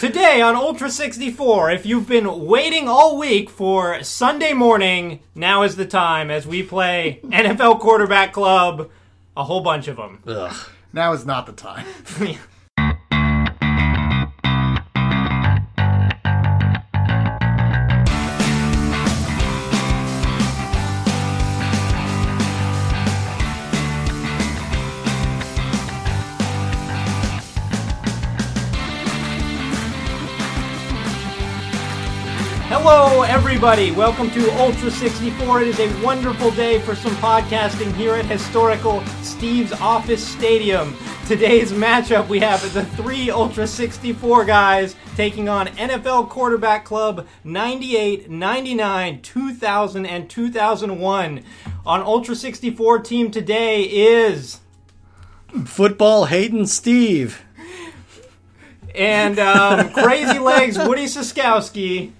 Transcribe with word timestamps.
Today 0.00 0.40
on 0.40 0.56
Ultra 0.56 0.90
64, 0.90 1.72
if 1.72 1.84
you've 1.84 2.08
been 2.08 2.46
waiting 2.46 2.88
all 2.88 3.18
week 3.18 3.50
for 3.50 4.02
Sunday 4.02 4.54
morning, 4.54 5.20
now 5.34 5.62
is 5.62 5.76
the 5.76 5.84
time 5.84 6.30
as 6.30 6.46
we 6.46 6.62
play 6.62 7.20
NFL 7.24 7.80
Quarterback 7.80 8.32
Club, 8.32 8.88
a 9.36 9.44
whole 9.44 9.60
bunch 9.60 9.88
of 9.88 9.98
them. 9.98 10.22
Ugh. 10.26 10.56
Now 10.94 11.12
is 11.12 11.26
not 11.26 11.44
the 11.44 11.52
time. 11.52 11.84
everybody. 33.30 33.92
Welcome 33.92 34.28
to 34.32 34.50
Ultra 34.58 34.90
64. 34.90 35.62
It 35.62 35.68
is 35.68 35.78
a 35.78 36.04
wonderful 36.04 36.50
day 36.50 36.80
for 36.80 36.96
some 36.96 37.14
podcasting 37.18 37.94
here 37.94 38.16
at 38.16 38.24
historical 38.24 39.04
Steve's 39.22 39.70
Office 39.74 40.26
Stadium. 40.26 40.96
Today's 41.28 41.70
matchup 41.70 42.26
we 42.26 42.40
have 42.40 42.60
the 42.74 42.84
three 42.84 43.30
Ultra 43.30 43.68
64 43.68 44.44
guys 44.46 44.96
taking 45.14 45.48
on 45.48 45.68
NFL 45.68 46.28
Quarterback 46.28 46.84
Club 46.84 47.28
98, 47.44 48.28
99, 48.28 49.22
2000, 49.22 50.06
and 50.06 50.28
2001. 50.28 51.44
On 51.86 52.00
Ultra 52.00 52.34
64 52.34 52.98
team 52.98 53.30
today 53.30 53.84
is. 53.84 54.58
Football 55.66 56.24
Hayden 56.24 56.66
Steve. 56.66 57.44
And 58.92 59.38
um, 59.38 59.92
Crazy 59.92 60.40
Legs 60.40 60.76
Woody 60.76 61.04
Siskowski, 61.04 62.10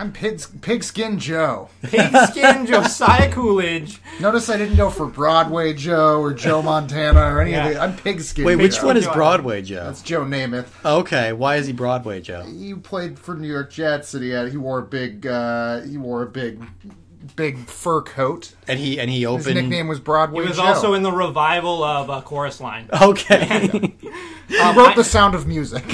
I'm 0.00 0.12
Pigs, 0.12 0.46
Pigskin 0.62 1.18
Joe. 1.18 1.68
Pigskin 1.82 2.64
Josiah 2.64 3.30
Coolidge, 3.30 4.00
Notice 4.18 4.48
I 4.48 4.56
didn't 4.56 4.76
go 4.78 4.88
for 4.88 5.04
Broadway 5.04 5.74
Joe 5.74 6.22
or 6.22 6.32
Joe 6.32 6.62
Montana 6.62 7.20
or 7.20 7.42
any 7.42 7.50
Yeah. 7.50 7.66
of 7.68 7.74
the. 7.74 7.80
I'm 7.82 7.96
Pigskin. 7.98 8.46
Wait, 8.46 8.56
which 8.56 8.82
one 8.82 8.96
is 8.96 9.06
Broadway 9.06 9.60
Joe? 9.60 9.84
That's 9.84 10.00
Joe 10.00 10.22
Namath. 10.24 10.68
Okay, 10.86 11.34
why 11.34 11.56
is 11.56 11.66
he 11.66 11.74
Broadway 11.74 12.22
Joe? 12.22 12.44
He 12.44 12.72
played 12.72 13.18
for 13.18 13.34
New 13.34 13.46
York 13.46 13.70
Jets, 13.70 14.14
and 14.14 14.24
he 14.24 14.30
had 14.30 14.48
he 14.50 14.56
wore 14.56 14.78
a 14.78 14.82
big 14.82 15.26
uh, 15.26 15.82
he 15.82 15.98
wore 15.98 16.22
a 16.22 16.26
big 16.26 16.62
big 17.36 17.58
fur 17.66 18.00
coat. 18.00 18.54
And 18.70 18.78
he 18.78 19.00
and 19.00 19.10
he 19.10 19.26
opened. 19.26 19.46
His 19.46 19.54
nickname 19.56 19.88
was 19.88 19.98
Broadway 20.00 20.42
He 20.44 20.48
was 20.48 20.56
Joe. 20.58 20.64
also 20.64 20.94
in 20.94 21.02
the 21.02 21.12
revival 21.12 21.82
of 21.82 22.08
uh, 22.08 22.20
Chorus 22.20 22.60
Line. 22.60 22.88
Okay. 23.02 23.68
He 24.48 24.58
wrote 24.76 24.94
The 24.96 25.04
Sound 25.04 25.34
of 25.34 25.46
Music. 25.46 25.84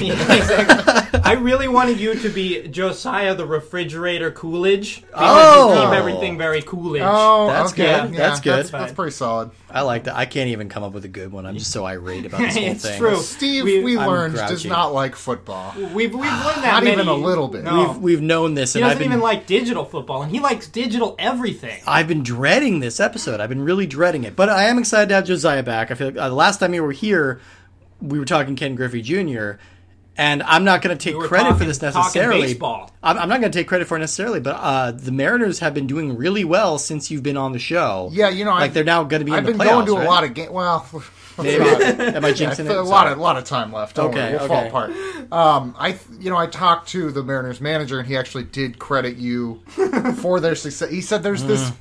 I 1.23 1.37
really 1.39 1.67
wanted 1.67 1.99
you 1.99 2.15
to 2.15 2.29
be 2.29 2.67
Josiah 2.67 3.35
the 3.35 3.45
refrigerator 3.45 4.31
Coolidge 4.31 5.01
because 5.01 5.13
Oh. 5.15 5.73
you 5.73 5.81
keep 5.81 5.89
everything 5.97 6.37
very 6.37 6.61
Coolidge. 6.61 7.01
Oh, 7.05 7.47
That's 7.47 7.73
okay. 7.73 7.83
good. 8.01 8.13
Yeah, 8.13 8.17
That's 8.17 8.39
good. 8.41 8.57
That's, 8.57 8.69
that's 8.71 8.93
pretty 8.93 9.11
solid. 9.11 9.51
I 9.69 9.81
like 9.81 10.05
that. 10.05 10.15
I 10.15 10.25
can't 10.25 10.49
even 10.49 10.69
come 10.69 10.83
up 10.83 10.93
with 10.93 11.03
a 11.05 11.09
good 11.09 11.31
one. 11.31 11.45
I'm 11.45 11.57
just 11.57 11.71
so 11.71 11.85
irate 11.85 12.25
about 12.25 12.39
this 12.39 12.55
whole 12.57 12.63
it's 12.65 12.83
thing. 12.83 12.97
true. 12.99 13.17
Steve, 13.17 13.63
We- 13.65 13.83
we, 13.83 13.97
I'm 13.97 14.07
learned, 14.07 14.35
does 14.35 14.65
not 14.65 14.93
like 14.93 15.15
football. 15.15 15.73
We've 15.77 15.93
we've 15.93 16.13
learned 16.13 16.63
that 16.63 16.71
Not 16.73 16.83
many- 16.83 16.93
even 16.95 17.07
a 17.07 17.13
little 17.13 17.47
bit. 17.47 17.63
No. 17.63 17.89
We've 17.91 17.97
we've 18.01 18.21
known 18.21 18.53
this, 18.53 18.73
he 18.73 18.79
and 18.79 18.85
I've 18.85 18.91
doesn't 18.97 19.03
been 19.03 19.11
even 19.11 19.21
like 19.21 19.45
digital 19.45 19.85
football, 19.85 20.21
and 20.23 20.31
he 20.31 20.39
likes 20.39 20.67
digital 20.67 21.15
everything. 21.19 21.81
I've 21.85 22.07
been 22.07 22.23
dreading 22.23 22.66
this 22.79 22.99
episode. 22.99 23.39
I've 23.39 23.49
been 23.49 23.63
really 23.63 23.87
dreading 23.87 24.23
it, 24.23 24.35
but 24.35 24.49
I 24.49 24.65
am 24.65 24.77
excited 24.77 25.09
to 25.09 25.15
have 25.15 25.25
Josiah 25.25 25.63
back. 25.63 25.89
I 25.91 25.95
feel 25.95 26.07
like 26.07 26.17
uh, 26.17 26.29
the 26.29 26.35
last 26.35 26.59
time 26.59 26.73
you 26.73 26.83
were 26.83 26.91
here, 26.91 27.39
we 28.01 28.19
were 28.19 28.25
talking 28.25 28.55
Ken 28.55 28.75
Griffey 28.75 29.01
Jr. 29.01 29.53
And 30.19 30.41
I'm 30.43 30.63
not 30.63 30.81
going 30.81 30.97
to 30.97 31.01
take 31.03 31.13
We 31.13 31.19
were 31.21 31.27
credit 31.27 31.57
for 31.57 31.65
this 31.65 31.79
necessarily. 31.81 32.57
I'm, 32.59 32.89
I'm 33.19 33.29
not 33.29 33.39
going 33.39 33.51
to 33.51 33.57
take 33.59 33.67
credit 33.67 33.87
for 33.87 33.97
it 33.97 33.99
necessarily, 33.99 34.39
but 34.39 34.55
uh, 34.59 34.91
the 34.91 35.11
Mariners 35.11 35.59
have 35.59 35.75
been 35.75 35.85
doing 35.85 36.17
really 36.17 36.43
well 36.43 36.79
since 36.79 37.11
you've 37.11 37.21
been 37.21 37.37
on 37.37 37.51
the 37.51 37.59
show. 37.59 38.09
Yeah, 38.11 38.29
you 38.29 38.43
know, 38.43 38.49
like 38.51 38.63
I've- 38.63 38.73
they're 38.73 38.83
now 38.83 39.03
going 39.03 39.19
to 39.21 39.25
be 39.25 39.31
I've 39.31 39.39
in 39.39 39.45
been 39.45 39.57
the 39.59 39.63
going 39.63 39.85
playoffs, 39.85 40.01
to 40.01 40.03
a 40.03 40.09
lot 40.09 40.23
of 40.23 40.33
games. 40.33 40.49
Well, 40.51 40.87
Maybe. 41.37 41.63
Am 41.65 42.25
I 42.25 42.29
Yeah, 42.29 42.33
jinxing 42.33 42.65
it? 42.65 42.71
a 42.71 42.81
lot 42.81 43.01
Sorry. 43.03 43.11
of 43.11 43.19
lot 43.19 43.37
of 43.37 43.43
time 43.43 43.71
left. 43.71 43.97
Don't 43.97 44.09
Okay, 44.09 44.21
worry, 44.21 44.31
we'll 44.31 44.41
okay. 44.45 44.47
fall 44.47 44.65
apart. 44.87 45.31
Um, 45.31 45.75
I 45.77 45.95
you 46.19 46.31
know 46.31 46.37
I 46.37 46.47
talked 46.47 46.89
to 46.89 47.11
the 47.11 47.21
Mariners 47.21 47.61
manager 47.61 47.99
and 47.99 48.07
he 48.07 48.17
actually 48.17 48.45
did 48.45 48.79
credit 48.79 49.17
you 49.17 49.61
for 50.15 50.39
their 50.39 50.55
success. 50.55 50.89
He 50.89 51.01
said 51.01 51.21
there's 51.21 51.43
this 51.43 51.71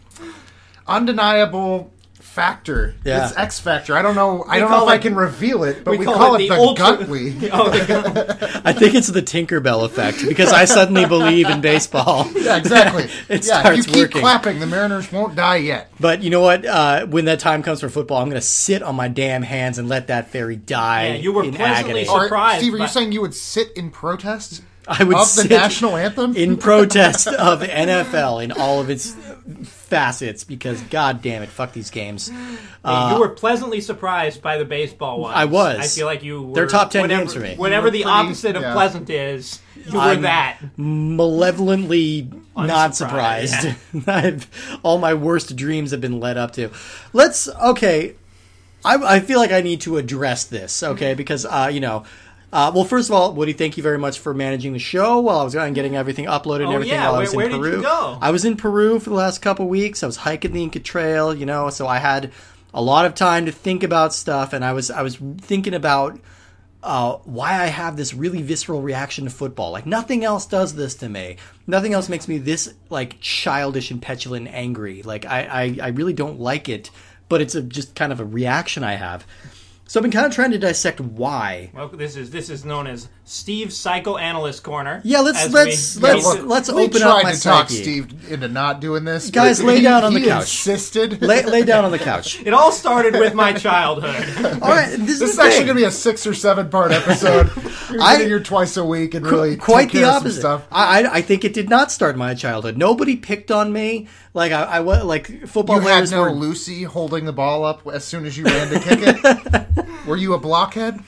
undeniable 0.88 1.92
factor, 2.20 2.94
Yeah. 3.02 3.20
this 3.20 3.36
X 3.38 3.60
factor. 3.60 3.96
I 3.96 4.02
don't 4.02 4.14
know. 4.14 4.44
I 4.46 4.58
don't 4.58 4.70
know 4.70 4.82
if 4.82 4.90
I 4.90 4.98
can 4.98 5.14
reveal 5.14 5.64
it, 5.64 5.84
but 5.84 5.92
we 5.92 5.98
we, 5.98 6.04
call 6.04 6.16
call, 6.16 6.34
it 6.34 6.42
it, 6.42 6.48
the 6.50 6.54
the, 6.54 6.60
ultra- 6.60 6.84
Guntley. 6.98 7.48
Oh, 7.52 7.70
the, 7.70 8.60
I 8.62 8.74
think 8.74 8.94
it's 8.94 9.06
the 9.06 9.22
Tinkerbell 9.22 9.86
effect 9.86 10.22
because 10.28 10.52
I 10.52 10.66
suddenly 10.66 11.06
believe 11.06 11.48
in 11.48 11.62
baseball. 11.62 12.30
yeah, 12.36 12.56
exactly. 12.58 13.04
It 13.30 13.46
yeah, 13.46 13.60
starts 13.60 13.78
if 13.80 13.86
you 13.86 13.92
keep 13.92 14.02
working. 14.02 14.20
clapping, 14.20 14.60
the 14.60 14.66
Mariners 14.66 15.10
won't 15.10 15.34
die 15.34 15.56
yet. 15.56 15.90
But 15.98 16.22
you 16.22 16.28
know 16.28 16.40
what? 16.42 16.66
Uh, 16.66 17.06
when 17.06 17.24
that 17.24 17.40
time 17.40 17.62
comes 17.62 17.80
for 17.80 17.88
football, 17.88 18.18
I'm 18.20 18.28
going 18.28 18.40
to 18.40 18.46
sit 18.46 18.82
on 18.82 18.94
my 18.96 19.08
damn 19.08 19.42
hands 19.42 19.78
and 19.78 19.88
let 19.88 20.08
that 20.08 20.28
fairy 20.30 20.56
die 20.56 21.08
Yeah, 21.08 21.14
you 21.14 21.32
were 21.32 21.44
in 21.44 21.54
pleasantly 21.54 22.02
agony. 22.02 22.04
sur- 22.04 22.12
Or, 22.12 22.22
Surprised, 22.24 22.60
Steve, 22.60 22.74
are 22.74 22.78
you 22.78 22.88
saying 22.88 23.12
you 23.12 23.22
would 23.22 23.34
sit 23.34 23.72
in 23.76 23.88
protest 23.90 24.62
I 24.88 25.02
would 25.02 25.16
of 25.16 25.22
the 25.22 25.42
sit 25.42 25.50
national 25.50 25.96
anthem? 25.96 26.36
in 26.36 26.58
protest 26.58 27.26
of 27.26 27.60
NFL 27.62 28.44
in 28.44 28.52
all 28.52 28.78
of 28.80 28.90
its 28.90 29.16
facets 29.64 30.44
because, 30.44 30.80
god 30.82 31.22
damn 31.22 31.42
it, 31.42 31.48
fuck 31.48 31.72
these 31.72 31.90
games. 31.90 32.30
you 32.30 33.18
were 33.18 33.28
pleasantly 33.28 33.80
surprised 33.80 34.42
by 34.42 34.58
the 34.58 34.64
baseball 34.64 35.20
ones. 35.20 35.36
I 35.36 35.44
was. 35.44 35.78
I 35.78 35.86
feel 35.86 36.06
like 36.06 36.22
you 36.22 36.42
were. 36.42 36.54
They're 36.54 36.66
top 36.66 36.90
10 36.90 37.02
whatever, 37.02 37.22
games 37.22 37.34
for 37.34 37.40
me. 37.40 37.54
Whatever 37.56 37.90
the 37.90 38.02
pretty- 38.02 38.10
opposite 38.10 38.56
of 38.56 38.62
yeah. 38.62 38.72
pleasant 38.72 39.10
is, 39.10 39.60
you 39.86 39.92
were 39.94 40.00
I'm- 40.00 40.22
that. 40.22 40.58
Malevolently 40.76 42.30
not 42.56 42.96
surprised. 42.96 43.54
Unsurprised, 43.64 44.08
I've, 44.08 44.78
all 44.82 44.98
my 44.98 45.14
worst 45.14 45.54
dreams 45.56 45.90
have 45.90 46.00
been 46.00 46.20
led 46.20 46.36
up 46.36 46.52
to. 46.52 46.70
Let's 47.12 47.48
okay. 47.48 48.14
I, 48.84 49.16
I 49.16 49.20
feel 49.20 49.40
like 49.40 49.50
I 49.50 49.62
need 49.62 49.80
to 49.82 49.96
address 49.96 50.44
this, 50.44 50.82
okay? 50.82 51.14
Because 51.14 51.44
uh, 51.44 51.70
you 51.72 51.80
know, 51.80 52.04
uh, 52.56 52.72
well, 52.74 52.84
first 52.84 53.10
of 53.10 53.14
all, 53.14 53.34
Woody, 53.34 53.52
thank 53.52 53.76
you 53.76 53.82
very 53.82 53.98
much 53.98 54.18
for 54.18 54.32
managing 54.32 54.72
the 54.72 54.78
show 54.78 55.20
while 55.20 55.40
I 55.40 55.44
was 55.44 55.52
gone 55.52 55.66
and 55.66 55.74
getting 55.74 55.94
everything 55.94 56.24
uploaded 56.24 56.60
and 56.62 56.68
Oh, 56.68 56.72
everything 56.72 56.94
yeah. 56.94 57.06
while 57.10 57.16
I 57.16 57.20
was 57.20 57.32
in 57.32 57.36
where 57.36 57.48
did 57.50 57.60
Peru. 57.60 57.76
you 57.76 57.82
go? 57.82 58.18
I 58.20 58.30
was 58.30 58.44
in 58.46 58.56
Peru 58.56 58.98
for 58.98 59.10
the 59.10 59.16
last 59.16 59.42
couple 59.42 59.68
weeks. 59.68 60.02
I 60.02 60.06
was 60.06 60.16
hiking 60.16 60.52
the 60.52 60.62
Inca 60.62 60.80
Trail, 60.80 61.34
you 61.34 61.44
know, 61.44 61.68
so 61.68 61.86
I 61.86 61.98
had 61.98 62.32
a 62.72 62.80
lot 62.80 63.04
of 63.04 63.14
time 63.14 63.44
to 63.46 63.52
think 63.52 63.82
about 63.82 64.14
stuff, 64.14 64.52
and 64.54 64.64
I 64.64 64.72
was 64.72 64.90
I 64.90 65.02
was 65.02 65.16
thinking 65.16 65.74
about 65.74 66.18
uh, 66.82 67.16
why 67.24 67.62
I 67.62 67.66
have 67.66 67.96
this 67.96 68.14
really 68.14 68.42
visceral 68.42 68.80
reaction 68.80 69.24
to 69.24 69.30
football. 69.30 69.70
Like 69.70 69.84
nothing 69.86 70.24
else 70.24 70.46
does 70.46 70.74
this 70.74 70.94
to 70.96 71.08
me. 71.08 71.36
Nothing 71.66 71.92
else 71.92 72.08
makes 72.08 72.26
me 72.28 72.38
this 72.38 72.72
like 72.90 73.20
childish 73.20 73.90
and 73.90 74.00
petulant 74.00 74.46
and 74.46 74.54
angry. 74.54 75.02
Like 75.02 75.26
I, 75.26 75.42
I, 75.42 75.78
I 75.82 75.88
really 75.88 76.12
don't 76.14 76.38
like 76.40 76.68
it, 76.68 76.90
but 77.28 77.40
it's 77.42 77.54
a, 77.54 77.62
just 77.62 77.94
kind 77.94 78.12
of 78.12 78.20
a 78.20 78.24
reaction 78.24 78.82
I 78.84 78.94
have. 78.94 79.26
So 79.88 80.00
I've 80.00 80.02
been 80.02 80.10
kind 80.10 80.26
of 80.26 80.34
trying 80.34 80.50
to 80.50 80.58
dissect 80.58 80.98
why. 81.00 81.70
Well, 81.72 81.86
this 81.86 82.16
is 82.16 82.30
this 82.30 82.50
is 82.50 82.64
known 82.64 82.88
as 82.88 83.08
Steve's 83.24 83.76
psychoanalyst 83.76 84.64
corner. 84.64 85.00
Yeah, 85.04 85.20
let's 85.20 85.52
let's 85.52 85.94
we- 85.96 86.02
let's 86.02 86.24
look, 86.24 86.44
let's 86.44 86.68
open 86.68 87.02
up 87.02 87.22
my 87.22 87.32
to 87.32 87.40
talk. 87.40 87.70
Steve 87.70 88.28
into 88.30 88.48
not 88.48 88.80
doing 88.80 89.04
this. 89.04 89.30
Guys, 89.30 89.62
lay 89.62 89.76
he- 89.76 89.82
down 89.82 90.02
on 90.02 90.12
the 90.12 90.18
he 90.20 90.26
couch. 90.26 90.42
Insisted. 90.42 91.22
Lay, 91.26 91.44
lay 91.44 91.62
down 91.62 91.84
on 91.84 91.92
the 91.92 92.00
couch. 92.00 92.42
It 92.44 92.52
all 92.52 92.72
started 92.72 93.14
with 93.14 93.34
my 93.34 93.52
childhood. 93.52 94.24
All 94.62 94.68
right, 94.70 94.90
this, 94.90 95.20
This 95.20 95.22
is 95.22 95.30
is 95.30 95.38
actually 95.38 95.64
going 95.66 95.76
to 95.76 95.82
be 95.82 95.84
a 95.84 95.90
six 95.92 96.26
or 96.26 96.34
seven 96.34 96.68
part 96.68 96.90
episode. 96.90 97.50
You're 97.90 98.02
I- 98.02 98.14
getting 98.14 98.28
here 98.28 98.40
twice 98.40 98.76
a 98.76 98.84
week 98.84 99.14
and 99.14 99.24
really 99.24 99.56
quite 99.56 99.82
take 99.84 99.92
the 99.92 99.98
care 100.00 100.06
of 100.08 100.14
some 100.14 100.22
opposite. 100.22 100.40
stuff. 100.40 100.66
I, 100.72 101.02
I 101.04 101.14
I 101.18 101.22
think 101.22 101.44
it 101.44 101.54
did 101.54 101.70
not 101.70 101.92
start 101.92 102.16
my 102.16 102.34
childhood. 102.34 102.76
Nobody 102.76 103.14
picked 103.16 103.52
on 103.52 103.72
me. 103.72 104.08
Like 104.34 104.50
I, 104.52 104.62
I 104.64 104.78
like 104.80 105.46
football 105.46 105.76
You 105.80 105.86
had 105.88 106.10
no 106.10 106.22
were 106.22 106.32
Lucy 106.32 106.82
holding 106.82 107.24
the 107.24 107.32
ball 107.32 107.64
up 107.64 107.86
as 107.86 108.04
soon 108.04 108.26
as 108.26 108.36
you 108.36 108.44
ran 108.44 108.68
to 108.68 108.80
kick 108.80 108.98
it. 109.02 109.66
Were 110.06 110.16
you 110.16 110.34
a 110.34 110.38
blockhead? 110.38 111.00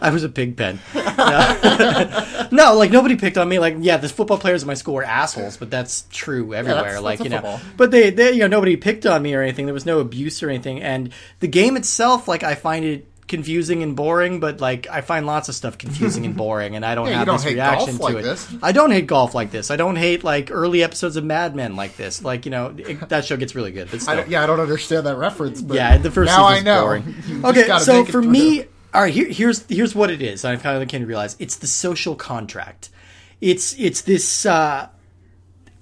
I 0.00 0.10
was 0.12 0.22
a 0.24 0.28
pig 0.28 0.56
pen. 0.56 0.80
No. 1.16 2.48
no, 2.52 2.74
like 2.74 2.90
nobody 2.92 3.16
picked 3.16 3.38
on 3.38 3.48
me. 3.48 3.58
Like, 3.58 3.76
yeah, 3.80 3.96
the 3.96 4.08
football 4.08 4.38
players 4.38 4.62
in 4.62 4.66
my 4.68 4.74
school 4.74 4.94
were 4.94 5.02
assholes, 5.02 5.56
but 5.56 5.70
that's 5.70 6.06
true 6.12 6.52
everywhere. 6.54 6.82
that's- 6.84 7.02
like, 7.02 7.18
that's 7.18 7.24
you 7.24 7.30
know, 7.30 7.40
football. 7.40 7.60
but 7.76 7.90
they, 7.90 8.10
they, 8.10 8.32
you 8.32 8.40
know, 8.40 8.46
nobody 8.48 8.76
picked 8.76 9.06
on 9.06 9.22
me 9.22 9.34
or 9.34 9.40
anything. 9.42 9.64
There 9.64 9.74
was 9.74 9.86
no 9.86 9.98
abuse 10.00 10.42
or 10.42 10.50
anything. 10.50 10.82
And 10.82 11.12
the 11.40 11.48
game 11.48 11.76
itself, 11.76 12.28
like, 12.28 12.42
I 12.42 12.54
find 12.54 12.84
it 12.84 13.06
confusing 13.28 13.82
and 13.82 13.96
boring. 13.96 14.40
But 14.40 14.60
like, 14.60 14.86
I 14.88 15.00
find 15.00 15.26
lots 15.26 15.48
of 15.48 15.54
stuff 15.54 15.78
confusing 15.78 16.24
and 16.26 16.36
boring, 16.44 16.76
and 16.76 16.84
I 16.84 16.94
don't 16.94 17.08
Yeah, 17.08 17.18
have 17.18 17.26
don't 17.26 17.36
this 17.36 17.46
reaction 17.46 17.96
golf 17.96 18.00
like 18.00 18.12
to 18.14 18.18
it. 18.20 18.22
this. 18.22 18.54
I 18.62 18.72
don't 18.72 18.90
hate 18.90 19.06
golf 19.06 19.34
like 19.34 19.50
this. 19.50 19.70
I 19.70 19.76
don't 19.76 19.96
hate 19.96 20.24
like 20.24 20.50
early 20.50 20.82
episodes 20.82 21.16
of 21.16 21.24
Mad 21.24 21.54
Men 21.54 21.76
like 21.76 21.96
this. 21.96 22.22
Like, 22.22 22.44
you 22.44 22.50
know, 22.50 22.74
it, 22.78 23.08
that 23.08 23.24
show 23.24 23.36
gets 23.36 23.54
really 23.54 23.72
good. 23.72 23.90
But 23.90 24.08
I 24.08 24.24
yeah, 24.24 24.42
I 24.42 24.46
don't 24.46 24.60
understand 24.60 25.06
that 25.06 25.16
reference. 25.16 25.60
But 25.62 25.74
Yeah, 25.74 25.98
the 25.98 26.10
first 26.10 26.28
now 26.30 26.44
I 26.46 26.60
know. 26.60 26.82
boring. 26.82 27.14
Okay, 27.44 27.68
so 27.80 28.04
for 28.04 28.22
me, 28.22 28.64
all 28.94 29.02
right, 29.02 29.12
here, 29.12 29.28
here's 29.28 29.66
here's 29.68 29.94
what 29.94 30.10
it 30.10 30.22
is. 30.22 30.44
I 30.44 30.56
kind 30.56 30.82
of 30.82 30.88
came 30.88 31.00
to 31.02 31.06
realize 31.06 31.36
it's 31.38 31.56
the 31.56 31.66
social 31.66 32.14
contract. 32.16 32.90
It's 33.40 33.74
it's 33.78 34.00
this. 34.02 34.46
Uh, 34.46 34.88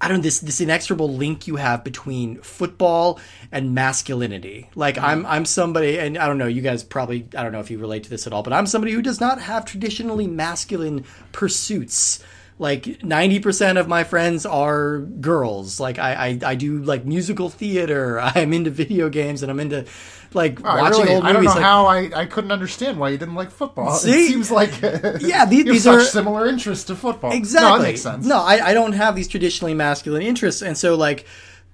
I 0.05 0.09
don't 0.09 0.19
know 0.19 0.23
this 0.25 0.41
this 0.41 0.61
inexorable 0.61 1.15
link 1.15 1.47
you 1.47 1.57
have 1.57 1.83
between 1.83 2.37
football 2.43 3.19
and 3.51 3.75
masculinity. 3.75 4.69
Like 4.75 4.99
I'm 4.99 5.23
mm-hmm. 5.23 5.33
I'm 5.33 5.45
somebody 5.47 5.99
and 5.99 6.19
I 6.19 6.27
don't 6.27 6.37
know 6.37 6.47
you 6.47 6.61
guys 6.61 6.85
probably 6.85 7.27
I 7.35 7.43
don't 7.43 7.53
know 7.53 7.61
if 7.61 7.71
you 7.71 7.79
relate 7.79 8.05
to 8.05 8.11
this 8.11 8.27
at 8.27 8.35
all, 8.35 8.43
but 8.43 8.53
I'm 8.53 8.67
somebody 8.67 8.93
who 8.93 9.01
does 9.01 9.19
not 9.19 9.41
have 9.41 9.65
traditionally 9.65 10.27
masculine 10.27 11.07
pursuits. 11.33 12.23
Like 12.57 12.85
90% 12.85 13.81
of 13.81 13.89
my 13.89 14.05
friends 14.05 14.47
are 14.47 15.01
girls. 15.01 15.81
Like 15.81 15.99
I, 15.99 16.15
I 16.15 16.39
I 16.45 16.55
do 16.55 16.79
like 16.85 17.05
musical 17.05 17.49
theater. 17.51 18.21
I'm 18.23 18.53
into 18.53 18.71
video 18.71 19.09
games 19.09 19.43
and 19.43 19.51
I'm 19.51 19.59
into 19.59 19.87
like 20.35 20.61
oh, 20.65 20.69
I 20.69 20.81
watching 20.83 21.03
really- 21.03 21.15
old 21.17 21.25
movies. 21.25 21.31
I 21.31 21.33
don't 21.33 21.45
know 21.45 21.51
like, 21.51 21.63
how 21.63 21.87
I, 21.87 22.21
I 22.23 22.27
couldn't 22.27 22.53
understand 22.53 22.99
why 23.01 23.09
you 23.09 23.19
didn't 23.19 23.35
like 23.35 23.51
football. 23.51 23.93
See? 23.97 24.11
It 24.27 24.29
seems 24.29 24.51
like 24.53 24.71
Yeah, 25.21 25.47
these- 25.47 25.65
these 25.65 25.83
such 25.83 25.95
are- 26.03 26.05
similar 26.05 26.47
interests 26.47 26.85
to 26.87 26.95
football. 26.95 27.33
Exactly. 27.33 27.71
No, 27.71 27.79
that 27.79 27.83
makes 27.85 28.03
sense. 28.03 28.25
No, 28.25 28.37
I, 28.39 28.69
I 28.69 28.75
don't 28.75 28.93
have 28.93 29.17
these 29.17 29.27
traditionally 29.29 29.75
masculine 29.75 30.23
interests, 30.23 30.63
and 30.63 30.79
so 30.79 30.95
like 30.95 31.27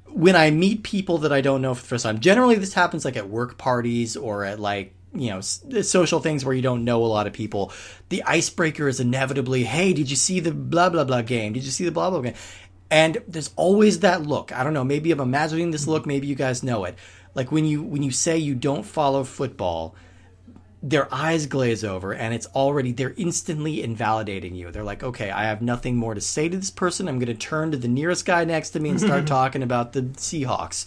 when 0.09 0.35
I 0.35 0.51
meet 0.51 0.83
people 0.83 1.19
that 1.19 1.33
I 1.33 1.41
don't 1.43 1.61
know 1.63 1.75
for 1.75 1.83
the 1.83 1.89
first 1.89 2.05
time, 2.05 2.21
generally 2.21 2.57
this 2.57 2.73
happens 2.73 3.05
like 3.05 3.17
at 3.19 3.29
work 3.29 3.59
parties 3.59 4.17
or 4.17 4.45
at 4.45 4.59
like 4.59 4.95
you 5.15 5.31
know 5.31 5.41
social 5.41 6.21
things 6.21 6.45
where 6.45 6.55
you 6.55 6.63
don't 6.63 6.85
know 6.85 7.05
a 7.05 7.07
lot 7.07 7.27
of 7.27 7.33
people. 7.33 7.73
The 8.09 8.23
icebreaker 8.25 8.89
is 8.89 9.01
inevitably, 9.01 9.65
"Hey, 9.65 9.93
did 9.93 10.11
you 10.11 10.17
see 10.17 10.41
the 10.41 10.53
blah 10.53 10.89
blah 10.89 11.05
blah 11.05 11.23
game? 11.23 11.53
Did 11.53 11.65
you 11.65 11.71
see 11.71 11.85
the 11.85 11.91
blah 11.91 12.11
blah 12.11 12.21
game?" 12.21 12.35
And 12.91 13.19
there's 13.29 13.51
always 13.57 14.01
that 14.01 14.23
look. 14.23 14.53
I 14.53 14.65
don't 14.65 14.75
know. 14.75 14.85
Maybe 14.85 15.13
I'm 15.13 15.21
imagining 15.21 15.71
this 15.71 15.87
look. 15.87 16.07
Maybe 16.07 16.27
you 16.27 16.35
guys 16.35 16.63
know 16.63 16.85
it. 16.85 16.97
Like 17.35 17.53
when 17.53 17.65
you 17.65 17.83
when 17.83 18.03
you 18.03 18.11
say 18.11 18.39
you 18.39 18.55
don't 18.55 18.85
follow 18.85 19.25
football, 19.25 19.95
their 20.83 21.13
eyes 21.13 21.47
glaze 21.47 21.85
over 21.85 22.13
and 22.13 22.33
it's 22.33 22.47
already 22.47 22.93
they're 22.93 23.15
instantly 23.19 23.83
invalidating 23.83 24.55
you 24.55 24.71
they're 24.71 24.83
like 24.83 25.03
okay 25.03 25.31
i 25.31 25.45
have 25.45 25.61
nothing 25.61 25.95
more 25.95 26.15
to 26.15 26.23
say 26.23 26.49
to 26.49 26.57
this 26.57 26.71
person 26.71 27.07
i'm 27.07 27.19
going 27.19 27.27
to 27.27 27.35
turn 27.35 27.71
to 27.71 27.77
the 27.77 27.87
nearest 27.87 28.25
guy 28.25 28.45
next 28.45 28.71
to 28.71 28.81
me 28.81 28.89
and 28.89 28.99
start 28.99 29.27
talking 29.27 29.63
about 29.63 29.93
the 29.93 30.01
seahawks 30.01 30.87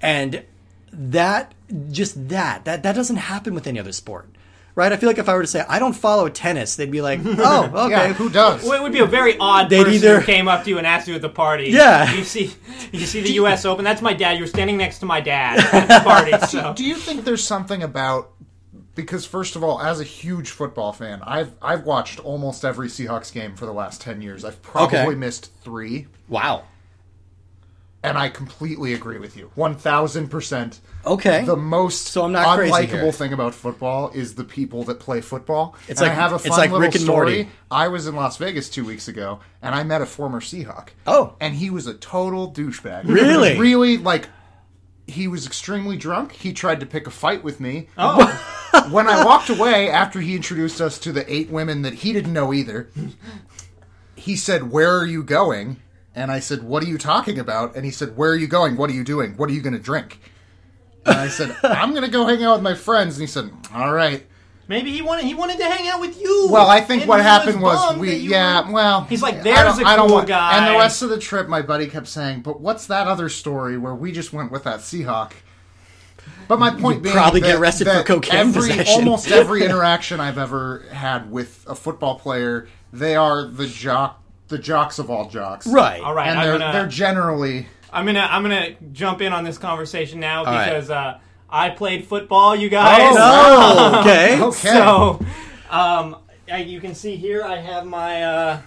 and 0.00 0.42
that 0.92 1.54
just 1.90 2.28
that 2.28 2.64
that 2.64 2.82
that 2.82 2.94
doesn't 2.94 3.16
happen 3.16 3.54
with 3.54 3.66
any 3.66 3.78
other 3.78 3.92
sport 3.92 4.28
right 4.74 4.92
i 4.92 4.96
feel 4.96 5.08
like 5.08 5.18
if 5.18 5.28
i 5.28 5.34
were 5.34 5.42
to 5.42 5.46
say 5.46 5.64
i 5.68 5.78
don't 5.78 5.92
follow 5.94 6.28
tennis 6.28 6.74
they'd 6.76 6.90
be 6.90 7.00
like 7.00 7.20
oh 7.24 7.70
okay 7.86 7.90
Yeah, 7.90 8.12
who 8.12 8.28
does? 8.28 8.62
Well, 8.64 8.72
it 8.74 8.82
would 8.82 8.92
be 8.92 8.98
a 9.00 9.06
very 9.06 9.36
odd 9.38 9.68
They'd 9.70 9.84
person 9.84 9.94
either- 9.94 10.20
who 10.20 10.26
came 10.26 10.48
up 10.48 10.64
to 10.64 10.70
you 10.70 10.78
and 10.78 10.86
asked 10.86 11.06
you 11.08 11.14
at 11.14 11.22
the 11.22 11.28
party. 11.28 11.66
Yeah. 11.70 12.12
You 12.12 12.24
see, 12.24 12.52
you 12.92 13.06
see 13.06 13.20
the 13.20 13.32
U.S. 13.34 13.64
Open. 13.64 13.84
That's 13.84 14.02
my 14.02 14.12
dad. 14.14 14.32
You 14.36 14.42
were 14.44 14.46
standing 14.48 14.76
next 14.76 14.98
to 15.00 15.06
my 15.06 15.20
dad 15.20 15.58
at 15.72 15.86
the 15.88 16.08
party. 16.08 16.32
So 16.46 16.72
Do 16.74 16.84
you 16.84 16.94
think 16.94 17.24
there's 17.24 17.42
something 17.44 17.82
about 17.82 18.30
because 18.94 19.24
first 19.26 19.56
of 19.56 19.62
all, 19.64 19.80
as 19.80 20.00
a 20.00 20.04
huge 20.04 20.50
football 20.50 20.92
fan, 20.92 21.20
I've 21.22 21.52
I've 21.62 21.84
watched 21.84 22.18
almost 22.20 22.64
every 22.64 22.88
Seahawks 22.88 23.32
game 23.32 23.54
for 23.56 23.66
the 23.66 23.72
last 23.72 24.00
ten 24.00 24.20
years. 24.22 24.44
I've 24.44 24.60
probably 24.62 24.98
Okay. 24.98 25.14
missed 25.14 25.50
three, 25.62 26.06
wow 26.28 26.64
and 28.02 28.16
I 28.16 28.30
completely 28.30 28.94
agree 28.94 29.18
with 29.18 29.36
you, 29.36 29.50
one 29.54 29.74
thousand 29.74 30.28
percent. 30.28 30.80
okay 31.04 31.44
The 31.44 31.56
most 31.56 32.06
So 32.08 32.24
I'm 32.24 32.32
not 32.32 32.58
unlikable 32.58 33.14
thing 33.14 33.32
about 33.32 33.54
football 33.54 34.10
is 34.14 34.34
the 34.36 34.44
people 34.44 34.84
that 34.84 35.00
play 35.00 35.20
football. 35.20 35.76
It's 35.88 36.00
And 36.00 36.08
like- 36.08 36.12
I 36.12 36.20
have 36.20 36.32
a 36.32 36.38
fun 36.38 36.50
like 36.58 36.70
little 36.70 36.80
Rick 36.80 36.94
and 36.94 37.04
story. 37.04 37.34
Morty. 37.36 37.48
I 37.70 37.88
was 37.88 38.06
in 38.06 38.16
Las 38.16 38.36
Vegas 38.38 38.68
two 38.70 38.84
weeks 38.84 39.06
ago, 39.08 39.40
and 39.62 39.74
I 39.74 39.82
met 39.84 40.00
a 40.02 40.06
former 40.06 40.40
Seahawk. 40.40 40.88
Oh. 41.06 41.34
and 41.40 41.54
he 41.54 41.68
was 41.70 41.86
a 41.86 41.94
total 41.94 42.50
douchebag. 42.52 43.04
Really? 43.20 43.58
really 43.58 43.96
like. 43.98 44.28
He 45.06 45.26
was 45.26 45.44
extremely 45.44 45.96
drunk. 45.96 46.30
He 46.32 46.52
tried 46.52 46.78
to 46.80 46.86
pick 46.86 47.06
a 47.06 47.10
fight 47.10 47.42
with 47.42 47.58
me. 47.58 47.88
oh, 47.98 48.88
when 48.92 49.08
I 49.08 49.24
walked 49.24 49.48
away 49.50 49.90
after 49.90 50.20
he 50.20 50.36
introduced 50.36 50.80
us 50.80 50.98
to 51.00 51.10
the 51.12 51.24
eight 51.32 51.50
women 51.50 51.82
that 51.82 51.94
he 51.94 52.12
didn't 52.12 52.32
know 52.32 52.54
either, 52.54 52.88
he 54.14 54.36
said, 54.36 54.70
"Where 54.70 54.96
are 54.96 55.06
you 55.06 55.22
going?" 55.24 55.80
And 56.14 56.30
I 56.32 56.40
said, 56.40 56.62
"What 56.64 56.82
are 56.82 56.86
you 56.86 56.98
talking 56.98 57.38
about?" 57.38 57.76
And 57.76 57.84
he 57.84 57.90
said, 57.90 58.16
"Where 58.16 58.30
are 58.32 58.36
you 58.36 58.48
going? 58.48 58.76
What 58.76 58.90
are 58.90 58.94
you 58.94 59.04
doing? 59.04 59.34
What 59.36 59.48
are 59.48 59.52
you 59.52 59.60
going 59.62 59.74
to 59.74 59.78
drink?" 59.78 60.20
And 61.06 61.16
I 61.16 61.28
said, 61.28 61.56
"I'm 61.62 61.90
going 61.90 62.04
to 62.04 62.10
go 62.10 62.26
hang 62.26 62.42
out 62.44 62.54
with 62.54 62.62
my 62.62 62.74
friends." 62.74 63.16
And 63.16 63.22
he 63.22 63.26
said, 63.26 63.50
"All 63.74 63.92
right." 63.92 64.26
maybe 64.68 64.92
he 64.92 65.02
wanted 65.02 65.24
he 65.24 65.34
wanted 65.34 65.58
to 65.58 65.64
hang 65.64 65.88
out 65.88 66.00
with 66.00 66.20
you. 66.20 66.48
Well, 66.48 66.68
I 66.70 66.80
think 66.80 67.02
And 67.02 67.08
what 67.08 67.20
happened 67.20 67.60
was 67.60 67.76
bummed 67.76 68.00
we, 68.00 68.14
yeah, 68.14 68.66
were- 68.68 68.72
well, 68.72 69.00
He's 69.02 69.20
like, 69.20 69.38
I 69.38 69.40
"There's 69.42 69.76
don't- 69.76 69.82
a 69.82 69.88
I 69.88 69.96
don't 69.96 70.06
cool 70.06 70.16
want- 70.18 70.28
guy." 70.28 70.56
And 70.58 70.74
the 70.74 70.78
rest 70.78 71.02
of 71.02 71.08
the 71.10 71.18
trip, 71.18 71.48
my 71.48 71.60
buddy 71.62 71.86
kept 71.88 72.06
saying, 72.06 72.42
"But 72.42 72.60
what's 72.60 72.86
that 72.86 73.06
other 73.08 73.28
story 73.28 73.76
where 73.78 73.94
we 73.96 74.12
just 74.12 74.32
went 74.32 74.52
with 74.52 74.62
that 74.64 74.78
Seahawk?" 74.80 75.32
But 76.48 76.58
my 76.60 76.70
point 76.70 77.02
being, 77.02 77.12
probably 77.14 77.40
get 77.40 77.48
that- 77.52 77.58
arrested 77.60 77.86
for 77.88 78.02
cocaine 78.02 78.34
every, 78.38 78.68
possession. 78.70 78.94
Almost 79.08 79.28
every 79.32 79.64
interaction 79.64 80.20
I've 80.20 80.38
ever 80.38 80.84
had 80.92 81.30
with 81.32 81.64
a 81.68 81.74
football 81.74 82.18
player, 82.18 82.68
they 82.92 83.14
are 83.16 83.44
the 83.46 83.66
jock, 83.66 84.20
the 84.50 84.58
jocks 84.58 84.98
of 84.98 85.10
all 85.10 85.28
jocks, 85.28 85.66
right 85.66 86.02
All 86.02 86.12
right, 86.12 86.28
And 86.28 86.38
I'm 86.38 86.46
they're 86.46 86.58
gonna 86.58 86.72
they're 86.72 86.88
generally 86.88 87.66
I'm 87.92 88.04
gonna 88.04 88.28
I'm 88.30 88.42
gonna 88.42 88.72
jump 88.92 89.22
in 89.22 89.32
on 89.32 89.44
this 89.44 89.58
conversation 89.58 90.20
now 90.20 90.44
right. 90.44 90.66
because 90.66 90.90
uh, 90.90 91.18
I 91.48 91.70
played 91.70 92.04
football. 92.06 92.54
You 92.54 92.68
guys. 92.68 93.14
oh 93.18 94.00
okay 94.00 94.40
okay. 94.42 94.68
So, 94.68 95.20
um, 95.70 96.16
I, 96.50 96.58
you 96.58 96.80
can 96.80 96.94
see 96.94 97.16
here 97.16 97.42
I 97.42 97.56
have 97.56 97.86
my 97.86 98.22
uh, 98.22 98.60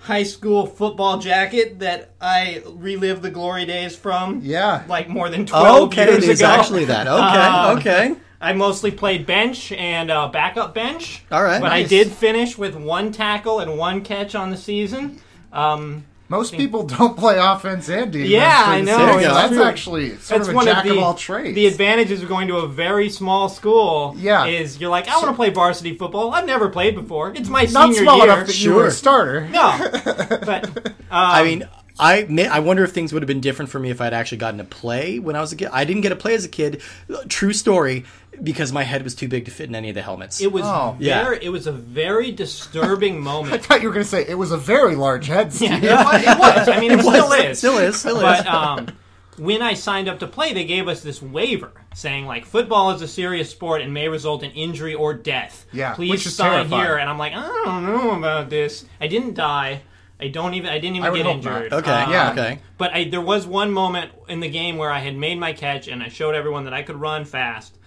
high 0.00 0.22
school 0.24 0.66
football 0.66 1.18
jacket 1.18 1.80
that 1.80 2.10
I 2.20 2.62
relived 2.66 3.22
the 3.22 3.30
glory 3.30 3.64
days 3.64 3.96
from. 3.96 4.40
Yeah. 4.42 4.84
like 4.88 5.08
more 5.08 5.28
than 5.28 5.46
twelve 5.46 5.88
okay 5.88 6.10
years 6.10 6.26
there's 6.26 6.40
ago. 6.40 6.50
actually 6.50 6.84
that 6.86 7.06
okay 7.06 7.16
Um, 7.48 7.78
okay 7.78 8.14
I 8.40 8.52
mostly 8.52 8.90
played 8.90 9.26
bench 9.26 9.72
and 9.72 10.10
uh, 10.10 10.28
backup 10.28 10.74
bench. 10.74 11.22
All 11.30 11.42
right, 11.42 11.60
but 11.60 11.72
I 11.72 11.82
did 11.82 12.12
finish 12.12 12.56
with 12.56 12.74
one 12.76 13.10
tackle 13.12 13.60
and 13.60 13.76
one 13.76 14.02
catch 14.02 14.34
on 14.34 14.50
the 14.50 14.56
season. 14.56 15.20
Um, 15.52 16.04
most 16.28 16.54
people 16.54 16.82
don't 16.86 17.16
play 17.16 17.38
offense 17.38 17.88
and 17.88 18.12
defense. 18.12 18.30
Yeah, 18.30 18.62
I 18.66 18.80
know, 18.82 18.98
Seahawks. 18.98 19.22
That's 19.22 19.52
true. 19.54 19.62
actually 19.62 20.08
sort 20.18 20.28
that's 20.28 20.48
of 20.48 20.54
a 20.54 20.56
one 20.56 20.66
jack 20.66 20.84
of 20.84 20.94
the 20.94 21.00
all 21.00 21.14
trades. 21.14 21.54
the 21.54 21.66
advantages 21.66 22.22
of 22.22 22.28
going 22.28 22.48
to 22.48 22.58
a 22.58 22.68
very 22.68 23.08
small 23.08 23.48
school. 23.48 24.14
Yeah. 24.18 24.44
is 24.46 24.80
you're 24.80 24.90
like 24.90 25.08
I 25.08 25.16
want 25.16 25.28
to 25.28 25.34
play 25.34 25.50
varsity 25.50 25.96
football. 25.96 26.32
I've 26.32 26.46
never 26.46 26.68
played 26.68 26.94
before. 26.94 27.32
It's 27.34 27.48
my 27.48 27.64
Not 27.64 27.88
senior 27.94 28.02
small 28.02 28.18
year. 28.18 28.26
enough 28.26 28.46
that 28.46 28.60
you 28.62 28.74
were 28.74 28.86
a 28.86 28.90
starter. 28.90 29.48
No, 29.48 29.76
but 30.44 30.76
um, 30.76 30.92
I 31.10 31.42
mean, 31.44 31.68
I 32.00 32.26
may, 32.28 32.46
I 32.46 32.60
wonder 32.60 32.84
if 32.84 32.92
things 32.92 33.12
would 33.12 33.22
have 33.22 33.26
been 33.28 33.40
different 33.40 33.70
for 33.70 33.78
me 33.78 33.90
if 33.90 34.00
I'd 34.00 34.12
actually 34.14 34.38
gotten 34.38 34.58
to 34.58 34.64
play 34.64 35.18
when 35.18 35.34
I 35.36 35.40
was 35.40 35.52
a 35.52 35.56
kid. 35.56 35.68
I 35.72 35.84
didn't 35.84 36.02
get 36.02 36.10
to 36.10 36.16
play 36.16 36.34
as 36.34 36.44
a 36.44 36.48
kid. 36.48 36.80
True 37.28 37.52
story, 37.52 38.04
because 38.42 38.72
my 38.72 38.84
head 38.84 39.02
was 39.02 39.14
too 39.14 39.26
big 39.28 39.46
to 39.46 39.50
fit 39.50 39.68
in 39.68 39.74
any 39.74 39.88
of 39.88 39.94
the 39.94 40.02
helmets. 40.02 40.40
it 40.40 40.52
was 40.52 40.64
Oh. 40.64 40.96
Yeah. 41.00 41.32
it 41.40 41.48
was 41.48 41.66
a 41.66 41.72
very 41.72 42.30
disturbing 42.30 43.20
moment. 43.30 43.54
I 43.54 43.58
thought 43.58 43.82
you 43.82 43.88
were 43.88 43.94
going 43.94 44.04
to 44.04 44.10
say 44.10 44.24
it 44.28 44.36
was 44.38 44.52
a 44.52 44.56
very 44.58 44.94
large 44.94 45.26
head. 45.26 45.52
Steve. 45.52 45.82
Yeah, 45.82 46.02
it 46.02 46.04
was. 46.04 46.22
It 46.22 46.38
was. 46.38 46.68
I 46.68 46.80
mean, 46.80 46.92
it, 46.92 46.98
It 47.00 47.02
still 47.02 47.28
was. 47.28 47.44
is. 47.44 47.58
Still 47.58 47.78
is. 47.78 47.98
Still 48.00 48.20
But 48.20 48.40
is. 48.40 48.46
um, 48.46 48.88
when 49.38 49.62
I 49.62 49.74
signed 49.74 50.08
up 50.08 50.18
to 50.20 50.26
play, 50.26 50.52
they 50.52 50.64
gave 50.64 50.88
us 50.88 51.00
this 51.00 51.22
waiver 51.22 51.70
saying 51.94 52.26
like 52.26 52.44
football 52.44 52.90
is 52.92 53.02
a 53.02 53.08
serious 53.08 53.50
sport 53.50 53.80
and 53.82 53.92
may 53.94 54.08
result 54.08 54.42
in 54.44 54.50
injury 54.52 54.94
or 54.94 55.14
death. 55.14 55.66
Yeah, 55.72 55.94
please 55.94 56.10
which 56.10 56.26
is 56.26 56.34
sign 56.36 56.52
terrifying. 56.52 56.82
here. 56.86 56.96
And 56.96 57.08
I'm 57.10 57.18
like, 57.18 57.32
I 57.34 57.62
don't 57.64 57.86
know 57.86 58.12
about 58.16 58.50
this. 58.50 58.84
I 59.00 59.06
didn't 59.08 59.34
die. 59.34 59.82
I 60.20 60.28
don't 60.28 60.54
even. 60.54 60.68
I 60.70 60.78
didn't 60.78 60.96
even 60.96 61.10
I 61.12 61.14
get 61.16 61.26
hope 61.26 61.44
not. 61.44 61.54
injured. 61.62 61.72
okay. 61.74 61.90
Um, 61.92 62.10
yeah. 62.10 62.32
Okay. 62.32 62.58
But 62.76 62.92
I, 62.94 63.04
there 63.04 63.20
was 63.20 63.46
one 63.46 63.70
moment 63.70 64.10
in 64.28 64.40
the 64.40 64.48
game 64.48 64.76
where 64.76 64.90
I 64.90 64.98
had 64.98 65.16
made 65.16 65.38
my 65.38 65.52
catch 65.52 65.86
and 65.88 66.02
I 66.02 66.08
showed 66.08 66.34
everyone 66.34 66.64
that 66.64 66.74
I 66.74 66.82
could 66.82 66.96
run 66.96 67.24
fast. 67.24 67.78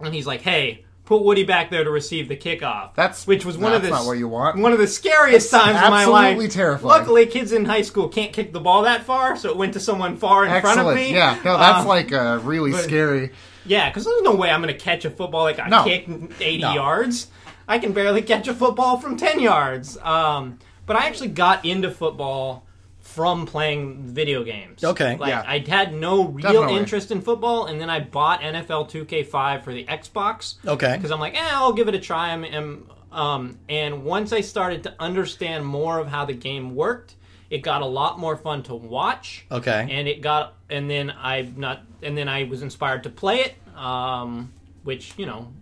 And 0.00 0.14
he's 0.14 0.26
like, 0.26 0.40
"Hey, 0.42 0.84
put 1.04 1.22
Woody 1.22 1.44
back 1.44 1.70
there 1.70 1.84
to 1.84 1.90
receive 1.90 2.28
the 2.28 2.36
kickoff." 2.36 2.94
That's- 2.94 3.26
which 3.26 3.44
was 3.44 3.56
one 3.58 3.72
of 3.72 3.82
the 3.82 3.90
not 3.90 4.06
what 4.06 4.18
you 4.18 4.28
want. 4.28 4.58
One 4.58 4.72
of 4.72 4.78
the 4.78 4.86
scariest 4.86 5.50
That's 5.50 5.64
times 5.64 5.76
of 5.82 5.90
my 5.90 6.04
life. 6.06 6.24
absolutely 6.32 6.48
terrifying. 6.48 6.88
Luckily, 6.88 7.26
kids 7.26 7.52
in 7.52 7.64
high 7.64 7.82
school 7.82 8.08
can't 8.08 8.32
kick 8.32 8.52
the 8.52 8.60
ball 8.60 8.82
that 8.82 9.04
far, 9.04 9.36
so 9.36 9.50
it 9.50 9.56
went 9.56 9.72
to 9.74 9.80
someone 9.80 10.16
far 10.16 10.44
in 10.44 10.60
front 10.60 10.80
of 10.80 10.94
me. 10.94 11.12
Yeah, 11.14 11.38
no, 11.44 11.56
that's 11.58 11.80
Um, 11.82 11.86
like 11.88 12.12
uh, 12.12 12.40
really 12.42 12.72
but- 12.72 12.82
scary. 12.84 13.30
yeah, 13.64 13.88
because 13.90 14.04
there's 14.04 14.22
no 14.22 14.34
way 14.34 14.50
I'm 14.50 14.62
going 14.62 14.72
to 14.74 14.80
catch 14.80 15.04
a 15.04 15.10
football 15.10 15.42
like 15.42 15.58
I 15.60 15.68
No. 15.68 15.84
kicked 15.84 16.08
80 16.40 16.62
No. 16.62 16.74
yards. 16.74 17.28
I 17.68 17.78
can 17.78 17.92
barely 17.92 18.22
catch 18.22 18.48
a 18.48 18.54
football 18.54 18.98
from 18.98 19.16
10 19.16 19.38
yards. 19.38 19.96
Um, 20.02 20.58
but 20.86 20.96
I 20.96 21.06
actually 21.06 21.28
got 21.28 21.64
into 21.64 21.90
football 21.90 22.66
from 23.00 23.46
playing 23.46 24.02
video 24.04 24.44
games. 24.44 24.84
Okay. 24.84 25.16
Like, 25.16 25.28
Yeah. 25.28 25.42
I 25.46 25.58
had 25.58 25.92
no 25.92 26.24
real 26.28 26.52
Definitely. 26.52 26.76
interest 26.76 27.10
in 27.10 27.20
football, 27.20 27.66
and 27.66 27.80
then 27.80 27.90
I 27.90 27.98
bought 28.00 28.40
NFL 28.42 28.88
2K5 28.90 29.64
for 29.64 29.72
the 29.72 29.84
Xbox. 29.86 30.54
Okay. 30.66 30.94
Because 30.96 31.10
I'm 31.10 31.18
like, 31.18 31.34
eh, 31.34 31.48
I'll 31.52 31.72
give 31.72 31.88
it 31.88 31.94
a 31.96 31.98
try. 31.98 32.30
I'm, 32.30 32.44
I'm, 32.44 32.90
um, 33.10 33.58
and 33.68 34.04
once 34.04 34.32
I 34.32 34.40
started 34.40 34.84
to 34.84 34.94
understand 35.00 35.66
more 35.66 35.98
of 35.98 36.06
how 36.08 36.24
the 36.24 36.32
game 36.32 36.74
worked, 36.76 37.16
it 37.50 37.58
got 37.62 37.82
a 37.82 37.86
lot 37.86 38.18
more 38.18 38.36
fun 38.36 38.62
to 38.62 38.74
watch 38.74 39.44
Okay. 39.52 39.86
and 39.90 40.08
it 40.08 40.22
got 40.22 40.54
and 40.70 40.88
then 40.88 41.12
i 41.18 41.42
not 41.54 41.82
and 42.02 42.16
then 42.16 42.26
i 42.26 42.44
was 42.44 42.62
inspired 42.62 43.02
to 43.02 43.10
play 43.10 43.40
it 43.40 43.54
um 43.76 44.50
which 44.84 45.12
you 45.18 45.26
know 45.26 45.52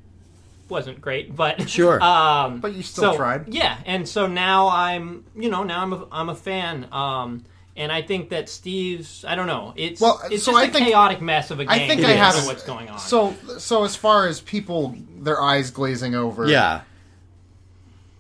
wasn't 0.71 1.01
great 1.01 1.35
but 1.35 1.69
Sure. 1.77 2.03
um 2.03 2.61
But 2.61 2.75
you 2.75 2.83
still 2.83 3.13
so, 3.13 3.17
tried. 3.17 3.49
yeah 3.53 3.79
and 3.85 4.09
so 4.09 4.27
now 4.27 4.69
i'm 4.69 5.25
you 5.37 5.49
know 5.51 5.63
now 5.65 5.83
i'm 5.83 5.93
a, 5.93 6.07
I'm 6.13 6.29
a 6.29 6.35
fan 6.37 6.87
um 6.93 7.45
and 7.77 7.91
I 7.93 8.03
think 8.03 8.29
that 8.31 8.49
Steve's, 8.51 9.25
I 9.25 9.37
don't 9.37 9.47
know, 9.47 9.73
it's 9.77 10.01
Well, 10.03 10.21
it's 10.31 10.43
so 10.43 10.51
just 10.53 10.65
I 10.65 10.69
a 10.69 10.73
think- 10.73 10.87
chaotic 10.89 11.23
mess 11.23 11.51
of 11.53 11.61
a 11.61 11.65
game. 11.65 11.71
I 11.71 11.87
think 11.87 12.05
I 12.05 12.11
I 12.11 12.13
have 12.15 12.35
know 12.37 12.45
what's 12.45 12.65
going 12.65 12.91
on. 12.91 12.99
So, 12.99 13.33
so 13.59 13.85
as 13.85 13.97
far 13.97 14.27
as 14.27 14.41
people, 14.41 14.95
their 15.19 15.41
eyes 15.41 15.71
glazing 15.71 16.15
over. 16.15 16.47
yeah. 16.47 16.83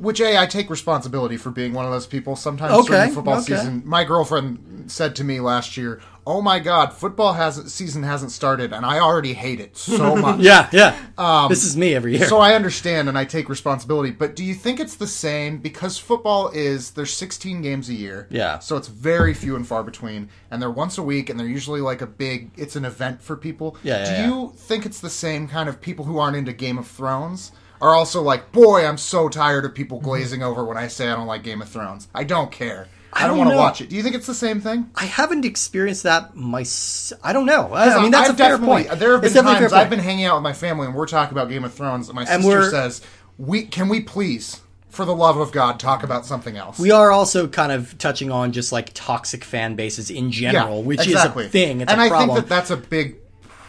Which 0.00 0.20
a 0.22 0.38
I 0.38 0.46
take 0.46 0.70
responsibility 0.70 1.36
for 1.36 1.50
being 1.50 1.74
one 1.74 1.84
of 1.84 1.92
those 1.92 2.06
people. 2.06 2.34
Sometimes 2.34 2.72
Okay, 2.72 2.86
during 2.88 3.08
the 3.10 3.14
football 3.14 3.34
okay. 3.40 3.54
season, 3.56 3.82
my 3.84 4.02
girlfriend 4.04 4.90
said 4.90 5.14
to 5.16 5.24
me 5.24 5.40
last 5.40 5.76
year, 5.76 6.00
"Oh 6.26 6.40
my 6.40 6.58
God, 6.58 6.94
football 6.94 7.34
hasn't 7.34 7.70
season 7.70 8.02
hasn't 8.02 8.32
started, 8.32 8.72
and 8.72 8.86
I 8.86 8.98
already 8.98 9.34
hate 9.34 9.60
it 9.60 9.76
so 9.76 10.16
much." 10.24 10.40
Yeah, 10.40 10.70
yeah. 10.72 11.46
this 11.50 11.64
is 11.64 11.76
me 11.76 11.94
every 11.94 12.12
year. 12.14 12.22
Um, 12.22 12.28
So 12.30 12.38
I 12.38 12.54
understand 12.54 13.10
and 13.10 13.18
I 13.18 13.26
take 13.26 13.50
responsibility, 13.50 14.10
but 14.10 14.34
do 14.34 14.42
you 14.42 14.54
think 14.54 14.80
it's 14.80 14.96
the 14.96 15.06
same 15.06 15.58
because 15.58 15.98
football 15.98 16.48
is 16.48 16.92
there's 16.92 17.12
16 17.12 17.60
games 17.60 17.90
a 17.90 17.94
year. 17.94 18.26
Yeah. 18.30 18.58
So 18.60 18.78
it's 18.78 18.88
very 18.88 19.34
few 19.34 19.54
and 19.54 19.66
far 19.66 19.82
between 19.84 20.30
and 20.50 20.62
they're 20.62 20.70
once 20.70 20.96
a 20.96 21.02
week 21.02 21.28
and 21.28 21.38
they're 21.38 21.46
usually 21.46 21.82
like 21.82 22.00
a 22.00 22.06
big 22.06 22.52
it's 22.56 22.74
an 22.74 22.86
event 22.86 23.20
for 23.22 23.36
people. 23.36 23.76
Yeah, 23.82 23.98
yeah, 23.98 24.04
Do 24.06 24.12
yeah. 24.12 24.26
you 24.28 24.52
think 24.56 24.86
it's 24.86 25.00
the 25.00 25.10
same 25.10 25.46
kind 25.46 25.68
of 25.68 25.80
people 25.82 26.06
who 26.06 26.18
aren't 26.18 26.36
into 26.36 26.54
Game 26.54 26.78
of 26.78 26.86
Thrones 26.86 27.52
are 27.80 27.94
also 27.94 28.22
like, 28.22 28.52
"Boy, 28.52 28.86
I'm 28.86 28.98
so 28.98 29.28
tired 29.28 29.64
of 29.64 29.74
people 29.74 30.00
glazing 30.00 30.42
over 30.42 30.64
when 30.64 30.76
I 30.76 30.88
say 30.88 31.08
I 31.08 31.16
don't 31.16 31.26
like 31.26 31.42
Game 31.42 31.62
of 31.62 31.68
Thrones. 31.68 32.08
I 32.14 32.24
don't 32.24 32.52
care. 32.52 32.88
I, 33.12 33.24
I 33.24 33.26
don't 33.26 33.36
don't 33.36 33.46
want 33.46 33.50
to 33.50 33.56
watch 33.56 33.80
it." 33.80 33.88
Do 33.88 33.96
you 33.96 34.02
think 34.02 34.14
it's 34.14 34.26
the 34.26 34.34
same 34.34 34.60
thing? 34.60 34.90
I 34.94 35.04
haven't 35.04 35.44
experienced 35.44 36.02
that 36.04 36.36
myself. 36.36 37.20
I 37.24 37.32
don't 37.32 37.46
know. 37.46 37.72
I, 37.72 37.96
I 37.96 38.02
mean, 38.02 38.10
that's 38.10 38.28
I've 38.30 38.34
a 38.34 38.38
fair 38.38 38.58
point. 38.58 38.90
There 38.90 39.12
have 39.12 39.22
been 39.22 39.32
times 39.32 39.72
I've 39.72 39.90
been 39.90 39.98
hanging 39.98 40.24
out 40.24 40.36
with 40.36 40.42
my 40.42 40.52
family 40.52 40.86
and 40.86 40.94
we're 40.94 41.06
talking 41.06 41.36
about 41.36 41.48
Game 41.48 41.64
of 41.64 41.74
Thrones, 41.74 42.08
and 42.08 42.16
my 42.16 42.24
And 42.24 42.42
sister 42.42 42.70
says, 42.70 43.02
"We 43.38 43.64
can 43.64 43.88
we 43.88 44.00
please, 44.00 44.60
for 44.88 45.04
the 45.04 45.14
love 45.14 45.38
of 45.38 45.50
God, 45.52 45.80
talk 45.80 46.02
about 46.02 46.26
something 46.26 46.56
else." 46.56 46.78
We 46.78 46.90
are 46.90 47.10
also 47.10 47.48
kind 47.48 47.72
of 47.72 47.96
touching 47.98 48.30
on 48.30 48.52
just 48.52 48.72
like 48.72 48.90
toxic 48.94 49.42
fan 49.44 49.74
bases 49.74 50.10
in 50.10 50.30
general, 50.30 50.82
which 50.82 51.00
exactly. 51.06 51.44
is 51.44 51.48
a 51.48 51.52
thing. 51.52 51.80
It's 51.80 51.90
and 51.90 52.00
a 52.00 52.04
I 52.04 52.08
problem. 52.08 52.36
think 52.36 52.48
that 52.48 52.54
that's 52.54 52.70
a 52.70 52.76
big 52.76 53.16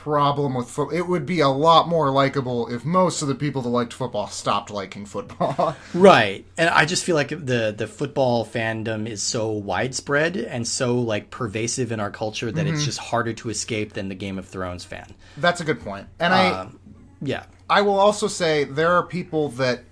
problem 0.03 0.55
with 0.55 0.67
football. 0.69 0.97
It 0.97 1.07
would 1.07 1.25
be 1.25 1.41
a 1.41 1.47
lot 1.47 1.87
more 1.87 2.09
likable 2.09 2.67
if 2.67 2.83
most 2.83 3.21
of 3.21 3.27
the 3.27 3.35
people 3.35 3.61
that 3.61 3.69
liked 3.69 3.93
football 3.93 4.27
stopped 4.27 4.71
liking 4.71 5.05
football. 5.05 5.75
Right. 5.93 6.45
And 6.57 6.69
I 6.69 6.85
just 6.85 7.03
feel 7.03 7.15
like 7.15 7.29
the 7.29 7.73
the 7.77 7.87
football 7.87 8.45
fandom 8.45 9.07
is 9.07 9.21
so 9.21 9.51
widespread 9.51 10.37
and 10.37 10.67
so 10.67 10.95
like 10.99 11.29
pervasive 11.29 11.91
in 11.91 11.99
our 11.99 12.09
culture 12.11 12.51
that 12.51 12.65
Mm-hmm. 12.65 12.73
it's 12.75 12.85
just 12.85 12.97
harder 12.99 13.33
to 13.33 13.49
escape 13.49 13.93
than 13.93 14.09
the 14.09 14.15
Game 14.15 14.39
of 14.39 14.47
Thrones 14.47 14.83
fan. 14.85 15.07
that's 15.37 15.61
a 15.61 15.63
good 15.63 15.79
point. 15.81 16.07
And 16.19 16.33
I 16.33 16.49
Um, 16.61 16.79
yeah. 17.21 17.43
I 17.69 17.81
will 17.81 17.99
also 17.99 18.27
say 18.27 18.63
there 18.63 18.91
are 18.93 19.03
people 19.05 19.49
that 19.49 19.83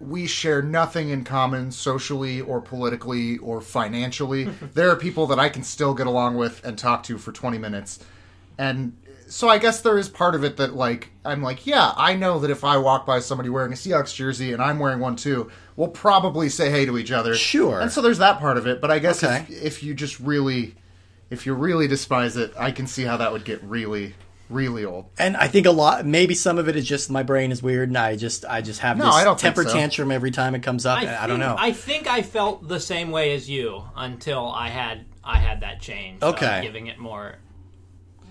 we 0.00 0.26
share 0.26 0.60
nothing 0.60 1.08
in 1.10 1.24
common 1.24 1.70
socially 1.70 2.40
or 2.40 2.60
politically 2.60 3.38
or 3.38 3.60
financially. 3.60 4.44
there 4.74 4.90
are 4.90 4.96
people 4.96 5.26
that 5.28 5.38
I 5.38 5.48
can 5.48 5.62
still 5.62 5.94
get 5.94 6.06
along 6.06 6.36
with 6.36 6.64
and 6.64 6.76
talk 6.78 7.02
to 7.04 7.16
for 7.18 7.32
20 7.32 7.58
minutes. 7.58 8.00
And 8.58 8.96
so 9.26 9.48
I 9.48 9.58
guess 9.58 9.80
there 9.80 9.98
is 9.98 10.08
part 10.08 10.34
of 10.34 10.44
it 10.44 10.56
that 10.58 10.74
like 10.74 11.10
I'm 11.24 11.42
like, 11.42 11.66
yeah, 11.66 11.92
I 11.96 12.14
know 12.14 12.38
that 12.40 12.50
if 12.50 12.62
I 12.64 12.76
walk 12.76 13.06
by 13.06 13.20
somebody 13.20 13.48
wearing 13.48 13.72
a 13.72 13.76
Seahawks 13.76 14.14
jersey 14.14 14.52
and 14.52 14.62
I'm 14.62 14.78
wearing 14.78 15.00
one 15.00 15.16
too, 15.16 15.50
we'll 15.76 15.88
probably 15.88 16.48
say 16.48 16.70
hey 16.70 16.84
to 16.86 16.98
each 16.98 17.10
other. 17.10 17.34
Sure. 17.34 17.80
And 17.80 17.90
so 17.90 18.00
there's 18.02 18.18
that 18.18 18.38
part 18.38 18.56
of 18.58 18.66
it, 18.66 18.80
but 18.80 18.90
I 18.90 18.98
guess 18.98 19.24
Okay. 19.24 19.44
if, 19.48 19.62
if 19.62 19.82
you 19.82 19.94
just 19.94 20.20
really 20.20 20.74
if 21.30 21.46
you 21.46 21.54
really 21.54 21.88
despise 21.88 22.36
it, 22.36 22.52
I 22.58 22.70
can 22.70 22.86
see 22.86 23.02
how 23.04 23.16
that 23.16 23.32
would 23.32 23.44
get 23.44 23.62
really 23.64 24.14
really 24.50 24.84
old. 24.84 25.06
And 25.18 25.38
I 25.38 25.48
think 25.48 25.66
a 25.66 25.70
lot 25.70 26.04
maybe 26.04 26.34
some 26.34 26.58
of 26.58 26.68
it 26.68 26.76
is 26.76 26.86
just 26.86 27.10
my 27.10 27.22
brain 27.22 27.50
is 27.50 27.62
weird 27.62 27.88
and 27.88 27.96
I 27.98 28.14
just 28.16 28.44
I 28.44 28.60
just 28.60 28.80
have 28.80 28.98
No, 28.98 29.06
this 29.06 29.14
I 29.14 29.24
don't 29.24 29.38
temper 29.38 29.64
so. 29.64 29.72
tantrum 29.72 30.12
every 30.12 30.30
time 30.30 30.54
it 30.54 30.62
comes 30.62 30.84
up. 30.84 30.98
I, 30.98 31.24
I 31.24 31.26
don't 31.26 31.40
know. 31.40 31.56
I 31.58 31.72
think 31.72 32.06
I 32.06 32.20
felt 32.22 32.68
the 32.68 32.78
same 32.78 33.10
way 33.10 33.34
as 33.34 33.48
you 33.48 33.82
until 33.96 34.46
I 34.48 34.68
had 34.68 35.06
I 35.24 35.38
had 35.38 35.62
that 35.62 35.80
change. 35.80 36.22
of 36.22 36.34
Okay. 36.34 36.60
giving 36.62 36.88
it 36.88 36.98
more 36.98 37.36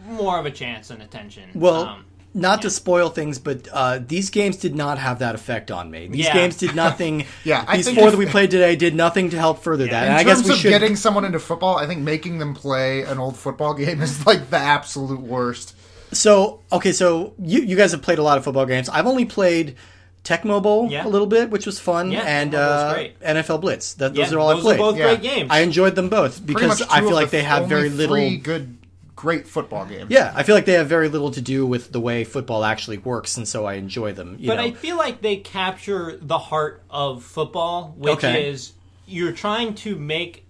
more 0.08 0.40
of 0.40 0.46
a 0.46 0.52
chance 0.52 0.90
and 0.90 1.02
attention. 1.02 1.44
Well, 1.54 1.84
Um, 1.84 2.06
not 2.36 2.64
to 2.64 2.70
spoil 2.72 3.10
things, 3.10 3.38
but 3.38 3.68
uh, 3.72 4.00
these 4.06 4.30
games 4.32 4.58
did 4.58 4.76
not 4.76 4.98
have 4.98 5.20
that 5.20 5.36
effect 5.36 5.70
on 5.70 5.92
me. 5.92 6.08
These 6.08 6.26
Yeah. 6.26 6.34
games 6.34 6.58
did 6.58 6.76
nothing. 6.76 7.26
Yeah, 7.44 7.64
I 7.68 7.78
these 7.78 7.86
think 7.86 7.98
four 8.00 8.08
if- 8.08 8.14
that 8.14 8.18
we 8.18 8.26
played 8.26 8.50
today 8.52 8.76
did 8.76 8.96
nothing 8.96 9.30
to 9.32 9.38
help 9.38 9.64
further 9.64 9.86
that. 9.86 10.04
In 10.04 10.10
And 10.10 10.14
I 10.18 10.24
terms 10.24 10.40
guess 10.42 10.48
we 10.48 10.54
of 10.56 10.60
should. 10.60 10.70
getting 10.70 10.96
someone 10.96 11.26
into 11.26 11.40
football, 11.40 11.78
I 11.78 11.86
think 11.86 12.02
making 12.02 12.40
them 12.40 12.54
play 12.56 13.04
an 13.04 13.20
old 13.20 13.38
football 13.38 13.74
game 13.84 14.02
is 14.02 14.26
like 14.26 14.50
the 14.50 14.58
absolute 14.58 15.22
worst. 15.22 15.76
So 16.12 16.60
okay, 16.72 16.92
so 16.92 17.34
you 17.40 17.62
you 17.62 17.76
guys 17.76 17.92
have 17.92 18.02
played 18.02 18.20
a 18.20 18.24
lot 18.24 18.38
of 18.38 18.44
football 18.44 18.66
games. 18.66 18.90
I've 18.90 19.08
only 19.08 19.26
played 19.26 19.76
Tecmo 20.24 20.62
Bowl 20.64 20.88
Yeah. 20.90 21.06
a 21.06 21.10
little 21.10 21.28
bit, 21.28 21.50
which 21.52 21.66
was 21.66 21.80
fun, 21.80 22.12
Yeah, 22.12 22.22
and 22.22 22.52
Tecmo 22.54 22.56
Bowl's 22.56 22.82
uh, 22.82 22.94
great. 22.94 23.20
NFL 23.22 23.62
Blitz. 23.62 23.94
That, 23.96 24.16
yeah, 24.16 24.24
those 24.26 24.34
are 24.34 24.40
all 24.40 24.58
I 24.58 24.60
played. 24.62 24.76
are 24.76 24.78
both 24.92 24.98
Yeah. 24.98 25.04
great 25.06 25.22
games. 25.22 25.50
I 25.52 25.60
enjoyed 25.60 25.96
them 25.96 26.10
both 26.10 26.44
because 26.46 26.82
I 26.84 27.00
feel 27.00 27.10
of 27.10 27.14
like 27.16 27.30
they 27.30 27.44
have 27.44 27.64
only 27.64 27.76
very 27.76 27.90
little. 27.90 28.16
three 28.16 28.38
good, 28.38 28.78
great 29.24 29.48
football 29.48 29.86
games. 29.86 30.12
Yeah, 30.12 30.34
I 30.36 30.44
feel 30.44 30.54
like 30.54 30.66
they 30.66 30.74
have 30.74 30.88
very 30.88 31.08
little 31.08 31.32
to 31.32 31.40
do 31.40 31.66
with 31.66 31.94
the 31.94 32.02
way 32.02 32.26
football 32.26 32.66
actually 32.66 32.98
works, 32.98 33.38
and 33.38 33.48
so 33.48 33.64
I 33.66 33.76
enjoy 33.76 34.12
them. 34.12 34.36
You 34.38 34.50
But 34.50 34.58
know, 34.58 34.64
I 34.64 34.72
feel 34.72 34.98
like 34.98 35.22
they 35.22 35.38
capture 35.38 36.18
the 36.22 36.38
heart 36.38 36.84
of 36.90 37.24
football, 37.24 37.96
which 37.98 38.16
Okay. 38.18 38.50
is 38.50 38.74
you're 39.08 39.32
trying 39.32 39.76
to 39.76 39.96
make 39.96 40.46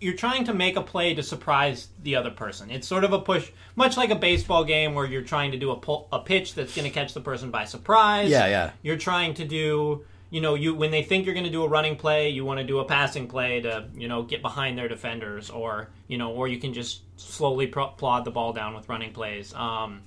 you're 0.00 0.14
trying 0.14 0.44
to 0.44 0.52
make 0.54 0.76
a 0.76 0.82
play 0.82 1.12
to 1.14 1.22
surprise 1.24 1.88
the 2.04 2.14
other 2.14 2.30
person. 2.30 2.70
It's 2.70 2.86
sort 2.86 3.02
of 3.04 3.12
a 3.14 3.18
push, 3.18 3.50
much 3.74 3.96
like 3.96 4.10
a 4.10 4.14
baseball 4.14 4.62
game 4.64 4.94
where 4.94 5.06
you're 5.06 5.22
trying 5.22 5.50
to 5.52 5.58
do 5.58 5.70
a 5.72 5.76
pull, 5.76 6.06
a 6.12 6.20
pitch 6.20 6.54
that's 6.54 6.76
going 6.76 6.84
to 6.86 6.94
catch 6.94 7.14
the 7.14 7.20
person 7.20 7.50
by 7.50 7.64
surprise. 7.64 8.28
Yeah, 8.30 8.46
yeah. 8.46 8.70
You're 8.82 8.96
trying 8.98 9.34
to 9.34 9.44
do, 9.44 10.04
you 10.30 10.40
know, 10.40 10.54
you 10.54 10.74
when 10.74 10.90
they 10.90 11.02
think 11.02 11.24
you're 11.24 11.34
going 11.34 11.46
to 11.46 11.52
do 11.52 11.62
a 11.62 11.68
running 11.68 11.96
play, 11.96 12.28
you 12.30 12.44
want 12.44 12.58
to 12.58 12.64
do 12.64 12.80
a 12.80 12.84
passing 12.84 13.28
play 13.28 13.60
to, 13.62 13.88
you 13.94 14.08
know, 14.08 14.22
get 14.22 14.42
behind 14.42 14.76
their 14.76 14.88
defenders, 14.88 15.48
or 15.48 15.88
you 16.06 16.18
know, 16.18 16.32
or 16.32 16.48
you 16.48 16.58
can 16.58 16.74
just 16.74 17.00
slowly 17.18 17.66
pro- 17.66 17.88
plod 17.88 18.24
the 18.24 18.30
ball 18.30 18.52
down 18.52 18.74
with 18.74 18.88
running 18.88 19.12
plays. 19.12 19.54
Um, 19.54 20.02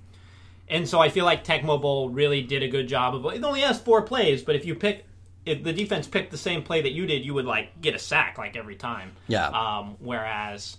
and 0.69 0.87
so 0.87 0.99
I 0.99 1.09
feel 1.09 1.25
like 1.25 1.43
Tecmo 1.43 1.81
Bowl 1.81 2.09
really 2.09 2.41
did 2.41 2.63
a 2.63 2.67
good 2.67 2.87
job 2.87 3.15
of 3.15 3.25
it. 3.25 3.43
Only 3.43 3.61
has 3.61 3.79
four 3.79 4.03
plays, 4.03 4.43
but 4.43 4.55
if 4.55 4.63
you 4.63 4.75
pick, 4.75 5.05
if 5.45 5.63
the 5.63 5.73
defense 5.73 6.07
picked 6.07 6.31
the 6.31 6.37
same 6.37 6.61
play 6.61 6.81
that 6.81 6.91
you 6.91 7.07
did, 7.07 7.25
you 7.25 7.33
would 7.33 7.45
like 7.45 7.81
get 7.81 7.95
a 7.95 7.99
sack 7.99 8.37
like 8.37 8.55
every 8.55 8.75
time. 8.75 9.11
Yeah. 9.27 9.47
Um, 9.47 9.97
whereas, 9.99 10.77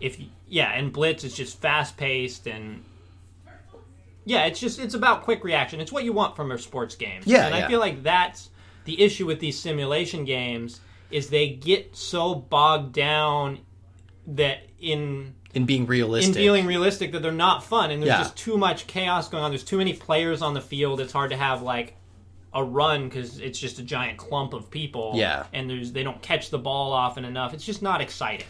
if 0.00 0.18
yeah, 0.48 0.72
and 0.72 0.92
Blitz 0.92 1.24
is 1.24 1.34
just 1.34 1.60
fast 1.60 1.96
paced 1.96 2.46
and 2.46 2.84
yeah, 4.24 4.46
it's 4.46 4.60
just 4.60 4.78
it's 4.78 4.94
about 4.94 5.22
quick 5.22 5.44
reaction. 5.44 5.80
It's 5.80 5.92
what 5.92 6.04
you 6.04 6.12
want 6.12 6.36
from 6.36 6.52
a 6.52 6.58
sports 6.58 6.94
game. 6.94 7.22
Yeah, 7.24 7.46
and 7.46 7.54
yeah. 7.54 7.64
I 7.64 7.68
feel 7.68 7.80
like 7.80 8.02
that's 8.02 8.50
the 8.86 9.02
issue 9.02 9.26
with 9.26 9.40
these 9.40 9.58
simulation 9.58 10.24
games 10.24 10.80
is 11.10 11.28
they 11.28 11.48
get 11.50 11.94
so 11.94 12.34
bogged 12.34 12.92
down 12.94 13.58
that 14.26 14.62
in 14.80 15.34
in 15.54 15.64
being 15.66 15.86
realistic, 15.86 16.28
in 16.28 16.34
feeling 16.34 16.66
realistic 16.66 17.12
that 17.12 17.22
they're 17.22 17.32
not 17.32 17.62
fun 17.64 17.90
and 17.90 18.02
there's 18.02 18.08
Yeah. 18.08 18.18
just 18.18 18.36
too 18.36 18.58
much 18.58 18.86
chaos 18.86 19.28
going 19.28 19.42
on. 19.44 19.50
There's 19.50 19.64
too 19.64 19.78
many 19.78 19.92
players 19.92 20.42
on 20.42 20.54
the 20.54 20.60
field 20.60 21.00
it's 21.00 21.12
hard 21.12 21.30
to 21.30 21.36
have 21.36 21.62
like 21.62 21.96
a 22.52 22.62
run 22.64 23.08
because 23.08 23.38
it's 23.38 23.58
just 23.58 23.78
a 23.78 23.82
giant 23.82 24.18
clump 24.18 24.52
of 24.54 24.70
people. 24.70 25.12
Yeah. 25.14 25.44
and 25.52 25.68
there's 25.70 25.92
they 25.92 26.02
don't 26.02 26.20
catch 26.22 26.50
the 26.50 26.58
ball 26.58 26.92
often 26.92 27.24
enough. 27.24 27.54
It's 27.54 27.64
just 27.64 27.82
not 27.82 28.00
exciting 28.00 28.46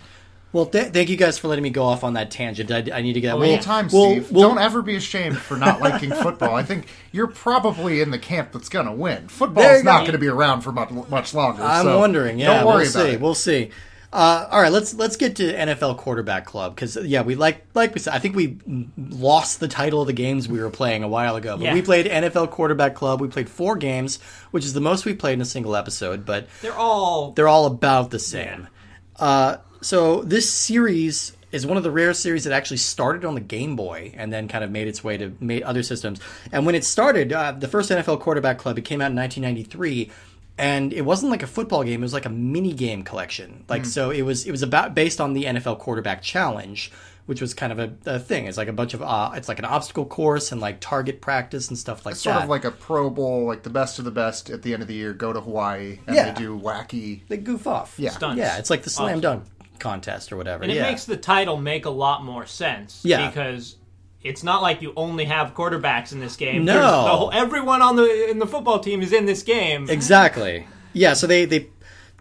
Well, 0.53 0.67
th- 0.67 0.93
thank 0.93 1.11
you 1.11 1.17
guys 1.17 1.39
for 1.39 1.49
letting 1.49 1.65
me 1.65 1.71
go 1.71 1.85
off 1.85 2.03
on 2.03 2.15
that 2.15 2.31
tangent. 2.31 2.71
I, 2.71 2.79
I 2.99 3.03
need 3.03 3.13
to 3.15 3.21
get. 3.21 3.37
We'll, 3.37 3.51
Anytime, 3.51 3.89
we'll- 3.93 4.11
Steve. 4.13 4.31
we'll- 4.33 4.49
Don't 4.49 4.59
ever 4.59 4.81
be 4.81 4.97
ashamed 4.97 5.37
for 5.37 5.57
not 5.57 5.81
liking 5.81 6.11
football. 6.23 6.55
I 6.55 6.63
think 6.63 6.87
you're 7.13 7.27
probably 7.27 8.01
in 8.01 8.11
the 8.11 8.19
camp 8.19 8.53
that's 8.53 8.69
going 8.71 8.87
to 8.87 8.93
win. 8.93 9.23
There 9.23 9.29
Football's 9.29 9.85
not 9.85 10.01
going 10.01 10.13
to 10.13 10.19
be 10.19 10.29
around 10.29 10.63
for 10.63 10.73
much, 10.73 10.91
much 10.91 11.35
longer. 11.35 11.63
I'm 11.63 11.85
so 11.85 11.99
wondering. 11.99 12.39
Yeah, 12.39 12.55
don't 12.59 12.67
worry 12.67 12.77
we'll 12.85 12.91
about 12.91 13.03
see. 13.07 13.11
it. 13.13 13.21
We'll 13.21 13.35
see. 13.35 13.71
Uh, 14.13 14.49
all 14.51 14.63
right, 14.63 14.73
let's 14.73 14.95
let's 14.95 15.17
get 15.17 15.37
to 15.37 15.53
NFL 15.53 15.99
quarterback 15.99 16.47
club 16.47 16.75
because 16.75 16.97
yeah, 16.97 17.21
we 17.23 17.35
like 17.35 17.67
like 17.75 17.93
we 17.93 18.01
said. 18.01 18.15
I 18.15 18.19
think 18.19 18.35
we 18.37 18.57
lost 18.97 19.61
the 19.61 19.69
title 19.69 20.01
of 20.01 20.07
the 20.07 20.13
games 20.15 20.49
we 20.49 20.61
were 20.61 20.71
playing 20.71 21.03
a 21.03 21.09
while 21.09 21.37
ago, 21.37 21.57
but 21.57 21.65
Yeah. 21.65 21.75
we 21.75 21.83
played 21.83 22.07
NFL 22.07 22.51
quarterback 22.53 22.95
club. 22.95 23.21
We 23.21 23.29
played 23.29 23.51
four 23.51 23.77
games, 23.77 24.21
which 24.53 24.65
is 24.65 24.73
the 24.73 24.81
most 24.81 25.05
we 25.05 25.13
played 25.13 25.35
in 25.35 25.41
a 25.43 25.45
single 25.45 25.77
episode, 25.77 26.25
but 26.25 26.47
they're 26.63 26.73
all 26.79 27.33
they're 27.33 27.49
all 27.49 27.67
about 27.67 28.11
the 28.11 28.21
same. 28.21 28.69
Uh, 29.17 29.57
so 29.87 30.23
this 30.23 30.51
series 30.51 31.33
is 31.53 31.65
one 31.65 31.77
of 31.77 31.83
the 31.85 31.91
rare 31.93 32.13
series 32.13 32.43
that 32.45 32.53
actually 32.53 32.77
started 32.79 33.25
on 33.25 33.35
the 33.35 33.41
Game 33.41 33.77
Boy 33.77 34.13
and 34.17 34.33
then 34.33 34.49
kind 34.49 34.65
of 34.65 34.71
made 34.71 34.89
its 34.89 35.05
way 35.05 35.17
to 35.17 35.33
ma- 35.41 35.65
other 35.65 35.83
systems. 35.85 36.21
And 36.51 36.67
when 36.67 36.75
it 36.75 36.85
started, 36.85 37.33
uh, 37.33 37.53
the 37.53 37.69
first 37.69 37.91
NFL 37.91 38.21
Quarterback 38.21 38.59
Club, 38.59 38.79
it 38.79 38.83
came 38.83 39.01
out 39.01 39.13
in 39.13 39.17
1993. 39.17 40.11
And 40.59 40.93
it 40.93 41.03
wasn't 41.03 41.31
like 41.31 41.43
a 41.43 41.47
football 41.47 41.85
game; 41.85 42.01
it 42.01 42.05
was 42.05 42.15
like 42.15 42.25
a 42.25 42.31
mini 42.31 42.73
game 42.73 43.03
collection. 43.05 43.65
Like 43.69 43.85
so, 43.85 44.11
it 44.11 44.23
was 44.23 44.47
it 44.47 44.51
was 44.51 44.63
about 44.63 44.95
based 44.95 45.21
on 45.21 45.35
the 45.35 45.45
NFL 45.45 45.79
Quarterback 45.79 46.23
Challenge, 46.23 46.91
which 47.27 47.43
was 47.43 47.53
kind 47.53 47.73
of 47.73 47.79
a, 47.79 47.93
a 48.07 48.19
thing. 48.19 48.47
It's 48.47 48.57
like 48.57 48.69
a 48.69 48.73
bunch 48.73 48.95
of 48.95 49.03
uh, 49.03 49.33
it's 49.35 49.49
like 49.49 49.59
an 49.59 49.67
obstacle 49.67 50.07
course 50.07 50.53
and 50.53 50.61
like 50.61 50.81
target 50.81 51.21
practice 51.21 51.69
and 51.69 51.77
stuff 51.79 52.07
like 52.07 52.15
Sort 52.17 52.33
that. 52.33 52.39
Sort 52.41 52.45
of 52.45 52.49
like 52.49 52.65
a 52.65 52.71
Pro 52.71 53.11
Bowl, 53.11 53.45
like 53.45 53.65
the 53.65 53.71
best 53.71 53.99
of 53.99 54.07
the 54.07 54.11
best 54.11 54.49
at 54.49 54.63
the 54.63 54.73
end 54.73 54.81
of 54.81 54.89
the 54.89 54.95
year 54.95 55.13
go 55.13 55.31
to 55.35 55.43
Hawaii 55.43 55.99
and 56.07 56.17
Yeah. 56.17 56.33
they 56.33 56.41
do 56.41 56.59
wacky. 56.59 57.21
they 57.29 57.37
goof 57.37 57.67
off. 57.67 57.95
Yeah. 57.99 58.13
Stunts. 58.13 58.39
yeah, 58.39 58.57
it's 58.57 58.71
like 58.71 58.83
the 58.83 58.89
slam 58.91 59.09
Awesome. 59.19 59.21
dunk 59.21 59.45
contest 59.79 60.33
or 60.33 60.37
whatever. 60.37 60.63
and 60.63 60.73
it 60.73 60.77
yeah. 60.77 60.83
makes 60.83 61.05
the 61.05 61.17
title 61.17 61.57
make 61.57 61.85
a 61.85 61.91
lot 61.91 62.25
more 62.25 62.47
sense 62.47 63.01
Yeah. 63.05 63.29
because 63.29 63.77
it's 64.23 64.43
not 64.43 64.61
like 64.63 64.83
you 64.83 64.93
only 64.97 65.25
have 65.27 65.55
quarterbacks 65.55 66.13
in 66.13 66.21
this 66.21 66.37
game 66.37 66.65
No. 66.65 66.75
The 66.81 67.17
whole, 67.17 67.31
everyone 67.33 67.83
on 67.83 67.97
the 67.97 68.29
in 68.31 68.39
the 68.39 68.47
football 68.47 68.79
team 68.81 69.03
is 69.03 69.13
in 69.13 69.27
this 69.27 69.43
game 69.43 69.89
Exactly. 69.91 70.67
Yeah, 70.93 71.13
so 71.15 71.27
they 71.27 71.45
they 71.45 71.69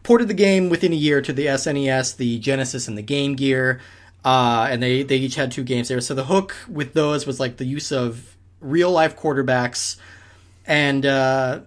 ported 0.04 0.28
the 0.28 0.34
game 0.36 0.70
within 0.70 0.92
a 0.94 0.96
year 0.96 1.22
to 1.22 1.34
the 1.34 1.46
SNES, 1.48 2.18
the 2.18 2.38
Genesis, 2.40 2.88
and 2.88 2.96
the 2.98 3.02
Game 3.02 3.36
Gear, 3.36 3.80
uh, 4.24 4.68
and 4.70 4.84
they 4.84 5.02
they 5.04 5.16
each 5.18 5.36
had 5.36 5.52
two 5.52 5.64
games 5.64 5.88
there. 5.88 6.02
So 6.02 6.14
the 6.14 6.26
hook 6.26 6.56
with 6.68 6.94
those 6.94 7.26
was 7.26 7.40
like 7.40 7.58
the 7.58 7.66
use 7.66 7.92
of 7.92 8.36
real 8.60 8.92
life 8.92 9.18
quarterbacks 9.18 9.98
and 10.68 11.06
uh, 11.06 11.62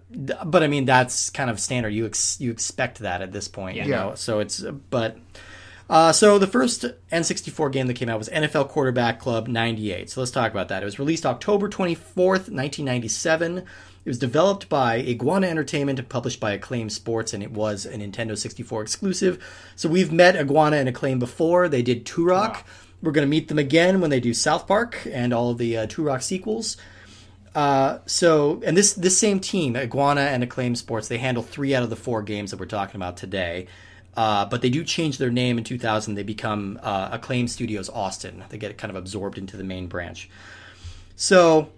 but 0.45 0.62
I 0.62 0.66
mean 0.66 0.85
that's 0.85 1.30
kind 1.30 1.49
of 1.50 1.59
standard. 1.61 1.90
You 1.90 2.07
ex- 2.07 2.40
you 2.40 2.50
expect 2.50 2.99
that 2.99 3.23
at 3.23 3.33
this 3.33 3.49
point, 3.49 3.76
you 3.76 3.83
Yeah. 3.85 3.97
know. 3.97 4.14
So 4.16 4.40
it's 4.40 4.61
but 4.90 5.16
uh, 5.88 6.12
so 6.12 6.38
the 6.38 6.47
first 6.47 6.85
N64 7.11 7.73
game 7.73 7.87
that 7.87 7.95
came 7.95 8.09
out 8.09 8.18
was 8.18 8.28
NFL 8.28 8.68
Quarterback 8.68 9.18
Club 9.18 9.49
'98. 9.49 10.11
So 10.11 10.21
let's 10.21 10.30
talk 10.30 10.50
about 10.50 10.68
that. 10.68 10.83
It 10.83 10.87
was 10.87 10.99
released 10.99 11.25
October 11.25 11.68
24th, 11.68 12.50
1997. 12.50 13.59
It 13.59 13.64
was 14.04 14.18
developed 14.18 14.68
by 14.68 14.97
Iguana 14.97 15.49
Entertainment 15.49 15.99
and 15.99 16.09
published 16.09 16.40
by 16.40 16.52
Acclaim 16.52 16.88
Sports, 16.88 17.35
and 17.35 17.42
it 17.42 17.50
was 17.50 17.85
a 17.85 17.92
Nintendo 17.92 18.37
64 18.37 18.83
exclusive. 18.83 19.42
So 19.76 19.88
we've 19.88 20.12
met 20.12 20.37
Iguana 20.37 20.76
and 20.76 20.88
Acclaim 20.88 21.18
before. 21.18 21.68
They 21.68 21.83
did 21.83 22.04
Turok. 22.04 22.64
We're 23.02 23.12
going 23.12 23.26
to 23.26 23.30
meet 23.30 23.49
them 23.49 23.59
again 23.59 24.00
when 24.00 24.11
they 24.11 24.21
do 24.21 24.35
South 24.35 24.66
Park 24.66 25.07
and 25.11 25.33
all 25.33 25.50
of 25.50 25.59
the 25.59 25.76
uh, 25.76 25.87
Turok 25.87 26.23
sequels. 26.23 26.76
Uh, 27.54 27.99
so, 28.07 28.62
and 28.64 28.76
this 28.76 28.92
this 28.92 29.18
same 29.18 29.40
team, 29.40 29.76
Iguana 29.76 30.21
and 30.21 30.42
Acclaim 30.42 30.75
Sports, 30.75 31.09
they 31.09 31.18
handle 31.18 31.42
three 31.42 31.75
out 31.75 31.83
of 31.83 31.90
the 31.90 31.97
four 31.97 32.23
games 32.23 32.50
that 32.50 32.61
we're 32.61 32.66
talking 32.66 32.97
about 32.97 33.16
today. 33.16 33.66
Uh, 34.19 34.45
but 34.47 34.63
they 34.63 34.69
do 34.69 34.83
change 34.83 35.19
their 35.19 35.31
name 35.31 35.59
in 35.59 35.63
2000. 35.63 36.17
They 36.17 36.25
become 36.25 36.81
uh, 36.83 37.11
Acclaim 37.13 37.47
Studios 37.47 37.89
Austin. 37.89 38.45
They 38.49 38.59
get 38.59 38.77
kind 38.77 38.91
of 38.91 38.97
absorbed 38.97 39.39
into 39.39 39.57
the 39.57 39.63
main 39.63 39.87
branch. 39.87 40.29
So, 41.15 41.69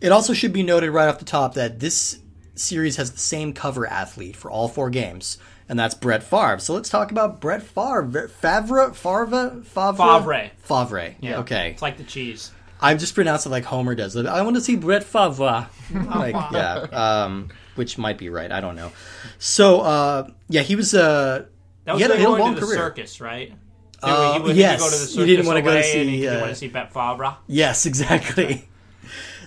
it 0.00 0.10
also 0.10 0.32
should 0.32 0.54
be 0.54 0.62
noted 0.62 0.90
right 0.90 1.06
off 1.06 1.18
the 1.18 1.26
top 1.26 1.52
that 1.54 1.78
this 1.78 2.20
series 2.54 2.96
has 2.96 3.12
the 3.12 3.18
same 3.18 3.52
cover 3.52 3.86
athlete 3.86 4.36
for 4.36 4.50
all 4.50 4.68
four 4.68 4.88
games, 4.88 5.36
and 5.68 5.78
that's 5.78 5.94
Brett 5.94 6.22
Favre. 6.22 6.60
So 6.60 6.72
let's 6.72 6.88
talk 6.88 7.10
about 7.10 7.42
Brett 7.42 7.62
Favre. 7.62 8.28
Favre? 8.28 8.94
Favre? 8.94 9.62
Favre? 9.62 9.62
Favre. 9.62 10.50
Favre. 10.60 11.14
Yeah. 11.20 11.40
Okay. 11.40 11.72
It's 11.72 11.82
like 11.82 11.98
the 11.98 12.04
cheese. 12.04 12.52
I 12.80 12.94
just 12.94 13.14
pronounce 13.14 13.44
it 13.44 13.50
like 13.50 13.64
Homer 13.64 13.94
does. 13.94 14.16
I 14.16 14.40
want 14.40 14.56
to 14.56 14.62
see 14.62 14.76
Brett 14.76 15.04
Favre. 15.04 15.68
like, 15.92 16.34
yeah, 16.52 16.86
um, 16.92 17.50
which 17.80 17.96
might 17.96 18.18
be 18.18 18.28
right. 18.28 18.52
I 18.52 18.60
don't 18.60 18.76
know. 18.76 18.92
So, 19.38 19.80
uh, 19.80 20.28
yeah, 20.50 20.60
he 20.60 20.76
was. 20.76 20.92
Uh, 20.94 21.46
That 21.86 21.94
was 21.94 21.98
he 22.00 22.02
had, 22.02 22.10
a- 22.10 22.14
like 22.14 22.18
he 22.18 22.24
had 22.24 22.28
a 22.28 22.36
going 22.36 22.40
long 22.42 22.54
to 22.56 22.60
the 22.60 22.66
career. 22.66 22.76
circus, 22.78 23.20
right? 23.22 23.54
Uh, 24.02 24.34
he 24.34 24.40
would 24.42 24.56
yes. 24.56 24.80
go 24.80 24.84
to 24.90 24.90
the 24.94 25.00
You 25.00 25.06
circus 25.06 25.26
didn't 25.26 25.46
wanna 25.46 25.62
go 25.62 25.70
to 25.70 25.76
away 25.78 26.00
and 26.00 26.08
see, 26.08 26.10
he 26.16 26.20
didn't 26.20 26.36
uh, 26.36 26.40
want 26.40 26.50
to 26.52 26.56
see 26.56 26.68
Bet 26.68 26.92
Favre. 26.92 27.36
Yes, 27.46 27.86
exactly. 27.90 28.68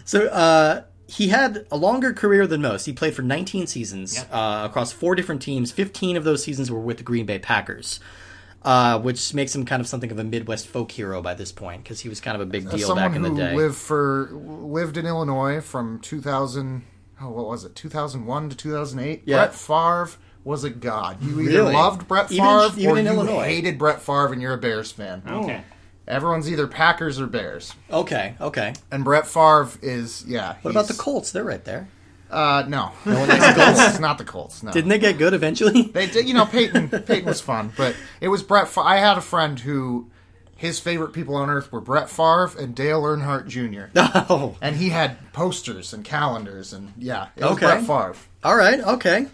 so 0.05 0.25
uh, 0.27 0.83
he 1.07 1.27
had 1.29 1.65
a 1.71 1.77
longer 1.77 2.11
career 2.13 2.47
than 2.47 2.61
most. 2.61 2.85
He 2.85 2.93
played 2.93 3.13
for 3.15 3.21
19 3.21 3.67
seasons 3.67 4.15
Yeah. 4.15 4.35
uh, 4.63 4.65
across 4.65 4.91
four 4.91 5.13
different 5.15 5.41
teams. 5.43 5.71
15 5.71 6.17
of 6.17 6.23
those 6.23 6.43
seasons 6.43 6.71
were 6.71 6.79
with 6.79 6.97
the 6.97 7.03
Green 7.03 7.25
Bay 7.27 7.37
Packers. 7.39 7.99
Uh, 8.65 8.97
which 8.97 9.33
makes 9.33 9.53
him 9.53 9.65
kind 9.65 9.81
of 9.81 9.87
something 9.89 10.09
of 10.09 10.17
a 10.17 10.23
Midwest 10.23 10.67
folk 10.67 10.89
hero 10.89 11.21
by 11.21 11.33
this 11.33 11.51
point 11.51 11.83
because 11.83 11.99
he 11.99 12.07
was 12.07 12.21
kind 12.21 12.33
of 12.35 12.39
a 12.39 12.45
big 12.45 12.69
deal 12.69 12.87
someone 12.87 13.09
back 13.09 13.13
in 13.17 13.21
the 13.21 13.27
who 13.29 13.35
day. 13.35 13.53
lived 13.57 13.75
for 13.75 14.29
lived 14.31 14.95
in 14.95 15.05
Illinois 15.05 15.59
from 15.59 15.99
2000 15.99 16.81
oh 17.22 17.29
what 17.29 17.48
was 17.48 17.63
it 17.65 17.75
2001 17.75 18.50
to 18.50 18.55
2008 18.58 19.24
Yeah. 19.25 19.38
Brett 19.38 19.53
Favre 19.55 20.10
was 20.43 20.63
a 20.63 20.70
god 20.70 21.22
you 21.24 21.39
either 21.41 21.60
Really? 21.60 21.74
loved 21.74 22.08
Brett 22.08 22.32
Even- 22.32 22.46
Favre 22.46 22.79
even 22.79 22.91
or 22.96 23.00
in 23.00 23.05
you 23.05 23.12
Illinois? 23.12 23.43
hated 23.43 23.77
Brett 23.77 24.01
Favre 24.01 24.34
and 24.34 24.41
you're 24.41 24.53
a 24.53 24.58
Bears 24.58 24.91
fan 24.91 25.24
Okay. 25.27 25.62
everyone's 26.08 26.50
either 26.51 26.67
Packers 26.67 27.20
or 27.20 27.27
Bears 27.27 27.74
okay, 27.91 28.36
okay. 28.41 28.74
and 28.91 29.03
Brett 29.03 29.25
Favre 29.27 29.70
is 29.82 30.25
yeah 30.27 30.55
What 30.62 30.72
about 30.72 30.88
the 30.88 30.93
Colts? 30.96 31.32
They're 31.32 31.43
right 31.43 31.63
there. 31.63 31.88
uh 32.29 32.63
no 32.67 32.91
no 33.05 33.20
one 33.20 33.29
likes 33.29 33.48
the 33.48 33.53
Colts 33.63 33.79
it's 33.89 34.00
not 34.00 34.17
the 34.17 34.25
Colts 34.25 34.63
no 34.63 34.72
Didn't 34.72 34.89
they 34.89 35.00
get 35.00 35.17
good 35.17 35.34
eventually? 35.34 35.84
They 35.84 36.08
did, 36.08 36.27
you 36.27 36.34
know, 36.34 36.46
Peyton. 36.46 36.89
Peyton 37.08 37.25
was 37.25 37.39
fun, 37.41 37.72
but 37.77 37.96
it 38.20 38.27
was 38.27 38.41
Brett. 38.43 38.67
Fa- 38.67 38.82
I 38.82 38.98
had 38.98 39.17
a 39.17 39.22
friend 39.22 39.60
who 39.60 40.10
his 40.55 40.79
favorite 40.79 41.13
people 41.13 41.36
on 41.36 41.50
earth 41.50 41.72
were 41.72 41.81
Brett 41.81 42.10
Favre 42.10 42.51
and 42.60 42.75
Dale 42.75 43.01
Earnhardt 43.01 43.48
Jr. 43.48 43.86
oh, 44.29 44.55
and 44.62 44.75
he 44.75 44.89
had 44.89 45.33
posters 45.33 45.93
and 45.93 46.03
calendars, 46.05 46.74
and 46.74 46.93
yeah, 46.98 47.27
it 47.36 47.43
was 47.43 47.53
Okay. 47.53 47.65
Brett 47.65 47.81
Favre. 47.81 48.15
All 48.43 48.55
right, 48.55 48.79
okay. 48.79 49.27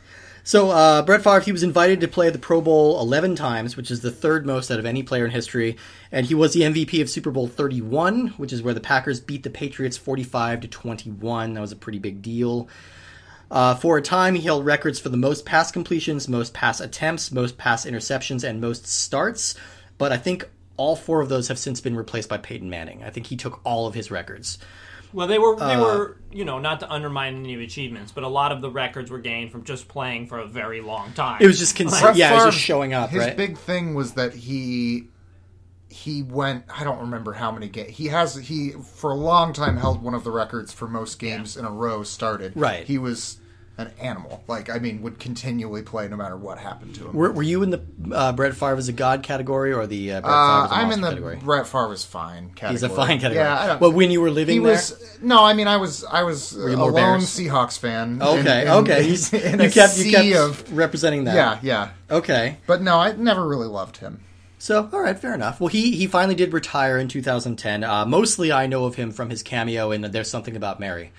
So 0.43 0.71
uh, 0.71 1.03
Brett 1.03 1.23
Favre, 1.23 1.41
he 1.41 1.51
was 1.51 1.61
invited 1.61 2.01
to 2.01 2.07
play 2.07 2.31
the 2.31 2.39
Pro 2.39 2.61
Bowl 2.61 2.99
11 3.01 3.35
times, 3.35 3.77
which 3.77 3.91
is 3.91 4.01
the 4.01 4.09
third 4.09 4.47
most 4.47 4.71
out 4.71 4.79
of 4.79 4.85
any 4.85 5.03
player 5.03 5.25
in 5.25 5.31
history, 5.31 5.77
and 6.11 6.25
he 6.25 6.33
was 6.33 6.53
the 6.53 6.61
MVP 6.61 7.01
of 7.01 7.09
Super 7.09 7.29
Bowl 7.29 7.47
31, 7.47 8.29
which 8.37 8.51
is 8.51 8.63
where 8.63 8.73
the 8.73 8.79
Packers 8.79 9.19
beat 9.19 9.43
the 9.43 9.49
Patriots 9.51 9.97
45 9.97 10.61
to 10.61 10.67
21. 10.67 11.53
That 11.53 11.61
was 11.61 11.71
a 11.71 11.75
pretty 11.75 11.99
big 11.99 12.23
deal. 12.23 12.67
Uh, 13.51 13.75
for 13.75 13.97
a 13.97 14.01
time, 14.01 14.33
he 14.35 14.41
held 14.41 14.65
records 14.65 14.99
for 14.99 15.09
the 15.09 15.17
most 15.17 15.45
pass 15.45 15.71
completions, 15.71 16.27
most 16.27 16.53
pass 16.53 16.79
attempts, 16.79 17.31
most 17.31 17.57
pass 17.57 17.85
interceptions, 17.85 18.43
and 18.47 18.61
most 18.61 18.87
starts. 18.87 19.53
But 19.99 20.11
I 20.11 20.17
think 20.17 20.47
all 20.79 20.95
four 20.95 21.21
of 21.21 21.29
those 21.29 21.49
have 21.49 21.59
since 21.59 21.81
been 21.81 21.95
replaced 21.95 22.29
by 22.29 22.37
Peyton 22.37 22.69
Manning. 22.69 23.03
I 23.03 23.09
think 23.09 23.27
he 23.27 23.35
took 23.35 23.59
all 23.63 23.85
of 23.85 23.93
his 23.93 24.09
records. 24.09 24.57
Well, 25.11 25.27
they 25.27 25.39
were 25.39 25.55
they 25.55 25.73
Uh, 25.75 25.81
were 25.81 26.17
you 26.31 26.45
know 26.45 26.59
not 26.59 26.79
to 26.81 26.91
undermine 26.91 27.35
any 27.35 27.53
of 27.55 27.61
achievements, 27.61 28.11
but 28.11 28.23
a 28.23 28.27
lot 28.27 28.51
of 28.51 28.61
the 28.61 28.69
records 28.69 29.09
were 29.11 29.19
gained 29.19 29.51
from 29.51 29.63
just 29.63 29.87
playing 29.87 30.27
for 30.27 30.39
a 30.39 30.47
very 30.47 30.81
long 30.81 31.11
time. 31.13 31.39
It 31.41 31.47
was 31.47 31.57
just 31.59 31.75
cons- 31.75 31.99
Brett 31.99 32.15
yeah, 32.15 32.31
it 32.31 32.35
was 32.35 32.43
just 32.53 32.57
showing 32.59 32.93
up, 32.93 33.09
His 33.09 33.25
right? 33.25 33.35
big 33.37 33.57
thing 33.57 33.95
was 33.95 34.13
that 34.13 34.33
he 34.33 35.07
he 35.89 36.21
went. 36.21 36.65
I 36.69 36.83
don't 36.83 36.99
remember 36.99 37.33
how 37.33 37.51
many 37.51 37.67
games 37.67 37.89
he 37.97 38.05
has. 38.09 38.35
He 38.35 38.71
for 38.71 39.09
a 39.11 39.15
long 39.15 39.51
time 39.53 39.77
held 39.77 40.03
one 40.03 40.13
of 40.13 40.23
the 40.23 40.31
records 40.31 40.71
for 40.71 40.87
most 40.87 41.17
games 41.19 41.57
in 41.57 41.65
a 41.65 41.71
row 41.71 42.03
started. 42.03 42.53
Right. 42.55 42.85
He 42.85 42.99
was 42.99 43.39
an 43.79 43.91
animal. 43.99 44.43
Like 44.47 44.69
I 44.69 44.77
mean, 44.77 45.01
would 45.01 45.19
continually 45.19 45.81
play 45.81 46.07
no 46.07 46.15
matter 46.17 46.35
what 46.37 46.57
happened 46.59 46.93
to 46.95 47.05
him. 47.07 47.13
Were, 47.13 47.31
were 47.31 47.41
you 47.43 47.63
in 47.63 47.69
the 47.69 47.81
uh, 48.13 48.33
Brett 48.33 48.53
Favre 48.53 48.75
as 48.75 48.89
a 48.89 48.93
god 48.93 49.23
category 49.23 49.71
or 49.73 49.87
the 49.87 50.11
uh, 50.13 50.21
Brett 50.21 50.31
Uh, 50.33 50.47
Favre 50.47 50.65
as 50.65 50.71
a 50.71 50.73
I'm 50.75 50.91
in 50.91 51.01
the 51.01 51.09
category? 51.09 51.35
Brett 51.37 51.65
Favre 51.65 51.93
is 51.93 52.03
fine 52.05 52.49
category. 52.49 52.71
He's 52.73 52.83
a 52.83 52.89
fine 52.89 53.19
category. 53.19 53.35
Yeah, 53.45 53.59
I 53.59 53.67
don't, 53.67 53.81
Well, 53.81 53.93
when 53.93 54.11
you 54.11 54.21
were 54.21 54.31
living 54.31 54.55
he 54.55 54.59
there, 54.59 54.73
was 54.73 55.17
no. 55.21 55.43
I 55.43 55.53
mean, 55.53 55.67
I 55.67 55.77
was 55.77 56.03
I 56.03 56.23
was 56.23 56.53
a 56.53 56.59
lone 56.75 56.93
Bears? 56.93 57.23
Seahawks 57.25 57.79
fan. 57.79 58.21
okay, 58.21 58.61
in- 58.63 58.67
in- 58.67 58.73
okay, 58.73 59.03
in 59.05 59.59
you 59.61 59.65
a 59.67 59.69
kept 59.71 59.97
you 59.97 60.11
kept 60.11 60.35
of 60.35 60.77
representing 60.77 61.23
that. 61.23 61.35
yeah, 61.35 61.59
yeah. 61.61 61.89
Okay. 62.11 62.57
But 62.67 62.81
no, 62.81 62.97
I 62.99 63.13
never 63.13 63.47
really 63.47 63.67
loved 63.67 63.97
him. 63.97 64.19
So, 64.61 64.89
all 64.91 64.99
right, 64.99 65.17
fair 65.17 65.33
enough. 65.33 65.61
Well, 65.61 65.69
he 65.69 65.95
he 65.95 66.05
finally 66.05 66.35
did 66.35 66.51
retire 66.51 66.97
in 66.97 67.07
2010. 67.07 67.85
Uh, 67.85 68.05
mostly, 68.05 68.51
I 68.51 68.67
know 68.67 68.83
of 68.83 68.95
him 68.95 69.11
from 69.11 69.29
his 69.29 69.41
cameo 69.41 69.91
in 69.91 70.01
"There's 70.01 70.29
Something 70.29 70.57
About 70.57 70.81
Mary." 70.81 71.13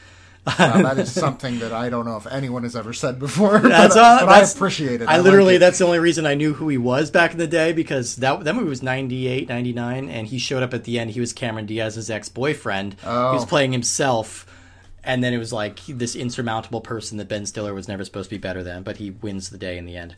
Uh, 0.46 0.82
that 0.82 0.98
is 0.98 1.12
something 1.20 1.58
that 1.58 1.72
I 1.72 1.90
don't 1.90 2.06
know 2.06 2.16
if 2.16 2.26
anyone 2.26 2.62
has 2.62 2.74
ever 2.74 2.92
said 2.92 3.18
before. 3.18 3.58
That's 3.58 3.94
but, 3.94 4.02
all. 4.02 4.20
but 4.20 4.26
that's, 4.26 4.54
I 4.54 4.56
appreciate 4.58 5.02
it. 5.02 5.08
I, 5.08 5.16
like 5.16 5.24
literally, 5.24 5.56
it. 5.56 5.58
that's 5.58 5.78
the 5.78 5.84
only 5.86 5.98
reason 5.98 6.24
I 6.26 6.34
knew 6.34 6.54
who 6.54 6.68
he 6.68 6.78
was 6.78 7.10
back 7.10 7.32
in 7.32 7.38
the 7.38 7.46
day 7.46 7.72
because 7.72 8.16
that 8.16 8.44
that 8.44 8.54
movie 8.54 8.68
was 8.68 8.82
98, 8.82 9.48
99, 9.48 10.08
and 10.08 10.26
he 10.26 10.38
showed 10.38 10.62
up 10.62 10.72
at 10.74 10.84
the 10.84 10.98
end. 10.98 11.10
He 11.10 11.20
was 11.20 11.32
Cameron 11.32 11.66
Diaz's 11.66 12.08
ex 12.10 12.28
boyfriend. 12.28 12.94
He 13.00 13.06
was 13.06 13.42
Oh. 13.44 13.46
playing 13.46 13.72
himself, 13.72 14.46
and 15.04 15.22
then 15.22 15.34
it 15.34 15.38
was 15.38 15.52
like 15.52 15.80
this 15.86 16.16
insurmountable 16.16 16.80
person 16.80 17.18
that 17.18 17.28
Ben 17.28 17.44
Stiller 17.46 17.74
was 17.74 17.86
never 17.88 18.04
supposed 18.04 18.30
to 18.30 18.34
be 18.36 18.40
better 18.40 18.62
than, 18.62 18.82
but 18.82 18.96
he 18.96 19.10
wins 19.10 19.50
the 19.50 19.58
day 19.58 19.76
in 19.76 19.84
the 19.84 19.96
end. 19.96 20.14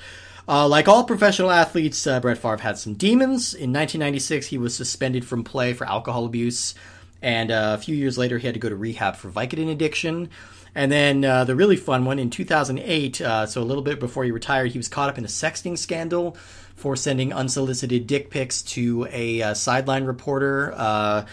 Uh, 0.49 0.67
like 0.69 0.89
all 0.89 1.05
professional 1.05 1.51
athletes, 1.51 2.05
uh, 2.07 2.19
Brett 2.21 2.37
Favre 2.39 2.57
had 2.59 2.77
some 2.79 2.95
demons. 2.95 3.55
In 3.55 3.73
1996, 3.73 4.49
he 4.49 4.59
was 4.59 4.75
suspended 4.75 5.25
from 5.25 5.45
play 5.45 5.73
for 5.73 5.87
alcohol 5.87 6.25
abuse, 6.27 6.75
and 7.23 7.51
uh, 7.51 7.77
a 7.79 7.83
few 7.83 7.95
years 7.95 8.19
later, 8.19 8.39
he 8.39 8.47
had 8.47 8.55
to 8.55 8.61
go 8.61 8.69
to 8.69 8.77
rehab 8.77 9.17
for 9.17 9.31
Vicodin 9.31 9.71
addiction. 9.71 10.29
And 10.75 10.91
then 10.91 11.25
uh, 11.25 11.45
the 11.45 11.55
really 11.55 11.77
fun 11.77 12.05
one 12.05 12.19
in 12.19 12.31
2008, 12.31 13.21
uh, 13.21 13.47
so 13.47 13.61
a 13.61 13.65
little 13.65 13.83
bit 13.83 14.01
before 14.01 14.25
he 14.25 14.31
retired, 14.31 14.73
he 14.73 14.79
was 14.79 14.89
caught 14.89 15.09
up 15.09 15.19
in 15.19 15.25
a 15.25 15.29
sexting 15.29 15.77
scandal 15.77 16.37
for 16.75 16.97
sending 16.97 17.33
unsolicited 17.33 18.07
dick 18.07 18.31
pics 18.31 18.63
to 18.63 19.07
a 19.11 19.43
uh, 19.43 19.55
sideline 19.55 20.05
reporter. 20.05 20.73
Uh, 20.75 21.27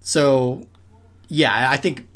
so, 0.00 0.66
yeah, 1.28 1.52
I 1.52 1.74
I 1.74 1.76
think 1.78 2.06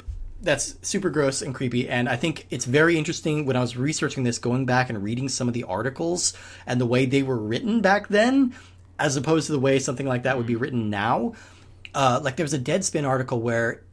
that's 0.41 0.75
super 0.81 1.09
gross 1.09 1.41
and 1.41 1.53
creepy. 1.53 1.89
And 1.89 2.07
I 2.07 2.15
think 2.15 2.47
it's 2.49 2.65
very 2.65 2.97
interesting 2.97 3.45
when 3.45 3.55
I 3.55 3.61
was 3.61 3.75
researching 3.75 4.23
this, 4.23 4.37
going 4.37 4.65
back 4.65 4.89
and 4.89 5.03
reading 5.03 5.27
some 5.27 5.47
of 5.47 5.53
the 5.53 5.63
articles 5.63 6.33
and 6.65 6.79
the 6.79 6.85
way 6.85 7.05
they 7.05 7.23
were 7.23 7.37
written 7.37 7.81
back 7.81 8.07
then, 8.07 8.53
as 8.97 9.17
opposed 9.17 9.47
to 9.47 9.53
the 9.53 9.59
way 9.59 9.79
something 9.79 10.07
like 10.07 10.23
that 10.23 10.37
would 10.37 10.45
be 10.45 10.55
written 10.55 10.89
now. 10.89 11.33
Uh, 11.93 12.19
like 12.23 12.35
there 12.35 12.43
was 12.43 12.53
a 12.53 12.59
Deadspin 12.59 13.07
article 13.07 13.41
where 13.41 13.83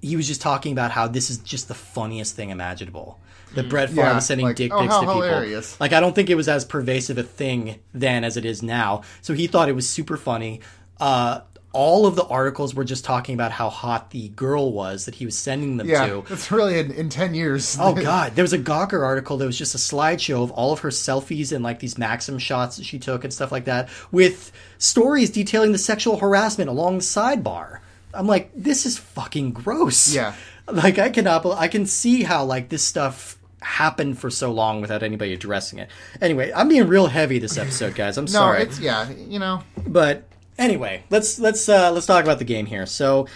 he 0.00 0.16
was 0.16 0.26
just 0.26 0.40
talking 0.40 0.72
about 0.72 0.90
how 0.90 1.08
this 1.08 1.30
is 1.30 1.38
just 1.38 1.68
the 1.68 1.74
funniest 1.74 2.36
thing 2.36 2.50
imaginable. 2.50 3.18
That 3.54 3.68
Brett 3.68 3.88
Favre 3.88 4.02
Yeah, 4.02 4.14
was 4.14 4.26
sending 4.26 4.46
like, 4.46 4.56
dick 4.56 4.72
oh, 4.74 4.80
pics 4.80 4.92
how 4.92 5.00
to 5.00 5.06
people. 5.06 5.22
hilarious. 5.22 5.80
Like 5.80 5.92
I 5.92 6.00
don't 6.00 6.14
think 6.14 6.28
it 6.28 6.34
was 6.34 6.48
as 6.48 6.64
pervasive 6.64 7.18
a 7.18 7.22
thing 7.22 7.78
then 7.92 8.24
as 8.24 8.36
it 8.36 8.44
is 8.44 8.62
now. 8.62 9.02
So 9.22 9.32
he 9.32 9.46
thought 9.46 9.68
it 9.68 9.74
was 9.74 9.88
super 9.88 10.16
funny. 10.16 10.60
Uh, 11.00 11.40
all 11.74 12.06
of 12.06 12.16
the 12.16 12.24
articles 12.24 12.74
were 12.74 12.84
just 12.84 13.04
talking 13.04 13.34
about 13.34 13.52
how 13.52 13.68
hot 13.68 14.10
the 14.10 14.28
girl 14.30 14.72
was 14.72 15.04
that 15.04 15.14
he 15.14 15.26
was 15.26 15.36
sending 15.36 15.76
them 15.76 15.88
yeah, 15.88 16.06
to. 16.06 16.24
it's 16.30 16.50
really 16.50 16.78
in, 16.78 16.90
in 16.92 17.08
ten 17.08 17.34
years. 17.34 17.76
Oh 17.78 17.92
god, 18.02 18.34
there 18.34 18.44
was 18.44 18.52
a 18.52 18.58
Gawker 18.58 19.04
article 19.04 19.36
that 19.36 19.46
was 19.46 19.58
just 19.58 19.74
a 19.74 19.78
slideshow 19.78 20.42
of 20.42 20.50
all 20.52 20.72
of 20.72 20.80
her 20.80 20.88
selfies 20.88 21.52
and 21.52 21.62
like 21.62 21.80
these 21.80 21.98
Maxim 21.98 22.38
shots 22.38 22.76
that 22.76 22.86
she 22.86 22.98
took 22.98 23.24
and 23.24 23.32
stuff 23.32 23.52
like 23.52 23.66
that, 23.66 23.90
with 24.10 24.52
stories 24.78 25.30
detailing 25.30 25.72
the 25.72 25.78
sexual 25.78 26.16
harassment 26.16 26.70
along 26.70 26.98
the 26.98 27.04
sidebar. 27.04 27.80
I'm 28.14 28.26
like, 28.26 28.50
this 28.54 28.86
is 28.86 28.96
fucking 28.96 29.52
gross. 29.52 30.14
Yeah. 30.14 30.34
Like 30.70 30.98
I 30.98 31.10
cannot, 31.10 31.44
I 31.44 31.68
can 31.68 31.84
see 31.84 32.22
how 32.22 32.44
like 32.44 32.68
this 32.68 32.84
stuff 32.84 33.36
happened 33.60 34.18
for 34.18 34.30
so 34.30 34.52
long 34.52 34.80
without 34.80 35.02
anybody 35.02 35.32
addressing 35.32 35.78
it. 35.78 35.90
Anyway, 36.20 36.52
I'm 36.54 36.68
being 36.68 36.86
real 36.86 37.06
heavy 37.06 37.38
this 37.38 37.58
episode, 37.58 37.94
guys. 37.94 38.16
I'm 38.16 38.26
no, 38.26 38.30
sorry 38.30 38.62
it's 38.62 38.78
yeah, 38.78 39.10
you 39.10 39.38
know. 39.38 39.62
but 39.86 40.24
anyway, 40.58 41.04
let's 41.10 41.38
let's 41.38 41.68
uh, 41.68 41.90
let's 41.92 42.06
talk 42.06 42.24
about 42.24 42.38
the 42.38 42.44
game 42.44 42.66
here. 42.66 42.86
So, 42.86 43.26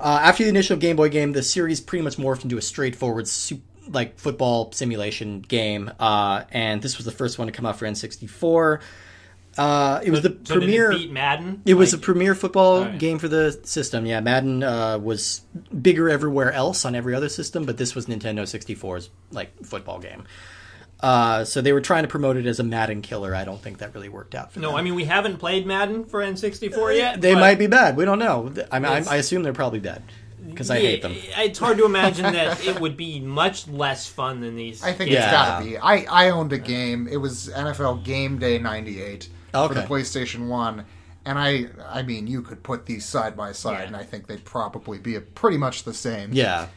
Uh, 0.00 0.18
after 0.22 0.42
the 0.42 0.48
initial 0.48 0.76
Game 0.76 0.96
Boy 0.96 1.08
game, 1.10 1.30
the 1.32 1.42
series 1.44 1.80
pretty 1.80 2.02
much 2.02 2.16
morphed 2.16 2.42
into 2.42 2.58
a 2.58 2.62
straightforward, 2.62 3.28
like 3.88 4.18
football 4.18 4.72
simulation 4.72 5.40
game, 5.42 5.92
uh, 6.00 6.42
and 6.50 6.82
this 6.82 6.96
was 6.96 7.04
the 7.06 7.12
first 7.12 7.38
one 7.38 7.46
to 7.46 7.52
come 7.52 7.64
out 7.66 7.78
for 7.78 7.86
N64. 7.86 8.80
Uh, 9.58 10.00
it 10.02 10.10
was 10.10 10.22
the 10.22 10.36
So 10.44 10.54
premier. 10.56 10.90
it 10.90 10.96
beat 10.98 11.12
Madden? 11.12 11.62
It 11.66 11.74
was 11.74 11.92
a 11.92 11.98
premier 11.98 12.34
football 12.34 12.78
Alright. 12.78 12.98
game 12.98 13.18
for 13.18 13.28
the 13.28 13.60
system. 13.64 14.06
Yeah, 14.06 14.20
Madden 14.20 14.62
uh, 14.64 14.98
was 14.98 15.42
bigger 15.82 16.08
everywhere 16.08 16.50
else 16.50 16.84
on 16.86 16.94
every 16.94 17.14
other 17.14 17.28
system, 17.28 17.64
but 17.66 17.76
this 17.76 17.94
was 17.94 18.06
Nintendo 18.06 18.42
64's 18.42 19.10
like 19.30 19.50
football 19.64 19.98
game. 20.00 20.24
Uh, 21.02 21.44
so 21.44 21.60
they 21.60 21.72
were 21.72 21.80
trying 21.80 22.04
to 22.04 22.08
promote 22.08 22.36
it 22.36 22.46
as 22.46 22.60
a 22.60 22.62
Madden 22.62 23.02
killer. 23.02 23.34
I 23.34 23.44
don't 23.44 23.60
think 23.60 23.78
that 23.78 23.92
really 23.92 24.08
worked 24.08 24.36
out 24.36 24.52
for 24.52 24.60
them. 24.60 24.70
No, 24.70 24.76
I 24.76 24.82
mean 24.82 24.94
we 24.94 25.04
haven't 25.04 25.38
played 25.38 25.66
Madden 25.66 26.04
for 26.04 26.20
N64 26.20 26.96
yet. 26.96 27.20
they 27.20 27.34
might 27.34 27.58
be 27.58 27.66
bad. 27.66 27.96
We 27.96 28.04
don't 28.04 28.20
know. 28.20 28.52
I 28.70 28.78
mean, 28.78 28.92
I, 28.92 29.04
I 29.04 29.16
assume 29.16 29.42
they're 29.42 29.52
probably 29.52 29.80
bad 29.80 30.02
because 30.48 30.70
I 30.70 30.76
Yeah, 30.76 30.88
hate 30.90 31.02
them. 31.02 31.14
It's 31.16 31.58
hard 31.58 31.78
to 31.78 31.84
imagine 31.86 32.32
that 32.32 32.64
it 32.64 32.80
would 32.80 32.96
be 32.96 33.18
much 33.18 33.66
less 33.66 34.06
fun 34.06 34.40
than 34.40 34.54
these. 34.54 34.82
I 34.84 34.92
think 34.92 35.10
Yeah. 35.10 35.24
it's 35.24 35.32
gotta 35.32 35.64
be. 35.64 35.76
I, 35.78 36.04
I 36.08 36.30
owned 36.30 36.52
a 36.52 36.58
game. 36.58 37.08
It 37.10 37.16
was 37.16 37.48
NFL 37.48 38.04
Game 38.04 38.38
Day 38.38 38.58
'98 38.58 39.28
for 39.52 39.74
the 39.74 39.82
PlayStation 39.82 40.46
One, 40.46 40.84
and 41.24 41.36
I 41.36 41.66
I 41.88 42.02
mean 42.02 42.28
you 42.28 42.42
could 42.42 42.62
put 42.62 42.86
these 42.86 43.04
side 43.04 43.36
by 43.36 43.50
side, 43.50 43.80
Yeah. 43.80 43.86
and 43.88 43.96
I 43.96 44.04
think 44.04 44.28
they'd 44.28 44.44
probably 44.44 44.98
be 44.98 45.18
pretty 45.18 45.58
much 45.58 45.82
the 45.82 45.94
same. 45.94 46.30
Yeah, 46.32 46.68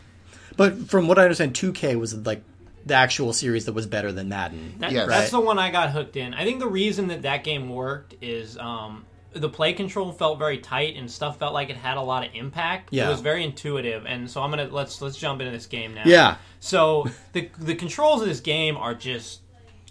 but 0.58 0.90
from 0.90 1.08
what 1.08 1.20
I 1.20 1.24
understand, 1.24 1.54
2K 1.54 1.96
was 2.00 2.16
like 2.26 2.42
the 2.86 2.93
actual 2.93 3.34
series 3.34 3.65
that 3.65 3.74
was 3.74 3.88
better 3.88 4.12
than 4.12 4.30
Madden. 4.30 4.76
That- 4.80 4.91
Yes. 4.91 5.08
That's 5.08 5.32
the 5.32 5.39
one 5.39 5.58
I 5.60 5.71
got 5.71 5.89
hooked 5.91 6.15
in. 6.17 6.34
I 6.34 6.43
think 6.45 6.60
the 6.60 6.67
reason 6.67 7.08
that 7.08 7.24
that 7.24 7.43
game 7.43 7.69
worked 7.69 8.13
is 8.21 8.58
um, 8.58 9.06
the 9.34 9.50
play 9.50 9.74
control 9.74 10.12
felt 10.12 10.38
very 10.39 10.60
tight 10.60 10.95
and 10.95 11.10
stuff 11.10 11.39
felt 11.39 11.54
like 11.54 11.69
it 11.69 11.78
had 11.78 11.98
a 11.98 12.02
lot 12.02 12.26
of 12.28 12.34
impact. 12.36 12.89
Yeah. 12.91 13.08
It 13.08 13.10
was 13.12 13.21
very 13.21 13.43
intuitive, 13.43 14.06
and 14.06 14.30
so 14.30 14.41
I'm 14.41 14.50
gonna 14.52 14.67
let's 14.71 15.02
let's 15.02 15.17
jump 15.17 15.41
into 15.41 15.52
this 15.52 15.65
game 15.65 15.93
now. 15.95 16.04
Yeah. 16.06 16.38
So 16.60 17.08
the 17.34 17.50
the 17.60 17.76
controls 17.76 18.21
of 18.21 18.28
this 18.28 18.39
game 18.39 18.78
are 18.78 18.93
just 18.93 19.41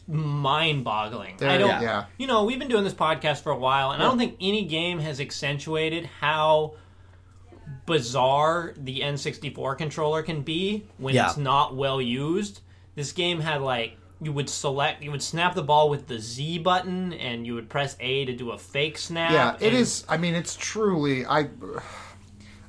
mind-boggling. 0.06 1.34
I 1.34 1.38
They're- 1.38 1.58
don't. 1.58 1.82
yeah. 1.82 2.04
You 2.18 2.26
know, 2.26 2.44
we've 2.44 2.58
been 2.58 2.68
doing 2.68 2.84
this 2.84 2.94
podcast 2.94 3.42
for 3.42 3.50
a 3.52 3.58
while, 3.58 3.90
and 3.90 4.02
I 4.02 4.06
don't 4.06 4.18
think 4.18 4.36
any 4.40 4.64
game 4.64 4.98
has 5.00 5.20
accentuated 5.20 6.06
how 6.20 6.74
bizarre 7.86 8.74
the 8.76 9.00
N64 9.00 9.76
controller 9.78 10.22
can 10.22 10.42
be 10.42 10.84
when 10.98 11.14
Yeah. 11.14 11.26
it's 11.28 11.36
not 11.36 11.74
well 11.74 12.00
used. 12.00 12.60
This 12.94 13.12
game 13.12 13.40
had 13.40 13.60
like 13.62 13.96
you 14.20 14.32
would 14.32 14.48
select 14.48 15.02
you 15.02 15.10
would 15.10 15.22
snap 15.22 15.54
the 15.54 15.62
ball 15.62 15.90
with 15.90 16.06
the 16.06 16.18
Z 16.18 16.58
button 16.58 17.12
and 17.14 17.46
you 17.46 17.54
would 17.54 17.68
press 17.68 17.96
A 18.00 18.24
to 18.24 18.32
do 18.32 18.52
a 18.52 18.58
fake 18.58 18.96
snap. 18.98 19.32
Yeah, 19.32 19.56
it 19.60 19.74
is. 19.74 20.04
I 20.08 20.16
mean, 20.16 20.34
it's 20.34 20.56
truly. 20.56 21.26
I 21.26 21.48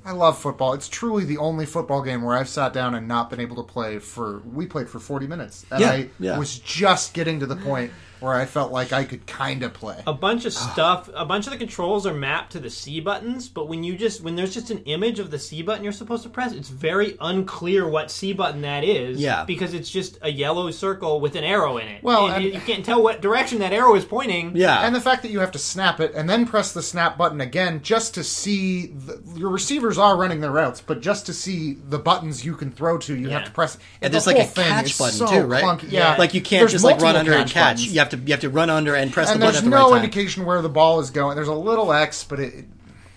I 0.03 0.11
love 0.11 0.37
football. 0.37 0.73
It's 0.73 0.87
truly 0.87 1.25
the 1.25 1.37
only 1.37 1.65
football 1.65 2.01
game 2.01 2.21
where 2.21 2.35
I've 2.37 2.49
sat 2.49 2.73
down 2.73 2.93
and 2.93 3.07
not 3.07 3.29
been 3.29 3.39
able 3.39 3.55
to 3.57 3.63
play 3.63 3.99
for. 3.99 4.39
We 4.53 4.67
played 4.67 4.89
for 4.89 4.99
forty 4.99 5.27
minutes, 5.27 5.65
and 5.71 5.81
Yeah, 5.81 5.91
I 5.91 6.09
yeah. 6.19 6.37
was 6.37 6.59
just 6.59 7.13
getting 7.13 7.39
to 7.39 7.45
the 7.45 7.55
point 7.55 7.91
where 8.25 8.33
I 8.35 8.45
felt 8.45 8.71
like 8.71 8.91
I 8.91 9.03
could 9.05 9.25
kind 9.27 9.63
of 9.63 9.73
play. 9.73 10.01
a 10.05 10.13
bunch 10.13 10.45
of 10.45 10.51
stuff 10.53 11.09
a 11.15 11.25
bunch 11.25 11.45
of 11.47 11.53
the 11.53 11.57
controls 11.59 12.05
are 12.05 12.13
mapped 12.13 12.51
to 12.53 12.59
the 12.59 12.69
c 12.69 12.99
buttons 12.99 13.47
but 13.47 13.67
when 13.69 13.83
you 13.83 13.95
just 13.95 14.21
when 14.21 14.35
there's 14.35 14.53
just 14.53 14.71
an 14.71 14.79
image 14.79 15.19
of 15.19 15.31
the 15.31 15.39
c 15.39 15.61
button 15.61 15.83
you're 15.83 15.93
supposed 15.93 16.23
to 16.23 16.29
press 16.29 16.51
it's 16.51 16.69
very 16.69 17.15
unclear 17.21 17.87
what 17.87 18.09
c 18.11 18.33
button 18.33 18.61
that 18.61 18.83
is 18.83 19.19
Yeah. 19.19 19.45
because 19.45 19.73
it's 19.73 19.89
just 19.89 20.17
a 20.21 20.29
yellow 20.31 20.69
circle 20.71 21.21
with 21.21 21.35
an 21.35 21.43
arrow 21.43 21.77
in 21.77 21.87
it 21.87 22.03
Well, 22.03 22.25
and, 22.25 22.35
and- 22.35 22.43
you, 22.45 22.51
you 22.53 22.59
can't 22.61 22.83
tell 22.83 23.01
what 23.01 23.21
direction 23.21 23.59
that 23.59 23.71
arrow 23.71 23.95
is 23.95 24.03
pointing 24.05 24.55
Yeah, 24.55 24.85
And 24.85 24.95
the 24.95 25.01
fact 25.01 25.21
that 25.21 25.31
you 25.31 25.39
have 25.39 25.51
to 25.51 25.59
snap 25.59 25.99
it 25.99 26.13
and 26.15 26.29
then 26.29 26.45
press 26.45 26.73
the 26.73 26.81
snap 26.81 27.17
button 27.17 27.39
again 27.41 27.81
just 27.83 28.13
to 28.15 28.23
see 28.23 28.87
the, 28.87 29.21
your 29.35 29.49
receivers 29.49 29.97
are 29.97 30.17
running 30.17 30.39
their 30.41 30.51
routes, 30.51 30.81
but 30.81 31.01
just 31.01 31.25
to 31.27 31.33
see 31.33 31.73
the 31.73 31.99
buttons 31.99 32.43
you 32.43 32.55
can 32.55 32.71
throw 32.71 32.97
to, 32.97 33.15
you 33.15 33.27
Yeah. 33.29 33.35
have 33.39 33.45
to 33.45 33.51
press. 33.51 33.77
And 34.01 34.11
the 34.11 34.15
there's 34.15 34.27
like 34.27 34.37
a 34.37 34.43
whole 34.43 34.47
thing 34.49 34.65
catch 34.65 34.85
is 34.91 34.97
button 34.97 35.13
so 35.17 35.27
too, 35.27 35.41
right? 35.45 35.63
clunky. 35.63 35.91
Yeah. 35.91 36.11
Yeah, 36.13 36.15
like 36.17 36.33
you 36.33 36.41
can't 36.41 36.61
There's 36.61 36.71
just 36.71 36.83
like 36.83 36.99
run 37.01 37.15
under 37.15 37.31
and 37.33 37.43
catch 37.45 37.53
catch. 37.53 37.75
buttons. 37.77 37.93
You 37.93 37.99
have 37.99 38.09
to 38.09 38.14
you 38.15 38.31
have 38.33 38.41
to 38.41 38.49
run 38.49 38.69
under 38.69 38.95
and 38.95 39.11
press 39.11 39.29
and 39.31 39.41
the 39.41 39.45
there's 39.45 39.57
button 39.57 39.67
at 39.67 39.71
the 39.71 39.77
no 39.77 39.89
right 39.91 39.95
time. 39.97 40.03
indication 40.03 40.45
where 40.45 40.61
the 40.61 40.69
ball 40.69 40.99
is 40.99 41.09
going. 41.09 41.35
There's 41.35 41.47
a 41.47 41.53
little 41.53 41.91
X, 41.93 42.23
but 42.23 42.39
it. 42.39 42.65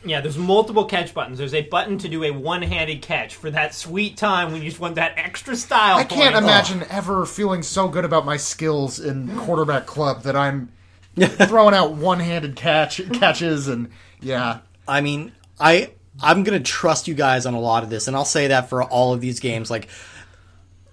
Yeah, 0.04 0.20
there's 0.20 0.38
multiple 0.38 0.84
catch 0.84 1.12
buttons. 1.12 1.38
There's 1.38 1.54
a 1.54 1.62
button 1.62 1.98
to 1.98 2.08
do 2.08 2.22
a 2.24 2.30
one-handed 2.30 3.02
catch 3.02 3.34
for 3.34 3.50
that 3.50 3.74
sweet 3.74 4.16
time 4.16 4.52
when 4.52 4.62
you 4.62 4.68
just 4.68 4.80
want 4.80 4.94
that 4.94 5.14
extra 5.16 5.56
style. 5.56 5.96
I 5.98 6.04
can't 6.04 6.34
point. 6.34 6.44
imagine 6.44 6.84
ever 6.88 7.26
feeling 7.26 7.62
so 7.62 7.88
good 7.88 8.04
about 8.04 8.24
my 8.24 8.36
skills 8.36 9.00
in 9.00 9.36
quarterback 9.36 9.86
club 9.86 10.22
that 10.22 10.36
I'm 10.36 10.70
throwing 11.18 11.74
out 11.74 11.92
one-handed 11.94 12.54
catch 12.56 13.00
catches 13.12 13.66
and 13.68 13.90
yeah. 14.20 14.60
I 14.86 15.00
mean, 15.00 15.32
I 15.58 15.90
I'm 16.22 16.42
gonna 16.44 16.60
trust 16.60 17.08
you 17.08 17.14
guys 17.14 17.46
on 17.46 17.54
a 17.54 17.60
lot 17.60 17.82
of 17.82 17.90
this, 17.90 18.08
and 18.08 18.16
I'll 18.16 18.24
say 18.24 18.48
that 18.48 18.68
for 18.68 18.82
all 18.82 19.12
of 19.12 19.20
these 19.20 19.40
games. 19.40 19.70
Like, 19.70 19.88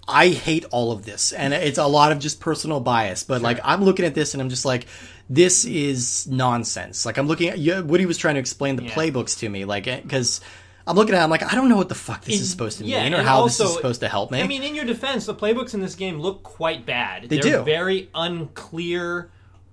I 0.08 0.30
hate 0.30 0.66
all 0.72 0.92
of 0.92 1.06
this, 1.06 1.32
and 1.32 1.54
it's 1.54 1.78
a 1.78 1.88
lot 1.88 2.12
of 2.12 2.20
just 2.20 2.40
personal 2.40 2.80
bias. 2.80 3.24
But 3.24 3.42
like, 3.42 3.60
I'm 3.64 3.84
looking 3.84 4.06
at 4.06 4.14
this, 4.14 4.34
and 4.34 4.42
I'm 4.42 4.50
just 4.50 4.66
like, 4.66 4.86
this 5.30 5.66
is 5.66 6.28
nonsense. 6.28 7.06
Like, 7.06 7.18
I'm 7.18 7.28
looking 7.28 7.50
at 7.50 7.58
yeah, 7.58 7.80
Woody 7.80 8.06
was 8.06 8.18
trying 8.18 8.36
to 8.36 8.40
explain 8.40 8.76
the 8.76 8.84
Yeah. 8.84 8.92
playbooks 8.92 9.40
to 9.40 9.50
me, 9.50 9.66
like, 9.66 9.86
because. 9.86 10.42
I'm 10.88 10.96
looking 10.96 11.16
at 11.16 11.22
it, 11.22 11.24
I'm 11.24 11.32
like, 11.32 11.42
I 11.42 11.56
don't 11.56 11.68
know 11.68 11.78
what 11.78 11.90
the 11.90 11.96
fuck 11.96 12.24
this 12.24 12.40
is 12.40 12.52
supposed 12.52 12.78
to 12.78 12.84
mean 12.84 12.94
or 12.94 13.18
and 13.18 13.28
how 13.28 13.46
this 13.46 13.60
is 13.60 13.74
supposed 13.74 14.02
to 14.02 14.08
help 14.08 14.30
me. 14.30 14.40
I 14.40 14.46
mean, 14.46 14.62
in 14.62 14.76
your 14.76 14.86
defense, 14.86 15.26
the 15.26 15.34
playbooks 15.34 15.74
in 15.74 15.82
this 15.82 15.96
game 15.96 16.20
look 16.20 16.44
quite 16.44 16.86
bad. 16.86 17.24
They 17.24 17.40
They're 17.40 17.58
do. 17.58 17.64
very 17.64 18.08
unclear 18.14 19.32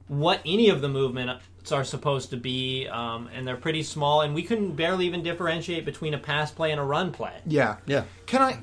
what 0.08 0.40
any 0.46 0.70
of 0.70 0.80
the 0.80 0.88
movements 0.88 1.70
are 1.70 1.84
supposed 1.84 2.30
to 2.30 2.38
be, 2.38 2.88
um, 2.88 3.28
and 3.34 3.46
they're 3.46 3.56
pretty 3.58 3.82
small. 3.82 4.22
And 4.22 4.34
we 4.34 4.42
couldn't 4.42 4.72
barely 4.72 5.04
even 5.04 5.22
differentiate 5.22 5.84
between 5.84 6.14
a 6.14 6.18
pass 6.18 6.50
play 6.50 6.70
and 6.70 6.80
a 6.80 6.84
run 6.84 7.12
play. 7.12 7.34
Yeah. 7.46 7.76
yeah. 7.84 8.04
Can 8.24 8.40
I 8.40 8.58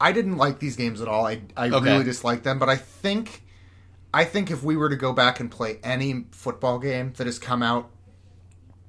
I 0.00 0.12
didn't 0.12 0.36
like 0.36 0.58
these 0.58 0.76
games 0.76 1.00
at 1.00 1.08
all. 1.08 1.26
I 1.26 1.40
I 1.56 1.68
Okay. 1.70 1.92
really 1.92 2.04
disliked 2.04 2.44
them, 2.44 2.58
but 2.58 2.68
I 2.68 2.76
think 2.76 3.42
I 4.12 4.24
think 4.24 4.50
if 4.50 4.62
we 4.62 4.76
were 4.76 4.88
to 4.88 4.96
go 4.96 5.12
back 5.12 5.38
and 5.40 5.50
play 5.50 5.78
any 5.82 6.24
football 6.30 6.78
game 6.78 7.12
that 7.16 7.26
has 7.26 7.38
come 7.38 7.62
out 7.62 7.90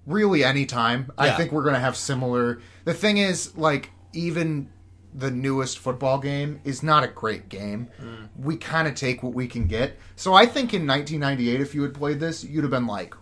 really 0.06 0.44
any 0.44 0.66
time, 0.66 1.12
I 1.18 1.32
think 1.32 1.52
we're 1.52 1.64
going 1.64 1.76
to 1.76 1.82
have 1.82 1.96
similar 1.98 2.62
The 2.86 2.94
thing 2.94 3.18
is 3.18 3.56
like 3.58 3.92
even 4.14 4.70
the 5.14 5.32
newest 5.32 5.80
football 5.80 6.20
game 6.20 6.62
is 6.64 6.84
not 6.84 7.04
a 7.04 7.08
great 7.08 7.50
game. 7.50 7.90
Mm. 8.02 8.30
We 8.38 8.58
kind 8.58 8.88
of 8.88 8.96
take 8.96 9.24
what 9.24 9.34
we 9.34 9.48
can 9.48 9.68
get. 9.68 9.98
So 10.16 10.34
I 10.34 10.46
think 10.46 10.74
in 10.74 10.88
1998 10.88 11.62
if 11.62 11.76
you 11.76 11.82
had 11.82 11.94
played 11.94 12.20
this, 12.20 12.44
you'd 12.44 12.64
have 12.64 12.72
been 12.72 12.88
like 12.88 13.14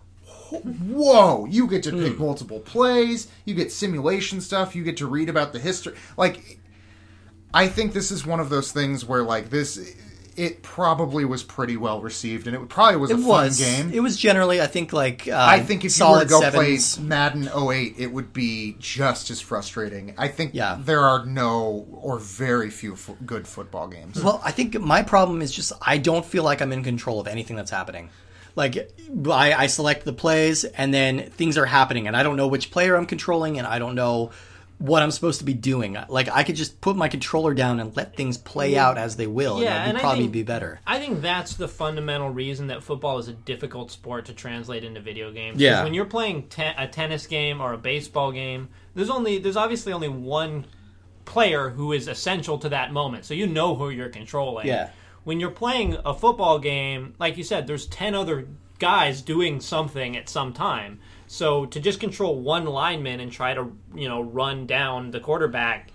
whoa 0.50 1.44
you 1.46 1.66
get 1.66 1.82
to 1.82 1.90
pick 1.90 2.14
mm. 2.14 2.18
multiple 2.18 2.60
plays 2.60 3.28
you 3.44 3.54
get 3.54 3.70
simulation 3.70 4.40
stuff 4.40 4.74
you 4.74 4.82
get 4.82 4.96
to 4.96 5.06
read 5.06 5.28
about 5.28 5.52
the 5.52 5.58
history 5.58 5.94
like 6.16 6.58
i 7.54 7.66
think 7.68 7.92
this 7.92 8.10
is 8.10 8.26
one 8.26 8.40
of 8.40 8.50
those 8.50 8.72
things 8.72 9.04
where 9.04 9.22
like 9.22 9.50
this 9.50 9.94
it 10.36 10.62
probably 10.62 11.24
was 11.24 11.42
pretty 11.42 11.76
well 11.76 12.00
received 12.00 12.46
and 12.46 12.54
it 12.54 12.68
probably 12.68 12.96
was 12.96 13.10
a 13.10 13.14
It 13.14 13.16
fun 13.16 13.26
was. 13.26 13.58
game 13.58 13.90
It 13.92 13.98
was 13.98 14.16
generally, 14.16 14.60
I 14.60 14.68
think, 14.68 14.92
like 14.92 15.26
uh, 15.26 15.34
i 15.36 15.58
think 15.58 15.84
if 15.84 15.98
you 15.98 16.08
were 16.08 16.20
to 16.20 16.26
go 16.26 16.40
sevens. 16.40 16.96
play 16.96 17.04
madden 17.04 17.48
08 17.48 17.94
it 17.98 18.12
would 18.12 18.32
be 18.32 18.76
just 18.78 19.30
as 19.30 19.40
frustrating 19.40 20.14
i 20.16 20.28
think 20.28 20.52
Yeah. 20.54 20.78
there 20.80 21.00
are 21.00 21.26
no 21.26 21.86
or 22.00 22.18
very 22.20 22.70
few 22.70 22.94
fo- 22.94 23.16
good 23.26 23.48
football 23.48 23.88
games 23.88 24.22
Well, 24.22 24.40
I 24.44 24.52
think 24.52 24.78
my 24.80 25.02
problem 25.02 25.42
is 25.42 25.50
just 25.52 25.72
I 25.82 25.98
don't 25.98 26.24
feel 26.24 26.44
like 26.44 26.60
I'm 26.60 26.72
in 26.72 26.84
control 26.84 27.18
of 27.20 27.26
anything 27.26 27.56
that's 27.56 27.70
happening. 27.72 28.10
Like 28.54 28.76
I, 29.30 29.52
I 29.54 29.66
select 29.68 30.04
the 30.04 30.12
plays 30.12 30.64
and 30.64 30.92
then 30.94 31.30
things 31.30 31.56
are 31.58 31.66
happening 31.66 32.06
and 32.06 32.16
I 32.16 32.22
don't 32.22 32.36
know 32.36 32.46
which 32.48 32.70
player 32.70 32.96
I'm 32.96 33.06
controlling 33.06 33.58
and 33.58 33.66
I 33.66 33.78
don't 33.80 33.94
know 33.96 34.30
what 34.78 35.02
I'm 35.02 35.10
supposed 35.10 35.40
to 35.40 35.44
be 35.44 35.54
doing. 35.54 35.96
Like 36.08 36.28
I 36.28 36.44
could 36.44 36.54
just 36.54 36.80
put 36.80 36.94
my 36.96 37.08
controller 37.08 37.52
down 37.52 37.80
and 37.80 37.96
let 37.96 38.14
things 38.16 38.38
play 38.38 38.78
out 38.78 38.96
as 38.96 39.16
they 39.16 39.26
will, 39.26 39.60
Yeah, 39.60 39.80
and 39.82 39.90
it'd 39.90 39.98
I 39.98 40.00
probably 40.02 40.24
think- 40.24 40.32
be 40.32 40.42
better. 40.44 40.80
I 40.86 40.98
think 41.00 41.20
that's 41.20 41.54
the 41.56 41.66
fundamental 41.66 42.30
reason 42.30 42.68
that 42.68 42.82
football 42.84 43.18
is 43.18 43.26
a 43.28 43.32
difficult 43.32 43.90
sport 43.90 44.26
to 44.26 44.32
translate 44.34 44.84
into 44.84 45.00
video 45.00 45.32
games. 45.32 45.60
Yeah. 45.60 45.82
When 45.82 45.94
you're 45.94 46.04
playing 46.04 46.44
te- 46.48 46.62
a 46.78 46.86
tennis 46.86 47.26
game 47.26 47.60
or 47.60 47.72
a 47.72 47.78
baseball 47.78 48.30
game, 48.30 48.68
there's 48.94 49.10
only 49.10 49.38
there's 49.38 49.56
obviously 49.56 49.92
only 49.92 50.08
one 50.08 50.66
player 51.24 51.70
who 51.70 51.92
is 51.92 52.08
essential 52.08 52.58
to 52.58 52.68
that 52.70 52.92
moment. 52.92 53.24
So 53.24 53.34
you 53.34 53.46
know 53.46 53.74
who 53.74 53.90
you're 53.90 54.08
controlling. 54.08 54.66
Yeah. 54.66 54.90
When 55.24 55.40
you're 55.40 55.50
playing 55.50 55.96
a 56.04 56.14
football 56.14 56.58
game, 56.58 57.14
like 57.18 57.36
you 57.36 57.44
said, 57.44 57.66
there's 57.66 57.86
10 57.86 58.14
other 58.14 58.46
guys 58.78 59.20
doing 59.22 59.60
something 59.60 60.16
at 60.16 60.28
some 60.28 60.52
time. 60.54 61.00
So 61.28 61.66
to 61.66 61.78
just 61.78 62.00
control 62.00 62.38
one 62.40 62.64
lineman 62.64 63.20
and 63.20 63.30
try 63.30 63.54
to, 63.54 63.70
you 63.94 64.08
know, 64.08 64.20
run 64.22 64.66
down 64.66 65.10
the 65.12 65.20
quarterback 65.20 65.90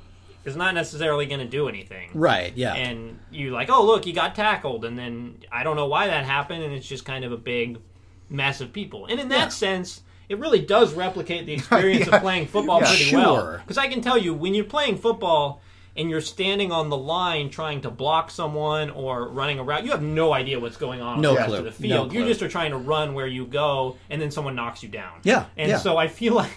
is 0.45 0.55
not 0.55 0.75
necessarily 0.75 1.25
going 1.25 1.39
to 1.39 1.47
do 1.47 1.67
anything 1.69 2.09
Right? 2.13 2.53
Yeah. 2.55 2.73
and 2.75 3.17
you 3.31 3.51
like, 3.51 3.69
oh 3.69 3.83
look, 3.85 4.05
he 4.05 4.11
got 4.11 4.35
tackled, 4.35 4.85
and 4.85 4.97
then 4.97 5.37
I 5.51 5.63
don't 5.63 5.75
know 5.75 5.87
why 5.87 6.07
that 6.07 6.25
happened, 6.25 6.63
and 6.63 6.73
it's 6.73 6.87
just 6.87 7.03
kind 7.05 7.23
of 7.25 7.31
a 7.31 7.37
big 7.37 7.79
mess 8.29 8.61
of 8.61 8.71
people. 8.73 9.05
And 9.07 9.19
in 9.19 9.29
that 9.29 9.45
Yeah. 9.45 9.49
sense, 9.49 10.01
it 10.29 10.37
really 10.39 10.59
does 10.59 10.93
replicate 10.93 11.45
the 11.45 11.53
experience 11.59 12.07
Yeah. 12.07 12.15
of 12.17 12.21
playing 12.21 12.47
football 12.47 12.79
Yeah. 12.81 12.87
pretty 12.89 13.03
Sure. 13.05 13.19
well. 13.19 13.57
Because 13.59 13.77
I 13.77 13.87
can 13.87 14.01
tell 14.01 14.17
you, 14.17 14.33
when 14.33 14.53
you're 14.53 14.65
playing 14.65 14.97
football, 14.97 15.61
and 15.95 16.09
you're 16.09 16.21
standing 16.21 16.71
on 16.71 16.89
the 16.89 16.97
line 16.97 17.49
trying 17.49 17.81
to 17.81 17.91
block 17.91 18.31
someone 18.31 18.89
or 18.89 19.27
running 19.27 19.59
around, 19.59 19.85
you 19.85 19.91
have 19.91 20.01
no 20.01 20.33
idea 20.33 20.59
what's 20.59 20.77
going 20.77 21.01
on 21.01 21.21
No 21.21 21.29
on 21.29 21.35
the 21.35 21.39
rest 21.41 21.49
clue. 21.49 21.57
of 21.67 21.77
the 21.77 21.87
No 21.87 21.95
field. 22.03 22.13
you 22.13 22.25
just 22.25 22.41
are 22.41 22.47
trying 22.49 22.71
to 22.71 22.77
run 22.77 23.13
where 23.13 23.27
you 23.27 23.45
go, 23.45 23.97
and 24.09 24.21
then 24.21 24.31
someone 24.31 24.55
knocks 24.55 24.81
you 24.81 24.89
down. 24.89 25.19
Yeah, 25.23 25.45
and 25.55 25.69
yeah. 25.69 25.77
so 25.77 25.95
I 25.97 26.07
feel 26.07 26.33
like, 26.33 26.51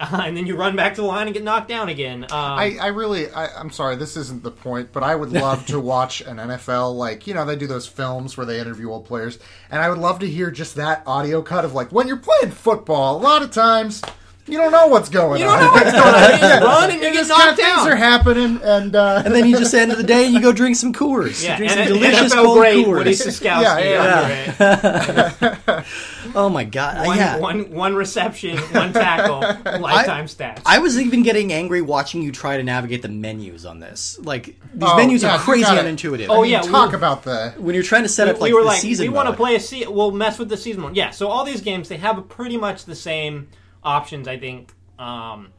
uh, 0.00 0.22
and 0.24 0.36
then 0.36 0.46
you 0.46 0.56
run 0.56 0.74
back 0.76 0.94
to 0.94 1.02
the 1.02 1.06
line 1.06 1.26
and 1.26 1.34
get 1.34 1.42
knocked 1.44 1.68
down 1.68 1.88
again. 1.88 2.24
Um, 2.24 2.28
I, 2.32 2.76
I 2.80 2.86
really, 2.88 3.30
I, 3.30 3.46
I'm 3.58 3.70
sorry, 3.70 3.96
this 3.96 4.16
isn't 4.16 4.42
the 4.42 4.50
point, 4.50 4.92
but 4.92 5.02
I 5.02 5.14
would 5.14 5.32
love 5.32 5.66
to 5.66 5.78
watch 5.88 6.20
an 6.22 6.38
NFL, 6.38 6.94
like, 6.96 7.26
you 7.26 7.34
know, 7.34 7.44
they 7.44 7.56
do 7.56 7.66
those 7.66 7.86
films 7.86 8.36
where 8.36 8.46
they 8.46 8.58
interview 8.58 8.90
old 8.90 9.04
players, 9.04 9.38
and 9.70 9.82
I 9.82 9.88
would 9.90 9.98
love 9.98 10.18
to 10.20 10.26
hear 10.26 10.50
just 10.50 10.76
that 10.76 11.02
audio 11.06 11.42
cut 11.42 11.64
of, 11.64 11.74
like, 11.74 11.92
when 11.92 12.08
you're 12.08 12.16
playing 12.16 12.52
football, 12.54 13.16
a 13.16 13.20
lot 13.20 13.42
of 13.42 13.50
times, 13.50 14.02
you 14.48 14.58
don't 14.58 14.72
know 14.72 14.86
what's 14.88 15.08
going 15.08 15.40
you 15.40 15.46
on. 15.46 15.60
You 15.60 15.64
don't 15.66 15.66
know 15.66 15.72
what's 15.72 15.92
going 15.92 16.14
on. 16.14 16.60
You 16.60 16.66
run 16.66 16.90
and 16.90 17.00
you 17.02 17.12
get 17.12 17.14
Just 17.14 17.30
kind 17.30 17.50
of 17.50 17.58
knocked 17.58 17.76
things 17.76 17.86
are 17.92 17.96
happening, 17.96 18.60
and, 18.62 18.96
uh, 18.96 19.22
And 19.24 19.34
then 19.34 19.46
you 19.46 19.56
just 19.58 19.74
end 19.74 19.90
of 19.92 19.98
the 19.98 20.04
day 20.04 20.24
and 20.26 20.34
you 20.34 20.40
go 20.40 20.52
drink 20.52 20.76
some 20.76 20.92
Coors. 20.92 21.44
Yeah, 21.44 21.56
drink 21.56 21.72
and 21.72 21.80
some 21.88 21.96
it- 21.96 21.98
delicious 22.00 22.32
NFL 22.34 22.44
cold 22.44 22.58
great 22.58 22.86
Woody 22.88 23.10
Coors. 23.12 23.26
Siskowski. 23.26 23.62
Yeah, 23.62 24.54
yeah. 24.58 25.34
right? 25.70 25.84
Oh 26.34 26.50
my 26.50 26.62
god! 26.64 27.06
One, 27.06 27.16
yeah. 27.16 27.38
one, 27.38 27.70
one 27.70 27.94
reception, 27.96 28.58
one 28.58 28.92
tackle, 28.92 29.40
lifetime 29.80 30.26
stats. 30.26 30.60
I 30.66 30.78
was 30.78 31.00
even 31.00 31.22
getting 31.22 31.52
angry 31.54 31.80
watching 31.80 32.20
you 32.22 32.30
try 32.32 32.58
to 32.58 32.62
navigate 32.62 33.00
the 33.00 33.08
menus 33.08 33.64
on 33.64 33.80
this. 33.80 34.18
Like 34.22 34.44
these 34.44 34.54
Oh, 34.82 34.96
menus 34.98 35.22
yeah, 35.22 35.36
are 35.36 35.38
crazy 35.38 35.62
gotta- 35.62 35.88
unintuitive. 35.88 36.26
Oh, 36.28 36.40
I 36.40 36.42
mean, 36.42 36.50
yeah, 36.52 36.60
talk 36.60 36.90
were- 36.90 36.96
about 36.96 37.22
the. 37.22 37.54
when 37.56 37.74
you're 37.74 37.82
trying 37.82 38.02
to 38.02 38.08
set 38.10 38.28
up 38.28 38.40
like 38.40 38.50
we 38.50 38.54
were 38.54 38.60
the 38.60 38.66
like, 38.68 38.80
season 38.80 39.04
we 39.06 39.08
want 39.08 39.30
to 39.30 39.34
play 39.34 39.54
a 39.56 39.60
se- 39.60 39.86
we'll 39.88 40.10
mess 40.12 40.38
with 40.38 40.50
the 40.50 40.56
season 40.58 40.82
mode. 40.82 40.96
Yeah, 40.96 41.10
so 41.10 41.28
all 41.28 41.44
these 41.44 41.62
games 41.62 41.88
they 41.88 41.96
have 41.96 42.28
pretty 42.28 42.58
much 42.58 42.84
the 42.84 42.94
same 42.94 43.48
options. 43.82 44.28
I 44.28 44.38
think 44.38 44.72
um, 44.98 45.52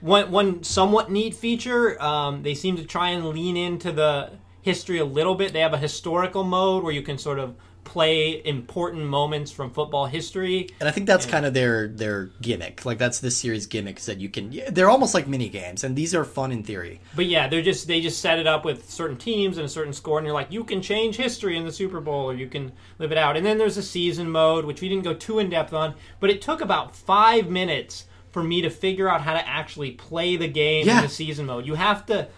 one 0.00 0.30
one 0.30 0.62
somewhat 0.62 1.10
neat 1.10 1.34
feature. 1.34 2.00
Um, 2.02 2.42
they 2.42 2.54
seem 2.54 2.76
to 2.76 2.84
try 2.84 3.10
and 3.10 3.28
lean 3.28 3.56
into 3.56 3.92
the 3.92 4.32
history 4.62 4.98
a 4.98 5.04
little 5.04 5.34
bit. 5.34 5.52
They 5.52 5.60
have 5.60 5.72
a 5.72 5.78
historical 5.78 6.44
mode 6.44 6.84
where 6.84 6.92
you 6.92 7.02
can 7.02 7.18
sort 7.18 7.38
of 7.38 7.54
play 7.84 8.40
important 8.46 9.04
moments 9.04 9.50
from 9.50 9.70
football 9.70 10.06
history. 10.06 10.68
And 10.80 10.88
I 10.88 10.92
think 10.92 11.06
that's 11.06 11.26
kind 11.26 11.44
of 11.46 11.54
their 11.54 11.88
their 11.88 12.26
gimmick. 12.40 12.84
Like 12.84 12.98
that's 12.98 13.20
this 13.20 13.36
series 13.36 13.66
gimmick 13.66 13.98
is 13.98 14.06
that 14.06 14.18
you 14.18 14.28
can. 14.28 14.54
They're 14.70 14.90
almost 14.90 15.14
like 15.14 15.26
mini 15.26 15.48
games, 15.48 15.82
and 15.84 15.96
these 15.96 16.14
are 16.14 16.24
fun 16.24 16.52
in 16.52 16.62
theory. 16.62 17.00
But 17.16 17.26
yeah, 17.26 17.48
they're 17.48 17.62
just 17.62 17.86
they 17.86 18.00
just 18.00 18.20
set 18.20 18.38
it 18.38 18.46
up 18.46 18.64
with 18.64 18.88
certain 18.90 19.16
teams 19.16 19.56
and 19.56 19.66
a 19.66 19.68
certain 19.68 19.92
score, 19.92 20.18
and 20.18 20.26
you're 20.26 20.34
like, 20.34 20.52
you 20.52 20.64
can 20.64 20.80
change 20.82 21.16
history 21.16 21.56
in 21.56 21.64
the 21.64 21.72
Super 21.72 22.00
Bowl, 22.00 22.30
or 22.30 22.34
you 22.34 22.46
can 22.48 22.72
live 22.98 23.12
it 23.12 23.18
out. 23.18 23.36
And 23.36 23.44
then 23.44 23.58
there's 23.58 23.76
a 23.76 23.82
season 23.82 24.30
mode, 24.30 24.64
which 24.64 24.80
we 24.80 24.88
didn't 24.88 25.04
go 25.04 25.14
too 25.14 25.38
in 25.38 25.50
depth 25.50 25.72
on, 25.72 25.94
but 26.20 26.30
it 26.30 26.40
took 26.42 26.60
about 26.60 26.94
five 26.94 27.48
minutes 27.48 28.04
for 28.30 28.44
me 28.44 28.62
to 28.62 28.70
figure 28.70 29.08
out 29.08 29.22
how 29.22 29.32
to 29.32 29.48
actually 29.48 29.90
play 29.90 30.36
the 30.36 30.46
game 30.46 30.86
Yeah. 30.86 30.98
in 30.98 31.02
the 31.04 31.08
season 31.08 31.46
mode. 31.46 31.66
You 31.66 31.74
have 31.74 32.06
to 32.06 32.28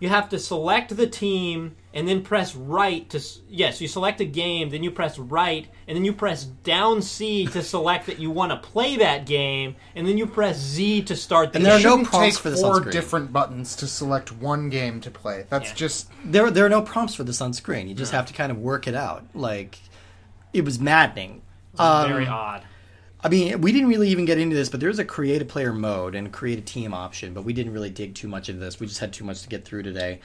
you 0.00 0.08
have 0.08 0.28
to 0.28 0.38
select 0.38 0.96
the 0.96 1.06
team 1.08 1.74
and 1.98 2.06
then 2.08 2.22
press 2.22 2.54
right 2.54 3.10
to 3.10 3.18
s- 3.18 3.40
yes 3.48 3.80
you 3.80 3.88
select 3.88 4.20
a 4.20 4.24
game 4.24 4.70
then 4.70 4.82
you 4.82 4.90
press 4.90 5.18
right 5.18 5.66
and 5.86 5.96
then 5.96 6.04
you 6.04 6.12
press 6.12 6.44
down 6.44 7.02
c 7.02 7.46
to 7.46 7.62
select 7.62 8.06
that 8.06 8.18
you 8.18 8.30
want 8.30 8.52
to 8.52 8.56
play 8.68 8.96
that 8.96 9.26
game 9.26 9.74
and 9.96 10.06
then 10.06 10.16
you 10.16 10.26
press 10.26 10.56
z 10.58 11.02
to 11.02 11.16
start 11.16 11.52
the 11.52 11.58
game. 11.58 11.66
And 11.66 11.82
there 11.82 11.92
are 11.92 11.96
no 11.98 12.04
prompts 12.04 12.36
take 12.36 12.42
for 12.42 12.50
this 12.50 12.62
on 12.62 12.70
four 12.70 12.80
screen. 12.80 12.92
different 12.92 13.32
buttons 13.32 13.74
to 13.76 13.86
select 13.86 14.30
one 14.32 14.68
game 14.70 15.00
to 15.00 15.10
play. 15.10 15.46
That's 15.50 15.70
Yeah. 15.70 15.74
just 15.74 16.10
There 16.24 16.50
there 16.50 16.64
are 16.64 16.70
no 16.70 16.82
prompts 16.82 17.14
for 17.14 17.24
this 17.24 17.40
on 17.40 17.52
screen. 17.52 17.88
You 17.88 17.94
just 17.94 18.12
have 18.12 18.26
to 18.26 18.32
kind 18.32 18.52
of 18.52 18.58
work 18.58 18.86
it 18.86 18.94
out. 18.94 19.24
Like 19.34 19.78
it 20.52 20.64
was 20.64 20.78
maddening. 20.78 21.42
Um, 21.78 22.08
very 22.08 22.26
odd 22.26 22.62
I 23.20 23.28
mean, 23.28 23.60
we 23.60 23.72
didn't 23.72 23.88
really 23.88 24.10
even 24.10 24.26
get 24.26 24.38
into 24.38 24.54
this, 24.54 24.68
but 24.68 24.78
there's 24.78 25.00
a 25.00 25.04
create 25.04 25.42
a 25.42 25.44
player 25.44 25.72
mode 25.72 26.14
and 26.14 26.32
create 26.32 26.56
a 26.58 26.62
team 26.62 26.94
option, 26.94 27.34
but 27.34 27.42
we 27.42 27.52
didn't 27.52 27.72
really 27.72 27.90
dig 27.90 28.14
too 28.14 28.28
much 28.28 28.48
into 28.48 28.60
this. 28.60 28.78
We 28.78 28.86
just 28.86 29.00
had 29.00 29.12
too 29.12 29.24
much 29.24 29.42
to 29.42 29.48
get 29.48 29.64
through 29.64 29.82
today. 29.82 30.20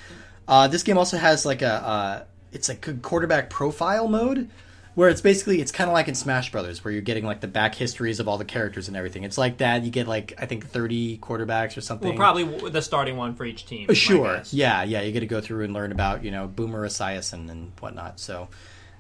Uh, 0.48 0.68
this 0.68 0.84
game 0.84 0.98
also 0.98 1.18
has 1.18 1.46
like 1.46 1.62
a 1.62 1.74
uh, 1.74 2.24
it's 2.52 2.70
like 2.70 2.88
a 2.88 2.94
quarterback 2.96 3.50
profile 3.50 4.08
mode 4.08 4.50
where 4.96 5.10
it's 5.10 5.22
basically 5.22 5.60
it's 5.60 5.72
kind 5.72 5.90
of 5.90 5.94
like 5.94 6.08
in 6.08 6.16
Smash 6.16 6.52
Brothers 6.52 6.84
where 6.84 6.92
you're 6.92 7.02
getting 7.02 7.26
like 7.26 7.42
the 7.42 7.48
back 7.48 7.76
histories 7.76 8.20
of 8.20 8.28
all 8.28 8.38
the 8.38 8.46
characters 8.46 8.88
and 8.88 8.96
everything. 8.96 9.24
It's 9.24 9.38
like 9.38 9.58
that. 9.58 9.84
You 9.84 9.92
get 9.92 10.08
like 10.08 10.34
I 10.38 10.46
think 10.46 10.68
30 10.68 11.18
quarterbacks 11.18 11.78
or 11.78 11.82
something. 11.82 12.10
Well, 12.10 12.18
probably 12.18 12.70
the 12.70 12.82
starting 12.82 13.18
one 13.18 13.36
for 13.36 13.46
each 13.46 13.66
team. 13.66 13.92
Sure. 13.94 14.44
Yeah, 14.52 14.84
yeah. 14.84 15.02
You 15.02 15.12
get 15.12 15.22
to 15.22 15.26
go 15.26 15.42
through 15.42 15.64
and 15.64 15.74
learn 15.74 15.92
about 15.92 16.24
you 16.24 16.32
know 16.32 16.48
Boomer 16.48 16.86
Esiason 16.86 17.50
and 17.50 17.72
whatnot. 17.80 18.20
So, 18.20 18.50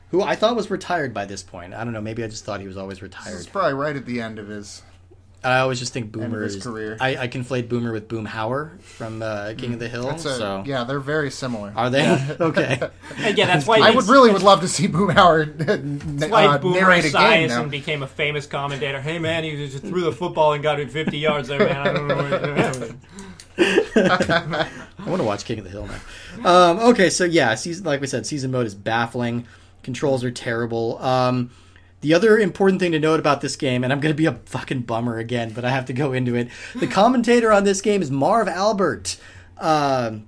who 0.09 0.21
I 0.21 0.35
thought 0.35 0.55
was 0.55 0.71
retired 0.71 1.13
by 1.13 1.25
this 1.25 1.43
point. 1.43 1.73
I 1.73 1.83
don't 1.83 1.93
know. 1.93 2.01
Maybe 2.01 2.23
I 2.23 2.27
just 2.27 2.45
thought 2.45 2.59
he 2.61 2.67
was 2.67 2.77
always 2.77 3.01
retired. 3.01 3.35
it's 3.35 3.47
retired. 3.47 3.51
probably 3.51 3.73
right 3.73 3.95
at 3.95 4.05
the 4.05 4.21
end 4.21 4.39
of 4.39 4.47
his. 4.47 4.81
I 5.43 5.59
always 5.59 5.79
just 5.79 5.91
think 5.93 6.11
Boomer 6.11 6.41
his 6.43 6.55
is. 6.55 6.63
career. 6.63 6.97
I, 7.01 7.17
I 7.17 7.27
conflate 7.27 7.67
Boomer 7.67 7.91
with 7.91 8.07
Boomhauer 8.07 8.79
from 8.81 9.21
uh, 9.21 9.53
King 9.57 9.73
of 9.73 9.79
the 9.79 9.89
Hill. 9.89 10.09
A, 10.09 10.17
so 10.17 10.63
yeah, 10.65 10.83
they're 10.85 10.99
very 10.99 11.29
similar. 11.31 11.73
are 11.75 11.89
they 11.89 12.07
okay? 12.39 12.89
And 13.17 13.37
yeah, 13.37 13.45
that's 13.47 13.67
why 13.67 13.79
I 13.79 13.91
would 13.91 14.07
really 14.07 14.31
would 14.31 14.43
love 14.43 14.61
to 14.61 14.67
see 14.67 14.87
Boomhauer 14.87 15.57
That's 16.17 16.31
why 16.31 16.45
uh, 16.45 16.57
Boomer 16.57 16.79
narrate 16.79 17.05
a 17.05 17.11
game 17.11 17.49
Esiason 17.49 17.63
now. 17.63 17.63
became 17.65 18.03
a 18.03 18.07
famous 18.07 18.47
commentator. 18.47 19.01
Hey 19.01 19.19
man, 19.19 19.43
he 19.43 19.55
just 19.67 19.83
threw 19.83 20.01
the 20.01 20.11
football 20.13 20.53
and 20.53 20.63
got 20.63 20.79
it 20.79 20.91
50 20.91 21.17
yards 21.17 21.47
there, 21.49 21.59
man. 21.59 21.77
I 21.87 21.93
don't 21.93 22.07
know 22.07 22.15
what. 22.15 22.95
I 23.57 24.69
want 25.05 25.19
to 25.21 25.25
watch 25.25 25.45
King 25.45 25.59
of 25.59 25.65
the 25.65 25.71
Hill 25.71 25.87
now. 25.87 25.99
Um, 26.49 26.79
okay, 26.91 27.09
so 27.09 27.23
yeah, 27.25 27.55
season 27.55 27.85
like 27.85 28.01
we 28.01 28.07
said, 28.07 28.25
season 28.25 28.51
mode 28.51 28.65
is 28.65 28.75
baffling. 28.75 29.45
Controls 29.83 30.23
are 30.23 30.31
terrible. 30.31 30.97
Um, 30.99 31.51
the 32.03 32.13
other 32.13 32.37
important 32.37 32.81
thing 32.81 32.91
to 32.91 32.99
note 32.99 33.19
about 33.19 33.39
this 33.39 33.55
game, 33.55 33.83
and 33.83 33.91
I'm 33.91 34.01
going 34.01 34.13
to 34.13 34.17
be 34.17 34.25
a 34.25 34.33
fucking 34.45 34.81
bummer 34.81 35.17
again, 35.17 35.51
but 35.53 35.63
I 35.63 35.69
have 35.69 35.85
to 35.85 35.93
go 35.93 36.11
into 36.11 36.35
it. 36.35 36.49
The 36.75 36.87
commentator 36.99 37.51
on 37.51 37.63
this 37.63 37.81
game 37.81 38.01
is 38.01 38.11
Marv 38.11 38.49
Albert. 38.49 39.15
Um, 39.57 40.25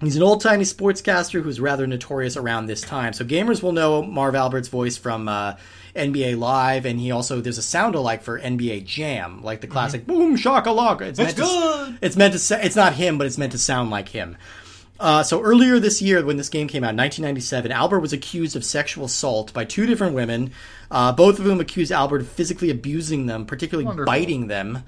he's 0.00 0.16
an 0.16 0.22
old 0.22 0.40
timey 0.40 0.64
sportscaster 0.64 1.42
who's 1.42 1.60
rather 1.60 1.86
notorious 1.86 2.38
around 2.38 2.64
this 2.64 2.80
time. 2.80 3.12
So 3.12 3.26
gamers 3.26 3.62
will 3.62 3.72
know 3.72 4.02
Marv 4.02 4.34
Albert's 4.34 4.68
voice 4.68 4.96
from 4.96 5.28
uh, 5.28 5.56
NBA 5.94 6.38
Live, 6.38 6.86
and 6.86 6.98
he 6.98 7.10
also 7.10 7.42
there's 7.42 7.58
a 7.58 7.62
sound 7.62 7.94
alike 7.94 8.22
for 8.22 8.40
NBA 8.40 8.86
Jam, 8.86 9.42
like 9.42 9.60
the 9.60 9.66
classic 9.66 10.06
"Boom 10.06 10.34
Shakalaka." 10.34 11.02
It's, 11.02 11.18
meant 11.18 11.36
to, 11.36 11.42
good. 11.42 11.98
it's 12.00 12.16
meant 12.16 12.38
to. 12.38 12.64
It's 12.64 12.76
not 12.76 12.94
him, 12.94 13.18
but 13.18 13.26
it's 13.26 13.36
meant 13.36 13.52
to 13.52 13.58
sound 13.58 13.90
like 13.90 14.08
him. 14.08 14.38
Uh, 14.98 15.22
so 15.22 15.42
earlier 15.42 15.78
this 15.78 16.02
year, 16.02 16.24
when 16.24 16.38
this 16.38 16.48
game 16.48 16.66
came 16.66 16.82
out, 16.82 16.96
1997, 16.96 17.70
Albert 17.70 18.00
was 18.00 18.12
accused 18.12 18.56
of 18.56 18.64
sexual 18.64 19.04
assault 19.04 19.52
by 19.52 19.64
two 19.64 19.86
different 19.86 20.14
women. 20.14 20.50
Uh, 20.90 21.12
both 21.12 21.38
of 21.38 21.44
whom 21.44 21.60
accused 21.60 21.92
Albert 21.92 22.22
of 22.22 22.28
physically 22.28 22.70
abusing 22.70 23.26
them, 23.26 23.44
particularly 23.44 23.84
Wonderful. 23.84 24.06
biting 24.06 24.46
them. 24.46 24.84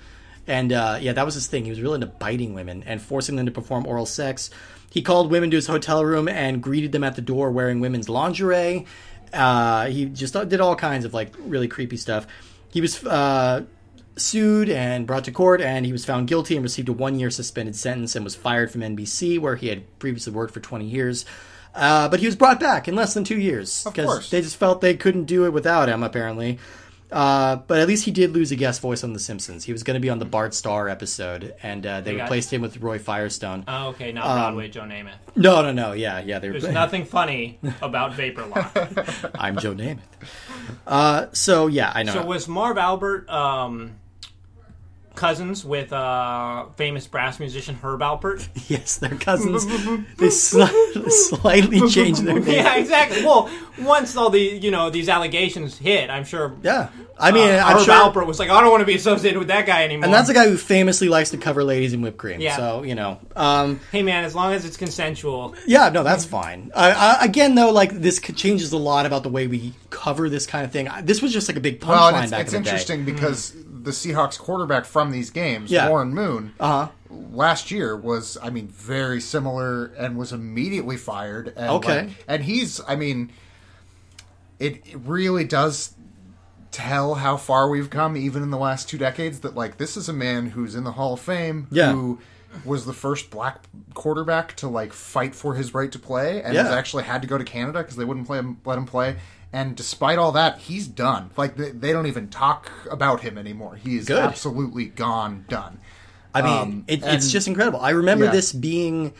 And 0.47 0.73
uh, 0.73 0.99
yeah, 1.01 1.13
that 1.13 1.25
was 1.25 1.35
his 1.35 1.47
thing. 1.47 1.65
He 1.65 1.71
was 1.71 1.81
really 1.81 1.97
into 1.97 2.07
biting 2.07 2.55
women 2.55 2.83
and 2.85 3.01
forcing 3.01 3.37
them 3.37 3.47
to 3.47 3.53
perform 3.53 3.87
oral 3.87 4.07
sex. 4.07 4.51
He 4.91 5.03
called 5.03 5.31
women 5.31 5.51
to 5.51 5.57
his 5.57 5.67
hotel 5.67 6.05
room 6.05 6.29
and 6.29 6.63
greeted 6.63 6.93
them 6.93 7.05
at 7.05 7.17
the 7.17 7.23
door 7.23 7.51
wearing 7.51 7.81
women's 7.81 8.09
lingerie. 8.09 8.87
Uh, 9.33 9.87
he 9.87 10.07
just 10.07 10.35
did 10.49 10.61
all 10.61 10.75
kinds 10.75 11.05
of 11.05 11.15
like 11.15 11.35
really 11.39 11.69
creepy 11.69 11.97
stuff. 11.97 12.27
He 12.73 12.81
was 12.81 13.05
uh, 13.05 13.65
sued 14.17 14.69
and 14.69 15.07
brought 15.07 15.25
to 15.25 15.33
court, 15.33 15.61
and 15.61 15.87
he 15.87 15.93
was 15.93 16.05
found 16.05 16.29
guilty 16.29 16.57
and 16.57 16.63
received 16.63 16.89
a 16.89 16.93
one 16.93 17.19
year 17.19 17.31
suspended 17.31 17.77
sentence 17.77 18.17
and 18.17 18.25
was 18.25 18.35
fired 18.35 18.71
from 18.71 18.81
NBC, 18.81 19.39
where 19.39 19.57
he 19.57 19.69
had 19.69 19.99
previously 19.99 20.33
worked 20.33 20.55
for 20.55 20.61
20 20.61 20.85
years. 20.85 21.25
Uh, 21.75 22.09
but 22.09 22.21
he 22.21 22.27
was 22.27 22.37
brought 22.37 22.59
back 22.61 22.89
in 22.89 22.95
less 22.95 23.15
than 23.15 23.25
two 23.25 23.39
years 23.39 23.85
because 23.85 24.29
they 24.31 24.41
just 24.43 24.57
felt 24.57 24.81
they 24.81 24.95
couldn't 24.97 25.25
do 25.25 25.45
it 25.47 25.53
without 25.53 25.89
him, 25.89 26.03
apparently. 26.03 26.59
Uh, 27.13 27.57
but 27.57 27.81
at 27.81 27.89
least 27.89 28.05
he 28.05 28.13
did 28.13 28.31
lose 28.33 28.53
a 28.53 28.57
guest 28.57 28.81
voice 28.81 29.03
on 29.03 29.13
The 29.13 29.19
Simpsons. 29.19 29.65
He 29.65 29.73
was 29.73 29.83
going 29.83 29.95
to 29.95 30.01
be 30.01 30.11
on 30.11 30.21
the 30.21 30.25
Bart 30.25 30.55
Starr 30.55 30.89
episode, 30.89 31.55
and 31.61 31.85
uh, 31.85 32.01
they 32.03 32.13
They 32.13 32.17
got- 32.19 32.23
replaced 32.25 32.53
him 32.53 32.61
with 32.63 32.77
Roy 32.77 33.01
Firestone. 33.01 33.65
Oh, 33.67 33.89
okay, 33.89 34.13
not 34.13 34.27
Um, 34.27 34.39
Broadway 34.39 34.69
Joe 34.69 34.83
Namath. 34.83 35.15
No, 35.35 35.61
no, 35.63 35.73
no. 35.73 35.91
Yeah, 35.93 36.21
yeah. 36.21 36.39
They 36.39 36.51
were 36.51 36.61
There's 36.61 36.73
nothing 36.73 37.05
funny 37.05 37.59
about 37.83 38.15
Vapor 38.15 38.47
Lock. 38.47 38.77
I'm 39.35 39.59
Joe 39.59 39.75
Namath. 39.75 39.99
Uh, 40.87 41.27
so 41.33 41.67
yeah, 41.67 41.91
I 41.93 42.05
know. 42.05 42.13
So 42.13 42.25
was 42.25 42.47
Marv 42.47 42.79
Albert 42.79 43.29
um, 43.29 43.97
cousins 45.15 45.65
with 45.65 45.93
uh, 45.93 46.67
famous 46.77 47.07
brass 47.07 47.39
musician 47.41 47.75
Herb 47.83 48.01
Alpert? 48.01 48.49
yes, 48.69 48.99
they're 48.99 49.11
cousins. 49.17 49.67
they 49.67 50.29
sli- 50.29 51.11
slightly 51.11 51.89
changed 51.89 52.25
their 52.25 52.41
name. 52.41 52.55
yeah, 52.55 52.77
exactly. 52.77 53.25
Well, 53.25 53.51
once 53.81 54.17
all 54.17 54.31
the 54.31 54.41
you 54.41 54.71
know 54.71 54.91
these 54.91 55.09
allegations 55.09 55.77
hit, 55.79 56.11
I'm 56.11 56.25
sure. 56.25 56.57
Yeah. 56.63 56.89
I 57.19 57.33
mean, 57.33 57.51
uh, 57.51 57.63
I'm 57.67 57.77
Herb 57.77 57.85
sure. 57.85 57.95
Alpert 57.95 58.27
was 58.27 58.39
like, 58.39 58.49
I 58.49 58.61
don't 58.63 58.71
want 58.71 58.81
to 58.81 58.87
be 58.87 58.95
associated 58.95 59.39
with 59.39 59.49
that 59.49 59.67
guy 59.67 59.85
anymore. 59.85 60.07
and 60.07 60.15
that's 60.15 60.31
a 60.31 60.35
guy 60.35 60.49
who 60.49 60.57
famously 60.57 61.09
likes 61.11 61.31
to 61.33 61.37
cover 61.37 61.63
ladies 61.63 61.93
in 61.93 62.01
whipped 62.01 62.17
cream. 62.17 62.41
Yeah. 62.41 62.57
So 62.57 62.83
you 62.83 62.95
know, 62.95 63.19
um, 63.37 63.81
hey 63.93 64.03
man, 64.03 64.25
as 64.25 64.35
long 64.35 64.53
as 64.55 64.65
it's 64.65 64.77
consensual. 64.79 65.55
yeah, 65.67 65.91
no, 65.91 66.03
that's 66.03 66.25
fine. 66.25 66.71
Uh, 66.75 66.95
uh, 66.97 67.19
again, 67.21 67.55
though, 67.57 67.73
like 67.73 67.93
this 67.93 68.19
changes 68.21 68.73
a 68.73 68.79
lot 68.79 69.05
about 69.07 69.23
the 69.23 69.29
way 69.29 69.47
we 69.47 69.75
cover 69.91 70.31
this 70.31 70.47
kind 70.47 70.65
of 70.65 70.73
thing. 70.73 70.89
I- 70.89 71.03
This 71.03 71.21
was 71.21 71.33
just 71.33 71.49
like 71.49 71.57
a 71.57 71.61
big 71.61 71.81
punchline 71.81 72.13
Well, 72.13 72.23
it's, 72.23 72.31
back 72.31 72.41
it's 72.47 72.53
in 72.55 72.63
the 72.63 72.71
day. 72.71 72.77
It's 72.77 72.89
interesting 72.91 73.05
because 73.05 73.55
the 73.83 73.91
Seahawks 73.93 74.39
quarterback 74.39 74.85
from 74.85 75.11
these 75.11 75.31
games, 75.31 75.71
Yeah. 75.71 75.89
Warren 75.89 76.13
Moon, 76.15 76.53
Uh 76.61 76.87
huh. 76.87 76.89
last 77.33 77.71
year 77.71 77.97
was, 77.97 78.37
I 78.43 78.51
mean, 78.51 78.69
very 78.69 79.21
similar 79.21 79.87
and 79.99 80.17
was 80.17 80.33
immediately 80.33 80.97
fired. 80.97 81.53
And 81.57 81.71
Okay. 81.71 82.01
like- 82.03 82.25
and 82.29 82.45
he's, 82.45 82.81
I 82.87 82.97
mean, 82.97 83.31
it, 84.59 84.83
it 84.87 84.99
really 85.05 85.45
does 85.45 85.95
tell 86.71 87.15
how 87.17 87.37
far 87.37 87.69
we've 87.69 87.91
come, 87.91 88.17
even 88.17 88.43
in 88.43 88.51
the 88.51 88.59
last 88.59 88.89
two 88.89 88.99
decades. 88.99 89.41
That 89.41 89.55
like 89.55 89.79
this 89.79 89.97
is 89.97 90.09
a 90.09 90.13
man 90.13 90.51
who's 90.51 90.75
in 90.75 90.85
the 90.85 90.93
Hall 90.93 91.15
of 91.15 91.21
Fame, 91.21 91.67
Yeah. 91.71 91.93
who 91.93 92.19
was 92.65 92.85
the 92.85 92.93
first 92.93 93.31
black 93.31 93.65
quarterback 93.95 94.55
to 94.57 94.69
like 94.69 94.93
fight 94.93 95.35
for 95.35 95.55
his 95.55 95.73
right 95.75 95.91
to 95.93 95.99
play, 95.99 96.43
and 96.43 96.55
Yeah. 96.55 96.65
has 96.65 96.73
actually 96.73 97.05
had 97.05 97.23
to 97.23 97.29
go 97.29 97.39
to 97.39 97.45
Canada 97.45 97.79
because 97.79 97.97
they 97.97 98.05
wouldn't 98.05 98.27
play 98.27 98.39
him, 98.39 98.59
let 98.65 98.77
him 98.79 98.87
play. 98.87 99.17
And 99.53 99.75
despite 99.77 100.19
all 100.19 100.33
that, 100.33 100.59
he's 100.61 100.87
done. 100.87 101.31
Like 101.37 101.57
they, 101.57 101.71
they 101.71 101.93
don't 101.93 102.07
even 102.07 102.29
talk 102.29 102.71
about 102.91 103.21
him 103.23 103.37
anymore. 103.37 103.75
He 103.77 103.97
is 103.97 104.07
Good. 104.07 104.19
absolutely 104.19 104.87
gone, 104.87 105.45
done. 105.49 105.81
I 106.33 106.43
mean, 106.43 106.53
Um, 106.53 106.85
it, 106.87 107.03
it's 107.03 107.07
and- 107.25 107.31
just 107.31 107.49
incredible. 107.49 107.81
I 107.81 107.91
remember 107.91 108.27
Yeah. 108.27 108.31
this 108.31 108.53
being 108.53 109.13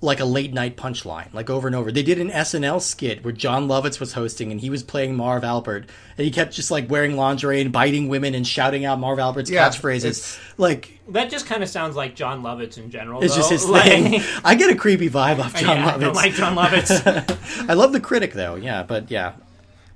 like 0.00 0.20
a 0.20 0.24
late 0.24 0.52
night 0.52 0.76
punchline, 0.76 1.32
like 1.34 1.50
over 1.50 1.66
and 1.66 1.74
over. 1.74 1.90
They 1.90 2.04
did 2.04 2.20
an 2.20 2.30
SNL 2.30 2.80
skit 2.80 3.24
where 3.24 3.32
Jon 3.32 3.66
Lovitz 3.66 3.98
was 3.98 4.12
hosting 4.12 4.52
and 4.52 4.60
he 4.60 4.70
was 4.70 4.84
playing 4.84 5.16
Marv 5.16 5.42
Albert, 5.42 5.86
and 6.16 6.24
he 6.24 6.30
kept 6.30 6.52
just 6.54 6.70
like 6.70 6.88
wearing 6.88 7.16
lingerie 7.16 7.60
and 7.60 7.72
biting 7.72 8.06
women 8.08 8.32
and 8.34 8.46
shouting 8.46 8.84
out 8.84 9.00
Marv 9.00 9.18
Albert's 9.18 9.50
Yeah, 9.50 9.66
catchphrases. 9.68 10.38
Like 10.56 11.00
That 11.08 11.30
just 11.30 11.46
kind 11.46 11.64
of 11.64 11.68
sounds 11.68 11.96
like 11.96 12.14
Jon 12.14 12.42
Lovitz 12.42 12.76
in 12.78 12.90
general. 12.92 13.24
it's 13.24 13.34
just 13.34 13.50
his 13.50 13.64
Like- 13.68 13.84
thing. 13.84 14.22
I 14.44 14.54
get 14.54 14.70
a 14.70 14.76
creepy 14.76 15.08
vibe 15.10 15.40
off 15.40 15.54
Jon 15.60 15.78
yeah, 15.78 15.90
Lovitz. 15.92 15.94
I 15.94 15.98
don't 15.98 16.14
like 16.14 16.32
Jon 16.34 16.54
Lovitz. 16.56 17.66
I 17.70 17.72
love 17.72 17.92
the 17.92 18.00
critic 18.00 18.34
though. 18.34 18.54
Yeah, 18.54 18.82
but 18.84 19.10
yeah. 19.10 19.32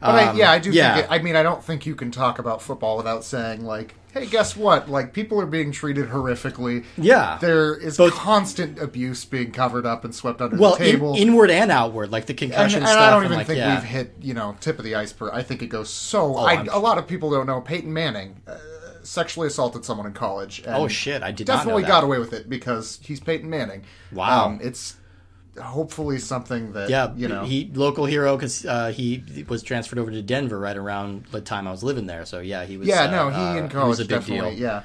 But 0.03 0.15
I, 0.15 0.33
yeah, 0.35 0.51
I 0.51 0.59
do. 0.59 0.71
Um, 0.71 0.77
yeah. 0.77 0.95
Think 0.95 1.07
it, 1.07 1.12
I 1.12 1.19
mean, 1.21 1.37
I 1.37 1.43
don't 1.43 1.62
think 1.65 1.87
you 1.87 1.95
can 1.95 2.11
talk 2.11 2.38
about 2.38 2.61
football 2.61 2.97
without 2.97 3.25
saying 3.25 3.65
like, 3.65 3.95
"Hey, 4.12 4.27
guess 4.27 4.57
what? 4.57 4.88
Like, 4.91 5.12
people 5.12 5.41
are 5.41 5.47
being 5.47 5.73
treated 5.73 6.09
horrifically. 6.11 6.85
Yeah. 6.99 7.38
there 7.41 7.75
is 7.75 7.97
Both- 7.97 8.12
constant 8.15 8.79
abuse 8.79 9.25
being 9.25 9.53
covered 9.53 9.87
up 9.87 10.05
and 10.05 10.15
swept 10.15 10.41
under 10.41 10.57
Well, 10.57 10.73
the 10.77 10.85
table. 10.85 11.15
in, 11.15 11.29
inward 11.29 11.51
and 11.51 11.71
outward, 11.71 12.11
like 12.11 12.27
the 12.27 12.33
and, 12.33 12.38
concussion 12.38 12.81
and 12.81 12.88
stuff. 12.88 13.01
I 13.01 13.11
don't 13.11 13.25
even 13.25 13.38
like, 13.38 13.47
think 13.47 13.59
yeah. 13.59 13.75
we've 13.75 13.85
hit 13.85 14.15
you 14.21 14.35
know 14.35 14.57
tip 14.61 14.79
of 14.79 14.85
the 14.85 14.95
iceberg. 14.97 15.31
I 15.33 15.43
think 15.43 15.62
it 15.62 15.69
goes 15.69 15.88
so. 15.88 16.37
Oh, 16.37 16.45
I, 16.45 16.65
a 16.65 16.79
lot 16.79 16.99
of 16.99 17.07
people 17.07 17.31
don't 17.31 17.47
know 17.47 17.61
Peyton 17.61 17.93
Manning 17.93 18.41
uh, 18.47 18.57
sexually 19.03 19.47
assaulted 19.49 19.85
someone 19.85 20.07
in 20.07 20.12
college. 20.12 20.61
And 20.65 20.75
Oh, 20.75 20.88
shit, 20.88 21.23
I 21.23 21.33
did 21.33 21.47
not 21.47 21.55
know 21.55 21.59
definitely 21.59 21.83
got 21.85 22.05
away 22.05 22.19
with 22.19 22.33
it 22.33 22.49
because 22.49 23.01
he's 23.03 23.21
Peyton 23.21 23.49
Manning. 23.51 23.83
Wow. 24.12 24.47
um, 24.47 24.61
it's 24.62 24.97
hopefully 25.61 26.19
something 26.19 26.73
that 26.73 26.88
Yeah, 26.88 27.12
you 27.15 27.29
know. 27.29 27.45
he 27.45 27.71
local 27.75 28.07
hero 28.07 28.37
because 28.37 28.65
uh, 28.65 28.88
he 28.91 29.45
was 29.49 29.62
transferred 29.62 29.99
over 29.99 30.11
to 30.11 30.23
Denver 30.23 30.59
right 30.59 30.77
around 30.77 31.27
the 31.27 31.41
time 31.41 31.67
I 31.69 31.71
was 31.71 31.83
living 31.85 32.07
there. 32.07 32.25
So 32.25 32.41
yeah, 32.41 32.65
he 32.65 32.77
was. 32.77 32.88
Yeah, 32.88 33.03
uh, 33.05 33.11
no, 33.11 33.29
he 33.31 33.37
uh, 33.37 33.57
in 33.57 33.65
was 33.65 33.73
college 33.73 33.99
a 34.01 34.03
big 34.03 34.09
definitely. 34.09 34.51
deal. 34.57 34.61
Yeah, 34.62 34.83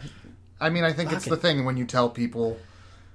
I 0.59 0.69
mean, 0.69 0.83
I 0.83 0.91
think 0.93 1.11
it's 1.11 1.25
Fucking- 1.25 1.29
the 1.31 1.37
thing 1.37 1.65
when 1.65 1.77
you 1.77 1.85
tell 1.85 2.09
people. 2.09 2.57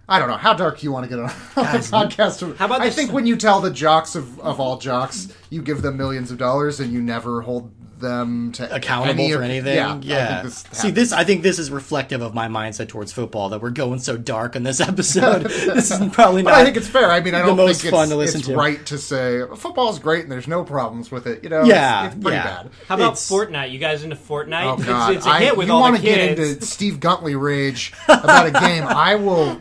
I 0.08 0.18
don't 0.18 0.28
know 0.28 0.36
how 0.36 0.52
dark 0.52 0.82
you 0.82 0.90
want 0.92 1.04
to 1.04 1.08
get 1.08 1.18
on 1.20 1.26
a 1.30 1.30
podcast. 1.30 2.56
How 2.56 2.66
about 2.66 2.80
I 2.80 2.90
think 2.90 3.12
when 3.12 3.24
you 3.24 3.36
tell 3.36 3.60
the 3.60 3.70
jocks 3.70 4.14
of, 4.16 4.38
of 4.40 4.58
all 4.60 4.76
jocks, 4.76 5.28
you 5.48 5.62
give 5.62 5.80
them 5.80 5.96
millions 5.96 6.30
of 6.32 6.38
dollars 6.38 6.80
and 6.80 6.92
you 6.92 7.00
never 7.00 7.40
hold 7.42 7.72
them 8.02 8.52
to 8.52 8.74
accountable 8.74 9.22
any 9.24 9.32
for 9.32 9.38
of- 9.38 9.44
anything. 9.44 9.76
Yeah, 9.76 9.98
Yeah. 10.02 10.42
This 10.42 10.64
See, 10.72 10.90
this 10.90 11.12
I 11.12 11.24
think 11.24 11.42
this 11.42 11.58
is 11.58 11.70
reflective 11.70 12.20
of 12.20 12.34
my 12.34 12.48
mindset 12.48 12.88
towards 12.88 13.12
football 13.12 13.48
that 13.48 13.62
we're 13.62 13.70
going 13.70 14.00
so 14.00 14.18
dark 14.18 14.54
in 14.56 14.62
this 14.64 14.80
episode. 14.88 15.44
this 15.44 15.90
is 15.90 16.12
probably 16.12 16.42
But 16.42 16.50
not. 16.50 16.60
I 16.60 16.64
think 16.64 16.76
it's 16.76 16.88
fair. 16.88 17.10
I 17.10 17.20
mean, 17.20 17.34
I 17.34 17.46
don't 17.46 17.56
most 17.56 17.80
think 17.80 17.94
fun 17.94 18.02
it's, 18.02 18.10
to 18.12 18.16
listen 18.16 18.40
it's 18.40 18.48
to. 18.48 18.56
right 18.56 18.84
to 18.86 18.98
say 18.98 19.42
football's 19.56 19.98
great 19.98 20.24
and 20.24 20.30
there's 20.30 20.48
no 20.48 20.64
problems 20.64 21.10
with 21.10 21.26
it. 21.26 21.42
You 21.42 21.48
know, 21.48 21.64
Yeah, 21.64 22.06
it's, 22.06 22.14
it's 22.16 22.22
pretty 22.22 22.36
yeah. 22.36 22.44
bad. 22.64 22.70
How 22.88 22.96
about 22.96 23.12
It's- 23.12 23.30
Fortnite? 23.30 23.70
You 23.70 23.78
guys 23.78 24.02
into 24.04 24.16
Fortnite? 24.16 24.64
Oh 24.64 24.76
God! 24.84 25.16
it's, 25.16 25.24
a 25.26 25.30
I- 25.30 25.40
hit 25.40 25.56
with 25.56 25.68
you 25.68 25.72
all 25.72 25.80
wanna 25.80 25.98
get 26.00 26.38
into 26.38 26.60
Steve 26.66 26.94
Guntley 27.00 27.40
rage 27.40 27.92
about 28.08 28.46
a 28.46 28.50
game? 28.50 28.82
I 28.86 29.14
will 29.14 29.58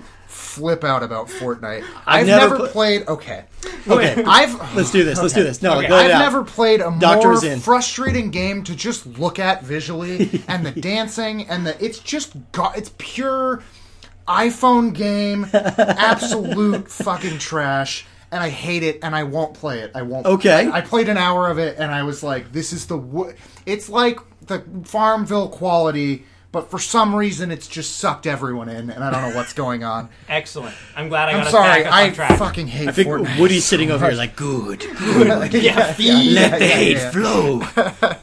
flip 0.51 0.83
out 0.83 1.03
about 1.03 1.27
Fortnite. 1.27 1.85
I've, 2.05 2.27
never 2.27 2.41
never, 2.49 2.57
pla- 2.57 2.67
played. 2.67 3.07
Okay, 3.07 3.45
okay. 3.87 4.23
I've 4.25 4.75
Let's 4.75 4.91
do 4.91 5.03
this. 5.03 5.21
Let's 5.21 5.33
do 5.33 5.43
this. 5.43 5.61
No, 5.61 5.77
Okay. 5.79 5.87
I've 5.87 6.09
never 6.19 6.43
played 6.43 6.81
a 6.81 6.95
Doctor 6.99 7.29
more 7.33 7.57
frustrating 7.57 8.31
game 8.31 8.63
to 8.63 8.75
just 8.75 9.05
look 9.05 9.39
at 9.39 9.63
visually, 9.63 10.41
and 10.47 10.65
the 10.65 10.71
dancing, 10.71 11.47
and 11.47 11.65
the 11.65 11.83
it's 11.83 11.99
just 11.99 12.33
go- 12.51 12.71
it's 12.75 12.91
pure 12.97 13.63
iPhone 14.27 14.93
game, 14.93 15.47
absolute 15.53 16.89
fucking 16.89 17.39
trash. 17.39 18.05
And 18.33 18.41
I 18.41 18.47
hate 18.47 18.83
it, 18.83 18.99
and 19.03 19.13
I 19.13 19.23
won't 19.23 19.55
play 19.55 19.79
it. 19.81 19.91
I 19.93 20.03
won't. 20.03 20.25
Okay. 20.25 20.69
I, 20.69 20.77
I 20.77 20.81
played 20.81 21.09
an 21.09 21.17
hour 21.17 21.49
of 21.49 21.57
it, 21.59 21.77
and 21.77 21.91
I 21.91 22.03
was 22.03 22.23
like, 22.23 22.53
"This 22.53 22.71
is 22.71 22.85
the. 22.87 22.97
wo- 22.97 23.33
It's 23.65 23.89
like 23.89 24.19
the 24.45 24.63
Farmville 24.85 25.49
quality, 25.49 26.25
but 26.51 26.69
for 26.69 26.79
some 26.79 27.15
reason, 27.15 27.49
it's 27.51 27.67
just 27.67 27.97
sucked 27.97 28.27
everyone 28.27 28.67
in, 28.69 28.89
and 28.89 29.03
I 29.03 29.09
don't 29.09 29.21
know 29.29 29.35
what's 29.35 29.53
going 29.53 29.83
on. 29.83 30.09
Excellent. 30.29 30.75
I'm 30.95 31.07
glad 31.09 31.29
I 31.29 31.31
got 31.31 31.37
I'm 31.37 31.39
got 31.43 31.47
us 31.47 31.51
sorry, 31.51 31.83
back 31.83 31.85
up 31.87 31.93
I 31.93 32.07
on 32.07 32.13
track. 32.13 32.39
fucking 32.39 32.67
hate. 32.67 32.87
I 32.89 32.91
think 32.91 33.07
Fortnite 33.07 33.39
Woody's 33.39 33.63
so 33.65 33.69
sitting 33.69 33.89
over 33.91 34.05
here 34.05 34.11
much. 34.11 34.17
like, 34.17 34.35
good. 34.35 34.83
yeah, 34.93 35.35
Let 35.37 35.51
the 35.51 35.59
yeah, 36.03 36.57
hate 36.59 36.97
yeah. 36.97 37.11
flow. 37.11 37.59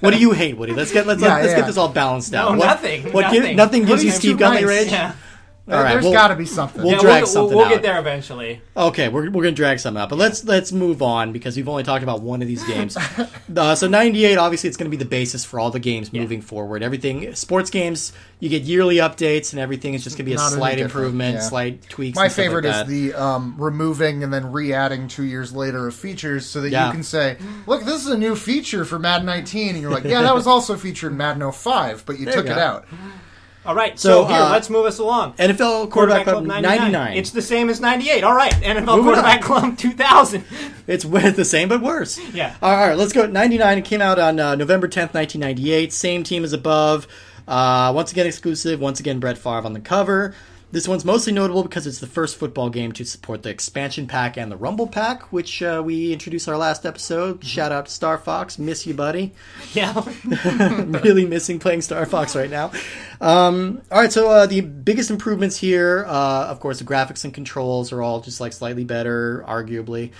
what 0.00 0.10
do 0.12 0.18
you 0.18 0.32
hate, 0.32 0.56
Woody? 0.58 0.74
Let's 0.74 0.92
get 0.92 1.06
let's 1.06 1.22
Yeah, 1.22 1.36
let's 1.36 1.48
yeah. 1.50 1.56
get 1.56 1.66
this 1.66 1.76
all 1.76 1.88
balanced 1.88 2.34
out. 2.34 2.52
No, 2.52 2.58
what, 2.58 2.66
nothing, 2.66 3.12
What 3.12 3.30
gi- 3.32 3.38
nothing. 3.40 3.56
nothing 3.56 3.84
gives 3.86 4.04
you 4.04 4.10
Steve 4.10 4.38
too 4.38 4.44
Gunley 4.44 4.54
nice. 4.60 4.64
rage. 4.64 4.90
yeah. 4.92 5.14
All 5.70 5.82
right, 5.82 5.92
There's 5.92 6.04
we'll- 6.04 6.12
got 6.14 6.28
to 6.28 6.34
be 6.34 6.46
something. 6.46 6.82
we'll 6.82 6.92
Yeah, 6.92 7.00
drag 7.00 7.22
we'll, 7.24 7.26
something 7.26 7.48
we'll, 7.56 7.66
we'll 7.66 7.66
out. 7.66 7.72
get 7.74 7.82
there 7.82 7.98
eventually. 7.98 8.62
Okay, 8.76 9.08
we're, 9.08 9.30
we're 9.30 9.42
gonna 9.42 9.52
drag 9.52 9.78
some 9.80 9.96
out, 9.98 10.08
but 10.08 10.16
let's 10.16 10.44
let's 10.44 10.72
move 10.72 11.02
on 11.02 11.32
because 11.32 11.56
we've 11.56 11.68
only 11.68 11.82
talked 11.82 12.02
about 12.02 12.22
one 12.22 12.40
of 12.40 12.48
these 12.48 12.64
games. 12.64 12.96
uh, 13.56 13.74
so 13.74 13.86
ninety 13.86 14.24
eight, 14.24 14.36
obviously, 14.38 14.68
it's 14.68 14.76
gonna 14.78 14.88
be 14.88 14.96
the 14.96 15.04
basis 15.04 15.44
for 15.44 15.60
all 15.60 15.70
the 15.70 15.78
games 15.80 16.12
moving 16.12 16.40
forward. 16.40 16.82
Everything 16.82 17.34
sports 17.34 17.68
games, 17.70 18.12
you 18.40 18.48
get 18.48 18.62
yearly 18.62 18.96
updates, 18.96 19.52
and 19.52 19.60
everything 19.60 19.92
is 19.94 20.02
just 20.04 20.16
gonna 20.16 20.24
be 20.26 20.32
a 20.32 20.36
Not 20.36 20.52
any 20.52 20.56
slight 20.58 20.78
improvement, 20.78 21.34
yeah. 21.34 21.40
slight 21.42 21.88
tweaks. 21.88 22.16
My 22.16 22.24
and 22.24 22.32
stuff 22.32 22.44
favorite 22.44 22.64
like 22.64 22.86
is 22.86 22.88
the 22.88 23.14
um, 23.14 23.54
removing 23.58 24.22
and 24.24 24.32
then 24.32 24.50
re-adding 24.52 25.08
two 25.08 25.24
years 25.24 25.52
later 25.54 25.86
of 25.88 25.94
features, 25.94 26.46
so 26.46 26.60
that 26.62 26.70
Yeah. 26.70 26.86
you 26.86 26.92
can 26.92 27.02
say, 27.02 27.36
"Look, 27.66 27.84
this 27.84 28.00
is 28.00 28.08
a 28.08 28.16
new 28.16 28.36
feature 28.36 28.84
for 28.86 28.98
Madden 28.98 29.26
19," 29.26 29.70
and 29.74 29.82
you're 29.82 29.90
like, 29.90 30.04
"Yeah, 30.04 30.22
that 30.22 30.34
was 30.34 30.46
also 30.46 30.76
featured 30.76 31.12
in 31.12 31.18
Madden 31.18 31.42
05, 31.52 32.04
but 32.06 32.18
you 32.18 32.24
There 32.24 32.36
you 32.36 32.42
took 32.42 32.50
it 32.50 32.58
out." 32.58 32.86
All 33.68 33.74
right, 33.74 34.00
so, 34.00 34.22
So, 34.22 34.28
here, 34.28 34.40
uh, 34.40 34.50
let's 34.50 34.70
move 34.70 34.86
us 34.86 34.98
along. 34.98 35.34
NFL 35.34 35.90
quarterback, 35.90 36.24
club 36.24 36.46
ninety 36.46 36.90
nine. 36.90 37.18
It's 37.18 37.32
the 37.32 37.42
same 37.42 37.68
as 37.68 37.82
98. 37.82 38.24
All 38.24 38.34
right, 38.34 38.50
NFL 38.50 38.86
Moving 38.86 39.04
quarterback 39.04 39.42
club 39.42 39.76
2000. 39.76 40.42
It's 40.86 41.04
the 41.04 41.44
same 41.44 41.68
but 41.68 41.82
worse. 41.82 42.18
Yeah. 42.32 42.54
All 42.62 42.74
right, 42.74 42.96
let's 42.96 43.12
go. 43.12 43.26
99 43.26 43.76
it 43.76 43.84
came 43.84 44.00
out 44.00 44.18
on 44.18 44.40
uh, 44.40 44.54
November 44.54 44.88
10th, 44.88 45.12
1998. 45.12 45.92
Same 45.92 46.22
team 46.22 46.44
as 46.44 46.54
above. 46.54 47.06
Uh, 47.46 47.92
once 47.94 48.10
again 48.10 48.26
exclusive. 48.26 48.80
Once 48.80 49.00
again 49.00 49.20
Brett 49.20 49.36
Favre 49.36 49.66
on 49.66 49.74
the 49.74 49.80
cover. 49.80 50.34
This 50.70 50.86
one's 50.86 51.02
mostly 51.02 51.32
notable 51.32 51.62
because 51.62 51.86
it's 51.86 51.98
the 51.98 52.06
first 52.06 52.36
football 52.36 52.68
game 52.68 52.92
to 52.92 53.04
support 53.04 53.42
the 53.42 53.48
expansion 53.48 54.06
pack 54.06 54.36
and 54.36 54.52
the 54.52 54.56
Rumble 54.56 54.86
pack, 54.86 55.32
which 55.32 55.62
uh, 55.62 55.82
we 55.82 56.12
introduced 56.12 56.46
our 56.46 56.58
last 56.58 56.84
episode. 56.84 57.42
Shout 57.42 57.72
out 57.72 57.86
to 57.86 57.90
Star 57.92 58.18
Fox, 58.18 58.58
miss 58.58 58.86
you, 58.86 58.92
buddy. 58.92 59.32
Yeah. 59.72 60.02
really 61.02 61.24
missing 61.24 61.58
playing 61.58 61.82
Star 61.82 62.04
Fox 62.04 62.34
right 62.34 62.50
now. 62.50 62.72
Um, 63.20 63.80
all 63.90 64.00
right, 64.00 64.12
so 64.12 64.30
uh, 64.30 64.46
the 64.46 64.60
biggest 64.60 65.10
improvements 65.10 65.56
here, 65.56 66.04
uh, 66.06 66.46
of 66.48 66.60
course, 66.60 66.78
the 66.78 66.84
graphics 66.84 67.24
and 67.24 67.32
controls 67.32 67.92
are 67.92 68.02
all 68.02 68.20
just 68.20 68.40
like 68.40 68.52
slightly 68.52 68.84
better, 68.84 69.44
arguably. 69.46 70.12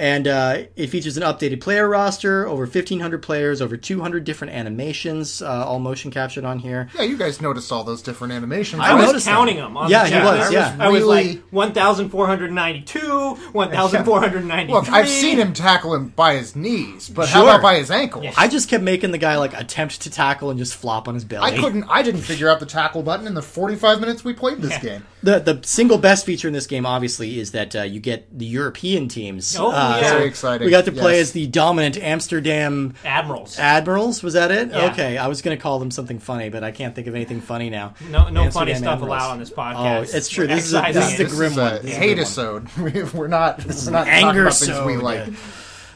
And 0.00 0.26
uh, 0.26 0.62
it 0.76 0.86
features 0.86 1.18
an 1.18 1.22
updated 1.24 1.60
player 1.60 1.86
roster, 1.86 2.46
over 2.48 2.62
1,500 2.62 3.18
players, 3.22 3.60
over 3.60 3.76
200 3.76 4.24
different 4.24 4.54
animations, 4.54 5.42
uh, 5.42 5.66
all 5.66 5.78
motion 5.78 6.10
captured 6.10 6.46
on 6.46 6.58
here. 6.58 6.88
Yeah, 6.96 7.02
you 7.02 7.18
guys 7.18 7.42
noticed 7.42 7.70
all 7.70 7.84
those 7.84 8.00
different 8.00 8.32
animations. 8.32 8.80
I 8.80 8.92
I 8.92 8.94
was 8.94 9.04
noticed 9.08 9.26
counting 9.26 9.56
that. 9.56 9.62
them. 9.64 9.76
On 9.76 9.90
Yeah, 9.90 10.04
the 10.08 10.16
he 10.18 10.24
was, 10.24 10.52
yeah. 10.54 10.76
I 10.80 10.88
was 10.88 11.02
Really- 11.02 11.32
like 11.34 11.42
1,492, 11.50 13.34
1,493. 13.52 14.72
Look, 14.72 14.88
I've 14.90 15.08
seen 15.08 15.38
him 15.38 15.52
tackle 15.52 15.94
him 15.94 16.08
by 16.08 16.36
his 16.36 16.56
knees, 16.56 17.08
but 17.08 17.26
Sure. 17.28 17.40
how 17.40 17.42
about 17.42 17.62
by 17.62 17.76
his 17.76 17.90
ankles? 17.90 18.24
Yeah. 18.24 18.32
I 18.36 18.48
just 18.48 18.68
kept 18.68 18.82
making 18.82 19.10
the 19.10 19.18
guy 19.18 19.36
like 19.36 19.52
attempt 19.58 20.00
to 20.02 20.10
tackle 20.10 20.50
and 20.50 20.58
just 20.58 20.74
flop 20.74 21.08
on 21.08 21.14
his 21.14 21.24
belly. 21.24 21.52
I 21.52 21.58
couldn't. 21.58 21.84
I 21.90 22.02
didn't 22.02 22.22
figure 22.22 22.48
out 22.48 22.60
the 22.60 22.66
tackle 22.66 23.02
button 23.02 23.26
in 23.26 23.34
the 23.34 23.42
45 23.42 24.00
minutes 24.00 24.24
we 24.24 24.32
played 24.32 24.62
this 24.62 24.70
Yeah. 24.72 24.78
game. 24.80 25.06
The 25.22 25.38
the 25.40 25.60
single 25.64 25.98
best 25.98 26.24
feature 26.24 26.48
in 26.48 26.54
this 26.54 26.66
game, 26.66 26.86
obviously, 26.86 27.38
is 27.38 27.50
that 27.52 27.76
uh, 27.76 27.82
you 27.82 28.00
get 28.00 28.26
the 28.38 28.46
European 28.46 29.08
teams. 29.08 29.54
Oh, 29.58 29.70
Uh, 29.70 29.89
yeah. 29.98 30.10
Very 30.14 30.26
exciting. 30.26 30.64
We 30.64 30.70
got 30.70 30.84
to 30.84 30.92
play 30.92 31.16
Yes. 31.16 31.28
as 31.28 31.32
the 31.32 31.46
dominant 31.46 31.96
Amsterdam 31.98 32.94
Admirals. 33.04 33.58
Admirals. 33.58 34.22
Was 34.22 34.34
that 34.34 34.50
it? 34.50 34.68
Yeah. 34.70 34.90
Okay, 34.92 35.18
I 35.18 35.26
was 35.28 35.42
going 35.42 35.56
to 35.56 35.62
call 35.62 35.78
them 35.78 35.90
something 35.90 36.18
funny, 36.18 36.48
but 36.48 36.62
I 36.64 36.70
can't 36.70 36.94
think 36.94 37.06
of 37.06 37.14
anything 37.14 37.40
funny 37.40 37.70
now. 37.70 37.94
No, 38.10 38.28
no 38.28 38.42
Amsterdam 38.44 38.50
funny 38.52 38.74
stuff 38.74 38.92
Admirals. 38.94 39.06
allowed 39.08 39.30
on 39.32 39.38
this 39.38 39.50
podcast. 39.50 39.74
Oh, 39.74 40.02
podcast. 40.02 40.14
it's 40.14 40.28
true. 40.28 40.44
We're 40.48 40.54
This 40.54 40.64
is 40.66 40.74
a- 40.74 40.90
this 40.92 41.12
is 41.12 41.18
the 41.18 41.24
grim 41.36 41.52
is 41.52 41.58
one. 41.58 41.66
a 41.74 41.78
This 41.78 41.90
is 41.90 41.96
a 41.96 42.00
hate 42.00 42.18
episode. 42.18 42.68
We're 43.14 43.26
not. 43.28 43.58
This 43.58 43.76
is 43.82 43.88
not 43.88 44.06
talking 44.06 44.12
Anger 44.12 44.42
about 44.42 44.54
things 44.54 44.80
we 44.86 44.94
sode. 44.94 45.02
like. 45.02 45.28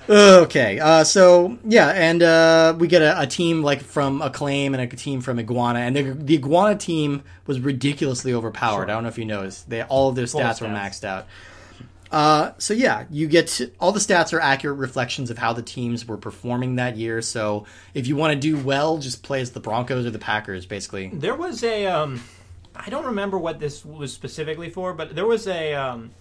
Okay, 0.07 0.79
uh, 0.81 1.03
so 1.03 1.57
yeah, 1.65 1.89
and 1.89 2.23
uh, 2.23 2.75
we 2.79 2.89
get 2.89 3.01
a, 3.01 3.23
a 3.23 3.27
team 3.27 3.63
like 3.63 3.81
from 3.81 4.21
Acclaim 4.21 4.75
and 4.75 4.83
a 4.83 4.87
team 4.97 5.23
from 5.23 5.39
Iguana, 5.39 5.79
and 5.79 5.97
the, 5.97 6.03
the 6.03 6.35
Iguana 6.35 6.77
team 6.77 7.23
was 7.47 7.59
ridiculously 7.59 8.35
overpowered. 8.35 8.91
I 8.91 8.93
don't 8.95 9.05
know 9.05 9.09
if 9.09 9.17
you 9.17 9.25
noticed; 9.25 9.71
they 9.71 9.83
all 9.83 10.11
of 10.11 10.15
their 10.15 10.27
Full 10.27 10.41
stats 10.43 10.61
were 10.61 10.67
maxed 10.67 11.05
out. 11.05 11.27
Uh, 12.15 12.53
so 12.59 12.73
yeah, 12.73 13.07
you 13.11 13.27
get 13.27 13.49
to, 13.49 13.73
all 13.81 13.91
the 13.91 13.99
stats 13.99 14.33
are 14.33 14.39
accurate 14.39 14.79
reflections 14.79 15.31
of 15.31 15.39
how 15.39 15.53
the 15.53 15.63
teams 15.63 16.07
were 16.07 16.17
performing 16.17 16.77
that 16.77 16.97
year. 16.97 17.21
So 17.21 17.67
if 17.93 18.07
you 18.07 18.15
want 18.15 18.33
to 18.35 18.39
do 18.39 18.57
well, 18.57 18.99
just 18.99 19.25
play 19.25 19.41
as 19.41 19.51
the 19.51 19.59
Broncos 19.59 20.07
or 20.07 20.11
the 20.11 20.19
Packers, 20.21 20.65
basically. 20.65 21.09
There 21.13 21.35
was 21.35 21.65
a 21.65 21.87
um, 21.87 22.23
I 22.77 22.89
don't 22.89 23.07
remember 23.07 23.37
what 23.37 23.59
this 23.59 23.85
was 23.85 24.13
specifically 24.13 24.71
for, 24.71 24.95
but 24.95 25.17
there 25.17 25.27
was 25.27 25.49
a 25.49 25.75
um, 25.75 26.13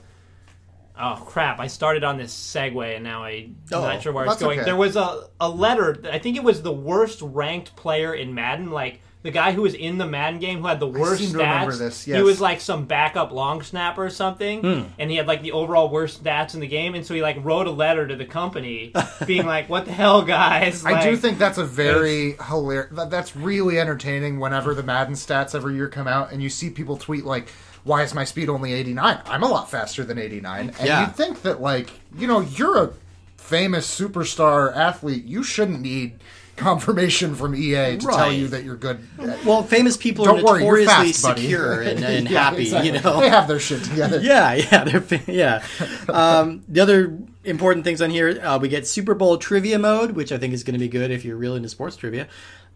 oh 0.99 1.21
crap! 1.27 1.59
I 1.59 1.67
started 1.67 2.03
on 2.03 2.17
this 2.17 2.33
segue 2.33 2.95
and 2.95 3.03
now 3.03 3.23
I'm 3.23 3.55
Oh, 3.71 3.81
not 3.81 4.01
sure 4.01 4.13
where 4.13 4.25
it's 4.25 4.37
going. 4.37 4.59
okay. 4.61 4.65
There 4.65 4.75
was 4.75 4.95
a 4.95 5.27
a 5.39 5.47
letter. 5.47 5.99
I 6.11 6.17
think 6.17 6.37
it 6.37 6.43
was 6.43 6.63
the 6.63 6.71
worst 6.73 7.21
ranked 7.21 7.75
player 7.75 8.15
in 8.15 8.33
Madden, 8.33 8.71
like 8.71 8.99
the 9.23 9.31
guy 9.31 9.53
who 9.53 9.61
was 9.63 9.73
in 9.73 9.97
the 9.97 10.05
Madden 10.05 10.39
game 10.39 10.59
who 10.61 10.67
had 10.67 10.79
the 10.79 10.87
worst 10.87 11.21
seem 11.21 11.31
to 11.31 11.39
stats. 11.39 11.41
remember 11.41 11.75
this, 11.75 12.03
He 12.05 12.21
was 12.21 12.39
like 12.41 12.61
some 12.61 12.85
backup 12.85 13.31
long 13.31 13.61
snapper 13.63 14.05
or 14.05 14.09
something, 14.09 14.61
Hmm. 14.61 14.81
and 14.99 15.09
he 15.09 15.15
had 15.17 15.27
like 15.27 15.41
the 15.41 15.53
overall 15.53 15.89
worst 15.89 16.23
stats 16.23 16.53
in 16.53 16.59
the 16.59 16.67
game. 16.67 16.93
And 16.93 17.05
so 17.05 17.13
he 17.13 17.21
like 17.21 17.37
wrote 17.43 17.65
a 17.67 17.71
letter 17.71 18.05
to 18.07 18.15
the 18.15 18.25
company, 18.25 18.93
being 19.25 19.45
like, 19.45 19.69
"What 19.69 19.85
the 19.85 19.91
hell, 19.93 20.21
guys?" 20.21 20.85
I 20.85 21.01
do 21.03 21.15
think 21.17 21.37
that's 21.39 21.57
a 21.57 21.65
very 21.65 22.35
hilarious. 22.47 22.91
That, 22.91 23.09
that's 23.09 23.35
really 23.35 23.79
entertaining. 23.79 24.39
Whenever 24.39 24.73
the 24.75 24.83
Madden 24.83 25.15
stats 25.15 25.55
every 25.55 25.75
year 25.75 25.87
come 25.87 26.07
out, 26.07 26.31
and 26.31 26.43
you 26.43 26.49
see 26.49 26.69
people 26.69 26.97
tweet 26.97 27.25
like, 27.25 27.49
"Why 27.85 28.03
is 28.03 28.13
my 28.13 28.25
speed 28.25 28.49
only 28.49 28.73
89? 28.73 29.19
I'm 29.25 29.43
a 29.43 29.47
lot 29.47 29.71
faster 29.71 30.03
than 30.03 30.17
89." 30.19 30.73
And 30.79 30.87
Yeah. 30.87 31.01
you'd 31.07 31.15
think 31.15 31.41
that 31.43 31.61
like, 31.61 31.89
you 32.17 32.27
know, 32.27 32.41
you're 32.41 32.83
a 32.83 32.89
famous 33.37 33.87
superstar 33.87 34.75
athlete. 34.75 35.25
You 35.25 35.43
shouldn't 35.43 35.81
need 35.81 36.13
confirmation 36.55 37.35
from 37.35 37.55
EA 37.55 37.97
to 37.97 38.07
tell 38.07 38.31
you 38.31 38.47
that 38.49 38.63
you're 38.63 38.75
good. 38.75 38.99
Well, 39.45 39.63
famous 39.63 39.97
people 39.97 40.25
Don't 40.25 40.39
are 40.39 40.43
worry, 40.43 40.61
notoriously 40.61 41.11
fast, 41.11 41.23
buddy. 41.23 41.41
secure 41.41 41.81
and, 41.81 42.03
and 42.03 42.29
Yeah, 42.29 42.43
happy, 42.43 42.63
exactly. 42.63 42.91
you 42.91 42.99
know. 43.01 43.19
they 43.19 43.29
have 43.29 43.47
their 43.47 43.59
shit 43.59 43.83
together. 43.83 44.19
Yeah, 44.23 44.53
yeah, 44.53 44.83
they're 44.83 45.19
yeah. 45.27 45.63
Um, 46.07 46.63
the 46.67 46.81
other 46.81 47.17
important 47.43 47.83
things 47.83 48.01
on 48.01 48.09
here, 48.09 48.39
uh, 48.41 48.59
we 48.59 48.69
get 48.69 48.87
Super 48.87 49.13
Bowl 49.15 49.37
trivia 49.37 49.79
mode, 49.79 50.11
which 50.11 50.31
I 50.31 50.37
think 50.37 50.53
is 50.53 50.63
going 50.63 50.73
to 50.73 50.79
be 50.79 50.87
good 50.87 51.11
if 51.11 51.25
you're 51.25 51.35
really 51.35 51.57
into 51.57 51.69
sports 51.69 51.95
trivia. 51.95 52.27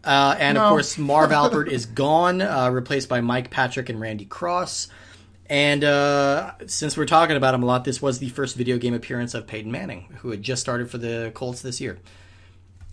Uh, 0.04 0.36
and 0.40 0.58
of 0.58 0.70
course, 0.70 0.98
Marv 0.98 1.32
Albert 1.34 1.70
is 1.70 1.86
gone, 1.86 2.42
uh, 2.42 2.70
replaced 2.70 3.10
by 3.10 3.22
Mike 3.22 3.50
Patrick 3.50 3.90
and 3.90 4.00
Randy 4.00 4.26
Cross. 4.26 4.90
And 5.50 5.84
uh, 5.84 6.54
since 6.66 6.98
we're 6.98 7.06
talking 7.06 7.38
about 7.38 7.54
him 7.54 7.64
a 7.64 7.66
lot, 7.66 7.86
this 7.86 8.02
was 8.02 8.20
the 8.20 8.30
first 8.30 8.56
video 8.58 8.78
game 8.78 8.94
appearance 8.94 9.34
of 9.34 9.48
Peyton 9.48 9.72
Manning, 9.72 10.08
who 10.20 10.32
had 10.32 10.42
just 10.44 10.62
started 10.62 10.90
for 10.90 10.98
the 10.98 11.32
Colts 11.34 11.62
this 11.62 11.80
year. 11.80 12.00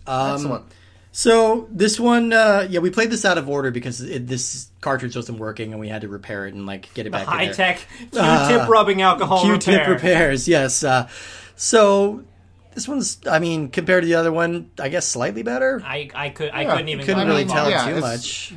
Excellent. 0.07 0.65
So 1.11 1.69
this 1.71 1.97
one, 1.97 2.33
uh, 2.33 2.67
yeah, 2.69 2.81
we 2.81 2.89
played 2.89 3.09
this 3.09 3.23
out 3.23 3.37
of 3.37 3.47
order 3.47 3.71
because 3.71 4.01
it, 4.01 4.27
this 4.27 4.67
cartridge 4.81 5.15
wasn't 5.15 5.39
working, 5.39 5.71
and 5.71 5.79
we 5.79 5.87
had 5.87 6.01
to 6.01 6.09
repair 6.09 6.45
it 6.45 6.53
and 6.53 6.65
like 6.65 6.93
get 6.93 7.05
it 7.05 7.11
back. 7.11 7.21
in 7.21 7.27
high 7.27 7.51
tech 7.53 7.87
Q-tip 8.11 8.67
rubbing 8.67 9.01
alcohol 9.01 9.41
Q-tip 9.43 9.87
repair. 9.87 9.93
repairs. 9.93 10.45
Yes. 10.47 10.83
Uh, 10.83 11.07
so 11.55 12.25
this 12.73 12.85
one's, 12.85 13.19
I 13.25 13.39
mean, 13.39 13.69
compared 13.69 14.03
to 14.03 14.07
the 14.07 14.15
other 14.15 14.33
one, 14.33 14.69
I 14.77 14.89
guess 14.89 15.07
slightly 15.07 15.41
better. 15.41 15.81
I, 15.85 16.09
I 16.13 16.29
could 16.29 16.49
I 16.49 16.63
Yeah, 16.63 16.71
couldn't 16.71 16.89
even 16.89 17.05
Couldn't 17.05 17.27
really 17.27 17.45
tell 17.45 17.69
yeah, 17.69 17.87
too 17.93 18.01
much. 18.01 18.53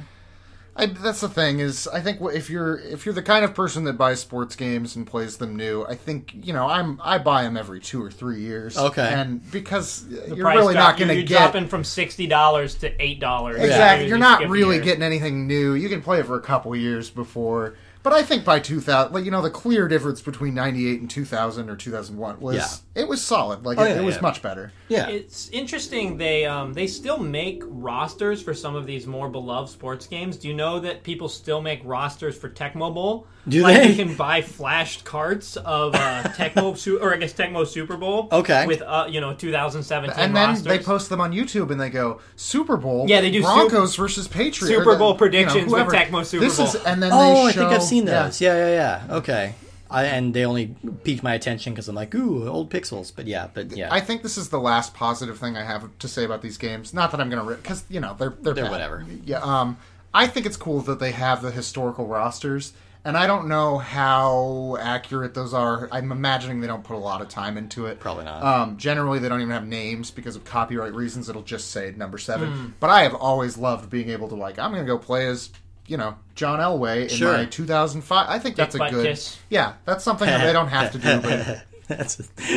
I, 0.78 0.86
that's 0.86 1.20
the 1.20 1.28
thing 1.28 1.58
is 1.58 1.88
I 1.88 2.00
think 2.00 2.20
if 2.20 2.48
you're 2.48 2.78
if 2.78 3.04
you're 3.04 3.14
the 3.14 3.22
kind 3.22 3.44
of 3.44 3.54
person 3.54 3.84
that 3.84 3.94
buys 3.94 4.20
sports 4.20 4.54
games 4.54 4.94
and 4.94 5.06
plays 5.06 5.36
them 5.38 5.56
new, 5.56 5.84
I 5.84 5.96
think 5.96 6.32
you 6.42 6.52
know 6.52 6.68
I'm 6.68 7.00
I 7.02 7.18
buy 7.18 7.42
them 7.42 7.56
every 7.56 7.80
two 7.80 8.02
or 8.02 8.10
three 8.10 8.40
years. 8.40 8.78
Okay. 8.78 9.12
and 9.12 9.48
because 9.50 10.06
you're 10.08 10.46
really 10.46 10.74
drop, 10.74 10.90
not 10.90 10.98
going 10.98 11.08
you're, 11.08 11.08
to 11.08 11.14
you're 11.14 11.26
get 11.26 11.38
dropping 11.38 11.68
from 11.68 11.82
sixty 11.82 12.28
dollars 12.28 12.76
to 12.76 13.02
eight 13.02 13.18
dollars. 13.18 13.60
exactly. 13.60 14.06
You're 14.06 14.18
not 14.18 14.48
really 14.48 14.80
getting 14.80 15.02
anything 15.02 15.48
new. 15.48 15.74
You 15.74 15.88
can 15.88 16.00
play 16.00 16.20
it 16.20 16.26
for 16.26 16.36
a 16.36 16.42
couple 16.42 16.74
years 16.76 17.10
before. 17.10 17.74
But 18.08 18.16
I 18.16 18.22
think 18.22 18.42
by 18.44 18.58
2000, 18.58 19.12
like, 19.12 19.24
you 19.26 19.30
know, 19.30 19.42
the 19.42 19.50
clear 19.50 19.86
difference 19.86 20.22
between 20.22 20.54
98 20.54 21.00
and 21.02 21.10
2000 21.10 21.68
or 21.68 21.76
2001 21.76 22.40
was 22.40 22.56
Yeah. 22.56 23.02
it 23.02 23.06
was 23.06 23.22
solid. 23.22 23.64
Like 23.66 23.76
Oh, 23.78 23.84
it, 23.84 23.90
yeah, 23.90 24.00
it 24.00 24.04
was 24.04 24.14
yeah. 24.14 24.20
much 24.22 24.40
better. 24.40 24.72
Yeah. 24.88 25.08
It's 25.08 25.50
interesting. 25.50 26.16
They 26.16 26.46
um, 26.46 26.72
they 26.72 26.86
still 26.86 27.18
make 27.18 27.62
rosters 27.66 28.40
for 28.42 28.54
some 28.54 28.74
of 28.74 28.86
these 28.86 29.06
more 29.06 29.28
beloved 29.28 29.70
sports 29.70 30.06
games. 30.06 30.38
Do 30.38 30.48
you 30.48 30.54
know 30.54 30.80
that 30.80 31.02
people 31.02 31.28
still 31.28 31.60
make 31.60 31.82
rosters 31.84 32.36
for 32.38 32.48
Tecmo 32.48 32.94
Bowl? 32.94 33.26
Do 33.46 33.62
like 33.62 33.76
they? 33.82 33.88
You 33.92 34.04
can 34.06 34.14
buy 34.14 34.40
flashed 34.42 35.04
carts 35.04 35.56
of 35.58 35.94
uh, 35.94 36.22
Tecmo, 36.36 36.76
Su- 36.76 36.98
or 37.00 37.14
I 37.14 37.18
guess 37.18 37.32
Tecmo 37.34 37.66
Super 37.66 37.96
Bowl. 37.98 38.28
Okay. 38.32 38.66
With 38.66 38.80
uh, 38.82 39.06
you 39.10 39.20
know 39.20 39.34
2017 39.34 40.18
And 40.18 40.34
then 40.34 40.48
rosters. 40.50 40.64
they 40.64 40.78
post 40.78 41.08
them 41.10 41.20
on 41.20 41.32
YouTube 41.32 41.70
and 41.70 41.78
they 41.80 41.90
go 41.90 42.20
Super 42.36 42.76
Bowl. 42.78 43.04
Yeah, 43.08 43.20
they 43.20 43.30
do 43.30 43.42
Broncos 43.42 43.96
versus 43.96 44.26
Patriots. 44.28 44.74
Super 44.74 44.90
or 44.90 44.92
the- 44.94 44.98
Bowl 44.98 45.08
you 45.08 45.14
know, 45.14 45.18
predictions 45.18 45.70
with. 45.72 45.88
Tecmo 45.88 46.24
Super 46.24 46.44
this 46.44 46.58
Is, 46.58 46.74
and 46.76 47.02
then 47.02 47.10
oh, 47.12 47.44
they 47.44 47.50
I 47.50 47.52
think 47.52 47.70
I've 47.72 47.82
seen 47.82 47.97
yeah. 48.06 48.24
those. 48.24 48.40
Yeah, 48.40 48.54
yeah, 48.54 48.68
yeah. 49.08 49.16
Okay. 49.16 49.54
I, 49.90 50.04
and 50.04 50.34
they 50.34 50.44
only 50.44 50.74
piqued 51.02 51.22
my 51.22 51.34
attention 51.34 51.72
because 51.72 51.88
I'm 51.88 51.94
like, 51.94 52.14
ooh, 52.14 52.46
old 52.46 52.70
pixels. 52.70 53.10
But 53.14 53.26
yeah, 53.26 53.48
but 53.52 53.74
yeah. 53.74 53.88
I 53.90 54.00
think 54.00 54.22
this 54.22 54.36
is 54.36 54.50
the 54.50 54.60
last 54.60 54.94
positive 54.94 55.38
thing 55.38 55.56
I 55.56 55.64
have 55.64 55.88
to 55.98 56.08
say 56.08 56.24
about 56.24 56.42
these 56.42 56.58
games. 56.58 56.92
Not 56.92 57.10
that 57.12 57.20
I'm 57.20 57.30
going 57.30 57.46
to 57.46 57.54
because 57.54 57.84
you 57.88 58.00
know 58.00 58.14
they're 58.18 58.34
they're, 58.40 58.54
They're 58.54 58.64
bad. 58.64 58.70
whatever. 58.70 59.06
Yeah. 59.24 59.38
Um. 59.38 59.78
I 60.12 60.26
think 60.26 60.46
it's 60.46 60.56
cool 60.56 60.80
that 60.82 61.00
they 61.00 61.12
have 61.12 61.42
the 61.42 61.50
historical 61.50 62.06
rosters, 62.06 62.72
and 63.04 63.16
I 63.16 63.26
don't 63.26 63.46
know 63.48 63.78
how 63.78 64.76
accurate 64.80 65.34
those 65.34 65.54
are. 65.54 65.88
I'm 65.92 66.12
imagining 66.12 66.60
they 66.60 66.66
don't 66.66 66.84
put 66.84 66.96
a 66.96 66.98
lot 66.98 67.20
of 67.20 67.28
time 67.28 67.56
into 67.58 67.86
it. 67.86 67.98
Probably 67.98 68.24
not. 68.24 68.42
Um. 68.42 68.76
Generally, 68.76 69.20
they 69.20 69.30
don't 69.30 69.40
even 69.40 69.52
have 69.52 69.66
names 69.66 70.10
because 70.10 70.36
of 70.36 70.44
copyright 70.44 70.92
reasons. 70.92 71.30
It'll 71.30 71.42
just 71.42 71.70
say 71.70 71.94
number 71.96 72.18
seven. 72.18 72.52
Hmm. 72.52 72.66
But 72.78 72.90
I 72.90 73.04
have 73.04 73.14
always 73.14 73.56
loved 73.56 73.88
being 73.88 74.10
able 74.10 74.28
to 74.28 74.34
like 74.34 74.58
I'm 74.58 74.70
going 74.72 74.84
to 74.84 74.86
go 74.86 74.98
play 74.98 75.26
as. 75.28 75.48
You 75.88 75.96
know, 75.96 76.14
John 76.34 76.60
Elway 76.60 77.02
in 77.04 77.08
Sure. 77.08 77.32
my 77.32 77.44
2005. 77.46 78.26
I 78.28 78.38
think 78.38 78.56
that's 78.56 78.74
a 78.74 78.78
good. 78.78 79.04
Kiss. 79.06 79.38
Yeah, 79.50 79.72
that's 79.84 80.04
something 80.04 80.26
that 80.28 80.44
they 80.44 80.52
don't 80.52 80.68
have 80.68 80.92
to 80.92 80.98
do. 80.98 81.20
But 81.20 81.64
that's 81.88 82.16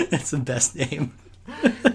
that's 0.10 0.32
the 0.32 0.38
best 0.40 0.76
name. 0.76 1.14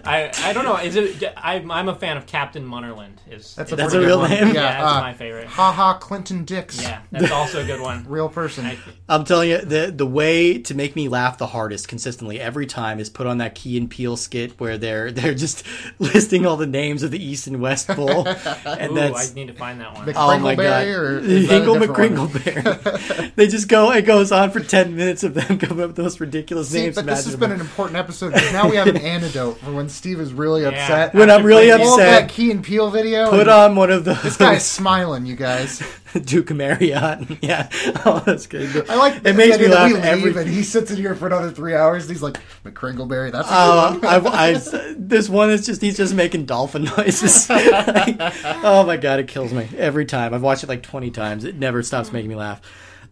I, 0.04 0.30
I 0.44 0.52
don't 0.52 0.64
know. 0.64 0.76
Is 0.76 0.96
it? 0.96 1.22
I'm, 1.36 1.70
I'm 1.70 1.88
a 1.88 1.94
fan 1.94 2.16
of 2.16 2.26
Captain 2.26 2.66
Munnerlyn. 2.66 3.10
Is 3.30 3.54
That's 3.54 3.72
a, 3.72 3.76
That's 3.76 3.92
pretty 3.92 4.04
a 4.04 4.08
real 4.08 4.18
one. 4.18 4.30
name? 4.30 4.48
yeah, 4.48 4.52
Yeah, 4.54 4.72
that's 4.82 4.92
uh, 4.96 5.00
my 5.00 5.14
favorite. 5.14 5.46
haha, 5.46 5.98
Clinton 5.98 6.44
Dix. 6.44 6.80
Yeah, 6.82 7.00
that's 7.10 7.30
also 7.32 7.62
a 7.62 7.66
good 7.66 7.80
one. 7.80 8.04
real 8.08 8.28
person. 8.28 8.66
I- 8.66 8.78
I'm 9.08 9.24
telling 9.24 9.50
you, 9.50 9.58
the 9.58 9.92
the 9.94 10.06
way 10.06 10.58
to 10.58 10.74
make 10.74 10.94
me 10.96 11.08
laugh 11.08 11.38
the 11.38 11.46
hardest 11.46 11.88
consistently 11.88 12.40
every 12.40 12.66
time 12.66 12.98
is 13.00 13.08
put 13.08 13.26
on 13.26 13.38
that 13.38 13.54
Key 13.54 13.76
and 13.78 13.88
Peele 13.90 14.16
skit 14.16 14.58
where 14.60 14.76
they're 14.78 15.10
they're 15.12 15.34
just 15.34 15.64
listing 15.98 16.44
all 16.44 16.56
the 16.56 16.66
names 16.66 17.02
of 17.02 17.10
the 17.12 17.22
East 17.24 17.46
and 17.46 17.60
West 17.60 17.86
Bowl, 17.88 18.26
and 18.28 18.92
Ooh, 18.92 18.94
that's 18.94 19.30
I 19.30 19.34
need 19.34 19.46
to 19.48 19.54
find 19.54 19.80
that 19.80 19.94
one. 19.94 20.06
Mc- 20.06 20.16
oh 20.18 20.38
my 20.38 20.54
god, 20.56 20.86
Kringleberry, 20.86 20.98
or 20.98 21.18
is 21.18 21.48
that 21.48 21.54
a 21.54 21.58
Hinkle 21.58 21.78
different 21.78 22.18
one? 22.18 22.28
McCringleberry. 22.28 23.34
they 23.36 23.46
just 23.46 23.68
go. 23.68 23.90
It 23.92 24.02
goes 24.02 24.32
on 24.32 24.50
for 24.50 24.60
ten 24.60 24.94
minutes 24.96 25.22
of 25.24 25.34
them 25.34 25.58
coming 25.58 25.82
up 25.84 25.88
with 25.90 25.96
those 25.96 26.20
ridiculous 26.20 26.68
See, 26.70 26.82
names. 26.82 26.96
but 26.96 27.06
this 27.06 27.24
has 27.26 27.36
been 27.36 27.52
an 27.52 27.60
important 27.60 27.96
episode 27.96 28.32
because 28.32 28.52
now 28.52 28.68
we 28.68 28.76
have 28.76 28.88
an 28.88 28.96
antidote 29.36 29.58
for 29.58 29.72
when 29.72 29.88
Steve 29.88 30.20
is 30.20 30.32
really 30.32 30.64
upset. 30.64 31.14
When 31.14 31.30
I'm 31.30 31.44
really 31.44 31.70
After 31.70 31.84
Pull 31.84 31.94
up 31.94 32.00
upset, 32.00 32.28
that 32.28 32.30
Key 32.34 32.50
and 32.50 32.64
Peele 32.64 32.90
video. 32.90 33.30
Put 33.30 33.48
on 33.48 33.76
one 33.76 33.90
of 33.90 34.04
those. 34.04 34.22
This 34.22 34.36
guy's 34.36 34.64
smiling, 34.70 35.26
you 35.26 35.36
guys. 35.36 35.82
Duke 36.24 36.50
Marriott. 36.50 37.26
Yeah, 37.42 37.68
oh, 38.06 38.22
that's 38.24 38.46
good. 38.46 38.88
I 38.88 38.96
like. 38.96 39.16
It 39.16 39.26
It 39.26 39.36
makes 39.36 39.58
me 39.58 39.64
idea 39.66 39.68
that 39.68 39.74
laugh 39.74 39.92
we 39.92 39.98
every. 40.00 40.24
leave 40.24 40.36
and 40.38 40.48
he 40.48 40.62
sits 40.62 40.90
in 40.90 40.96
here 40.96 41.14
for 41.14 41.26
another 41.26 41.50
three 41.50 41.74
hours. 41.74 42.04
And 42.04 42.12
he's 42.12 42.22
like 42.22 42.38
McCringleberry. 42.64 43.30
That's 43.30 43.48
a 43.48 43.52
Uh, 43.52 43.92
good 43.92 44.02
one. 44.24 44.34
I, 44.34 44.48
I, 44.54 44.94
this 44.96 45.28
one 45.28 45.50
is 45.50 45.66
just 45.66 45.82
he's 45.82 45.96
just 45.96 46.14
making 46.14 46.46
dolphin 46.46 46.84
noises. 46.96 47.48
Like, 47.50 48.16
oh 48.64 48.84
my 48.86 48.96
god, 48.96 49.20
it 49.20 49.28
kills 49.28 49.52
me 49.52 49.68
every 49.76 50.06
time. 50.06 50.32
I've 50.34 50.42
watched 50.42 50.64
it 50.64 50.68
like 50.68 50.82
twenty 50.82 51.10
times. 51.10 51.44
It 51.44 51.56
never 51.56 51.82
stops 51.82 52.12
making 52.12 52.30
me 52.30 52.36
laugh. 52.36 52.60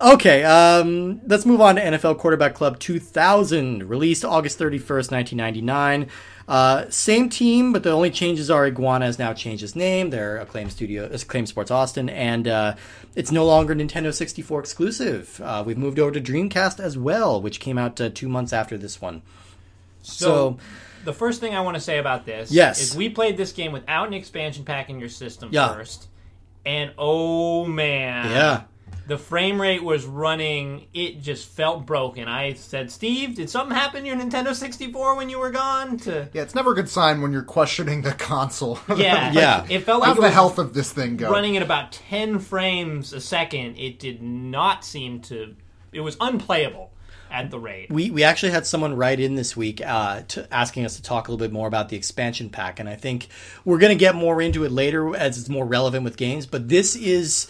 Okay, 0.01 0.43
um, 0.45 1.21
let's 1.27 1.47
move 1.47 1.61
on 1.61 1.77
to 1.77 1.83
NFL 1.83 2.19
Quarterback 2.19 2.55
Club 2.55 2.79
2000, 2.79 3.89
released 3.89 4.25
August 4.25 4.59
31st, 4.59 5.11
1999. 5.13 6.09
Uh, 6.47 6.85
same 6.91 7.29
team, 7.31 7.73
but 7.73 7.83
the 7.85 7.91
only 7.91 8.11
changes 8.11 8.51
are 8.51 8.67
Iguana 8.67 9.07
has 9.07 9.19
now 9.19 9.33
changed 9.33 9.63
his 9.63 9.75
name. 9.75 10.11
They're 10.11 10.39
Acclaim 10.39 10.69
Studio, 10.69 11.09
Acclaim 11.11 11.47
Sports 11.47 11.71
Austin, 11.71 12.09
and 12.11 12.47
uh, 12.47 12.75
it's 13.15 13.31
no 13.33 13.47
longer 13.47 13.75
Nintendo 13.75 14.13
64 14.13 14.61
exclusive. 14.61 15.41
Uh, 15.43 15.63
we've 15.65 15.79
moved 15.79 15.99
over 15.99 16.11
to 16.11 16.21
Dreamcast 16.21 16.81
as 16.81 16.99
well, 16.99 17.41
which 17.41 17.61
came 17.61 17.79
out 17.79 17.99
uh, 18.01 18.11
two 18.13 18.29
months 18.29 18.53
after 18.53 18.77
this 18.77 19.01
one. 19.01 19.23
So, 20.03 20.59
the 21.05 21.15
first 21.15 21.41
thing 21.41 21.55
I 21.55 21.61
want 21.63 21.77
to 21.77 21.81
say 21.81 21.97
about 21.99 22.27
this 22.27 22.51
Yes. 22.53 22.81
is 22.83 22.95
we 22.97 23.09
played 23.09 23.39
this 23.39 23.53
game 23.53 23.73
without 23.73 24.09
an 24.09 24.15
expansion 24.15 24.65
pack 24.65 24.91
in 24.91 24.99
your 25.01 25.09
system 25.09 25.49
Yeah. 25.53 25.73
first. 25.73 26.09
And 26.67 26.93
oh 26.99 27.65
man. 27.67 28.31
Yeah. 28.31 28.63
The 29.07 29.19
frame 29.19 29.61
rate 29.61 29.85
was 29.85 30.07
running, 30.07 30.87
it 30.95 31.21
just 31.21 31.47
felt 31.49 31.85
broken. 31.85 32.27
I 32.27 32.55
said, 32.55 32.91
Steve, 32.91 33.35
did 33.37 33.51
something 33.51 33.77
happen 33.77 34.03
to 34.03 34.09
your 34.09 34.17
Nintendo 34.17 34.55
64 34.55 35.17
when 35.17 35.29
you 35.29 35.39
were 35.39 35.51
gone? 35.51 35.99
To 35.99 36.29
Yeah, 36.33 36.43
it's 36.43 36.55
never 36.55 36.73
a 36.73 36.75
good 36.75 36.89
sign 36.89 37.21
when 37.21 37.33
you're 37.33 37.43
questioning 37.43 38.03
the 38.03 38.13
console. 38.13 38.79
Yeah. 38.97 39.33
Yeah. 39.33 39.67
It 39.69 39.81
felt 39.81 40.01
like 40.01 40.09
How's 40.09 40.19
it 40.19 40.23
the 40.23 40.31
health 40.31 40.59
of 40.59 40.73
this 40.73 40.93
thing 40.93 41.17
go? 41.17 41.31
running 41.31 41.57
at 41.57 41.63
about 41.63 41.93
10 41.93 42.39
frames 42.39 43.13
a 43.13 43.21
second. 43.21 43.77
It 43.77 43.99
did 43.99 44.23
not 44.23 44.85
seem 44.85 45.21
to. 45.23 45.55
It 45.93 46.01
was 46.01 46.17
unplayable 46.21 46.91
at 47.31 47.51
the 47.51 47.59
rate. 47.59 47.91
We 47.91 48.11
we 48.11 48.23
actually 48.23 48.53
had 48.53 48.67
someone 48.67 48.97
write 48.97 49.19
in 49.21 49.35
this 49.35 49.57
week 49.57 49.85
uh, 49.85 50.23
to, 50.29 50.55
asking 50.55 50.85
us 50.87 50.97
to 50.97 51.03
talk 51.03 51.29
a 51.29 51.33
little 51.33 51.45
bit 51.45 51.53
more 51.53 51.67
about 51.67 51.89
the 51.89 51.97
expansion 51.97 52.49
pack, 52.49 52.79
and 52.81 52.89
I 52.89 52.95
think 52.97 53.29
we're 53.65 53.79
going 53.79 53.97
to 53.97 53.99
get 53.99 54.15
more 54.15 54.41
into 54.41 54.65
it 54.65 54.71
later 54.73 55.15
as 55.17 55.37
it's 55.39 55.49
more 55.49 55.67
relevant 55.67 56.05
with 56.05 56.17
games. 56.17 56.47
But 56.47 56.69
this 56.69 56.95
is 56.97 57.49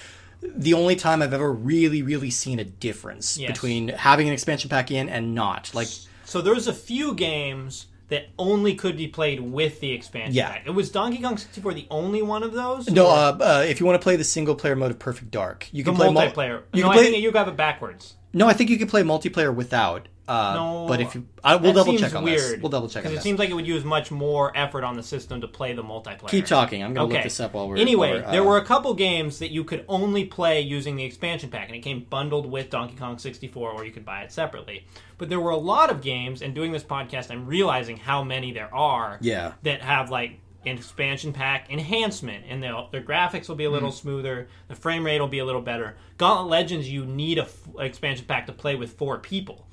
the 0.56 0.74
only 0.74 0.96
time 0.96 1.22
I've 1.22 1.32
ever 1.32 1.52
really 1.52 2.02
really 2.02 2.30
seen 2.30 2.58
a 2.58 2.64
difference 2.64 3.38
Yes. 3.38 3.50
between 3.52 3.88
having 3.88 4.26
an 4.28 4.32
expansion 4.34 4.68
pack 4.70 4.90
in 4.90 5.08
and 5.08 5.34
not. 5.34 5.70
Like 5.74 5.88
So 6.24 6.40
there's 6.40 6.66
a 6.66 6.72
few 6.72 7.14
games 7.14 7.86
that 8.08 8.26
only 8.38 8.74
could 8.74 8.96
be 8.96 9.08
played 9.08 9.40
with 9.40 9.80
the 9.80 9.90
expansion 9.92 10.34
Yeah. 10.34 10.50
pack. 10.50 10.62
It 10.66 10.70
was 10.70 10.90
Donkey 10.90 11.22
Kong 11.22 11.38
64 11.38 11.72
the 11.74 11.86
only 11.90 12.20
one 12.22 12.42
of 12.42 12.52
those? 12.52 12.88
no, 12.90 13.06
uh, 13.08 13.36
uh, 13.40 13.64
if 13.66 13.80
you 13.80 13.86
want 13.86 14.00
to 14.00 14.02
play 14.04 14.16
the 14.16 14.24
single 14.24 14.54
player 14.54 14.76
mode 14.76 14.90
of 14.90 14.98
Perfect 14.98 15.30
Dark, 15.30 15.68
you 15.72 15.82
the 15.82 15.90
can 15.90 15.96
play 15.96 16.10
mul- 16.10 16.22
multiplayer. 16.22 16.62
you 16.74 16.82
no, 16.82 16.88
can 16.88 16.90
I 16.90 16.94
play. 17.02 17.10
think 17.10 17.22
you 17.22 17.32
got 17.32 17.48
it 17.48 17.56
backwards. 17.56 18.14
no, 18.34 18.46
I 18.46 18.52
think 18.52 18.68
you 18.70 18.76
can 18.78 18.88
play 18.88 19.02
multiplayer 19.02 19.54
without. 19.54 20.08
Uh, 20.26 20.54
No, 20.54 20.86
but 20.88 21.00
if 21.02 21.14
you, 21.14 21.26
I, 21.42 21.56
we'll 21.56 21.74
double 21.74 21.98
check 21.98 22.14
on 22.14 22.24
weird, 22.24 22.38
this. 22.38 22.56
We'll 22.60 22.70
double 22.70 22.88
check 22.88 23.02
because 23.02 23.18
it 23.18 23.22
seems 23.22 23.38
like 23.38 23.50
it 23.50 23.54
would 23.54 23.66
use 23.66 23.84
much 23.84 24.10
more 24.10 24.56
effort 24.56 24.82
on 24.82 24.96
the 24.96 25.02
system 25.02 25.42
to 25.42 25.48
play 25.48 25.74
the 25.74 25.82
multiplayer. 25.82 26.28
Keep 26.28 26.46
talking. 26.46 26.82
I'm 26.82 26.94
gonna 26.94 27.06
Okay. 27.06 27.14
look 27.16 27.22
this 27.24 27.40
up 27.40 27.52
while 27.52 27.68
we're. 27.68 27.76
anyway, 27.76 28.08
while 28.12 28.18
we're, 28.20 28.26
uh, 28.28 28.30
there 28.30 28.42
were 28.44 28.56
a 28.56 28.64
couple 28.64 28.94
games 28.94 29.38
that 29.40 29.50
you 29.50 29.64
could 29.64 29.84
only 29.88 30.24
play 30.24 30.60
using 30.62 30.96
the 30.96 31.04
expansion 31.04 31.50
pack, 31.50 31.68
and 31.68 31.76
it 31.76 31.80
came 31.80 32.06
bundled 32.08 32.50
with 32.50 32.70
Donkey 32.70 32.96
Kong 32.96 33.18
64, 33.18 33.70
or 33.72 33.84
you 33.84 33.92
could 33.92 34.04
buy 34.06 34.22
it 34.22 34.32
separately. 34.32 34.86
But 35.18 35.28
there 35.28 35.40
were 35.40 35.50
a 35.50 35.56
lot 35.56 35.90
of 35.90 36.00
games, 36.00 36.40
and 36.40 36.54
doing 36.54 36.72
this 36.72 36.84
podcast, 36.84 37.30
I'm 37.30 37.46
realizing 37.46 37.98
how 37.98 38.24
many 38.24 38.50
there 38.52 38.74
are 38.74 39.18
Yeah. 39.20 39.52
that 39.62 39.82
have 39.82 40.10
like 40.10 40.40
an 40.66 40.78
expansion 40.78 41.34
pack 41.34 41.70
enhancement, 41.70 42.44
and 42.48 42.62
they'll- 42.62 42.88
their 42.90 43.02
graphics 43.02 43.50
will 43.50 43.56
be 43.56 43.64
a 43.64 43.70
little 43.70 43.90
Hmm. 43.90 43.96
smoother, 43.96 44.48
the 44.68 44.74
frame 44.74 45.04
rate 45.04 45.20
will 45.20 45.28
be 45.28 45.38
a 45.40 45.44
little 45.44 45.60
better. 45.60 45.96
Gauntlet 46.16 46.48
Legends, 46.48 46.90
you 46.90 47.04
need 47.04 47.36
a 47.36 47.42
f- 47.42 47.68
expansion 47.78 48.24
pack 48.26 48.46
to 48.46 48.52
play 48.52 48.74
with 48.74 48.92
four 48.92 49.18
people. 49.18 49.66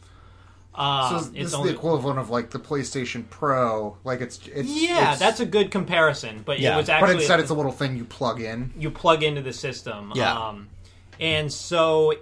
Um, 0.74 1.10
So 1.10 1.18
this 1.18 1.28
it's 1.36 1.48
is 1.50 1.54
only 1.54 1.70
the 1.72 1.76
equivalent 1.76 2.18
of 2.20 2.30
like 2.30 2.50
the 2.52 2.60
PlayStation 2.60 3.30
Pro. 3.30 3.98
Like 4.04 4.22
it's, 4.22 4.40
it's 4.48 4.70
yeah, 4.70 5.00
it's- 5.02 5.20
that's 5.20 5.40
a 5.42 5.46
good 5.46 5.70
comparison, 5.72 6.44
but 6.46 6.60
Yeah. 6.60 6.76
it 6.76 6.78
was 6.78 6.88
But 6.88 6.94
actually 6.94 7.16
instead, 7.16 7.40
it's 7.42 7.50
a 7.50 7.54
little 7.54 7.72
thing 7.74 7.98
you 7.98 8.06
plug 8.06 8.40
in. 8.42 8.72
you 8.78 8.90
plug 8.92 9.22
into 9.24 9.42
the 9.42 9.54
system. 9.54 10.14
Yeah. 10.16 10.34
Um, 10.34 10.70
and 11.20 11.52
so 11.52 12.14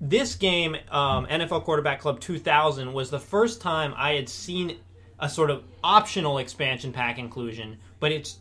this 0.00 0.34
game, 0.34 0.76
um, 0.90 1.26
NFL 1.26 1.60
Quarterback 1.64 2.00
Club 2.00 2.18
2000, 2.20 2.92
was 2.92 3.10
the 3.10 3.20
first 3.20 3.60
time 3.60 3.94
I 3.96 4.14
had 4.14 4.28
seen 4.28 4.76
a 5.20 5.28
sort 5.28 5.50
of 5.50 5.62
optional 5.84 6.38
expansion 6.38 6.92
pack 6.92 7.18
inclusion, 7.18 7.78
but 8.00 8.10
it's 8.10 8.38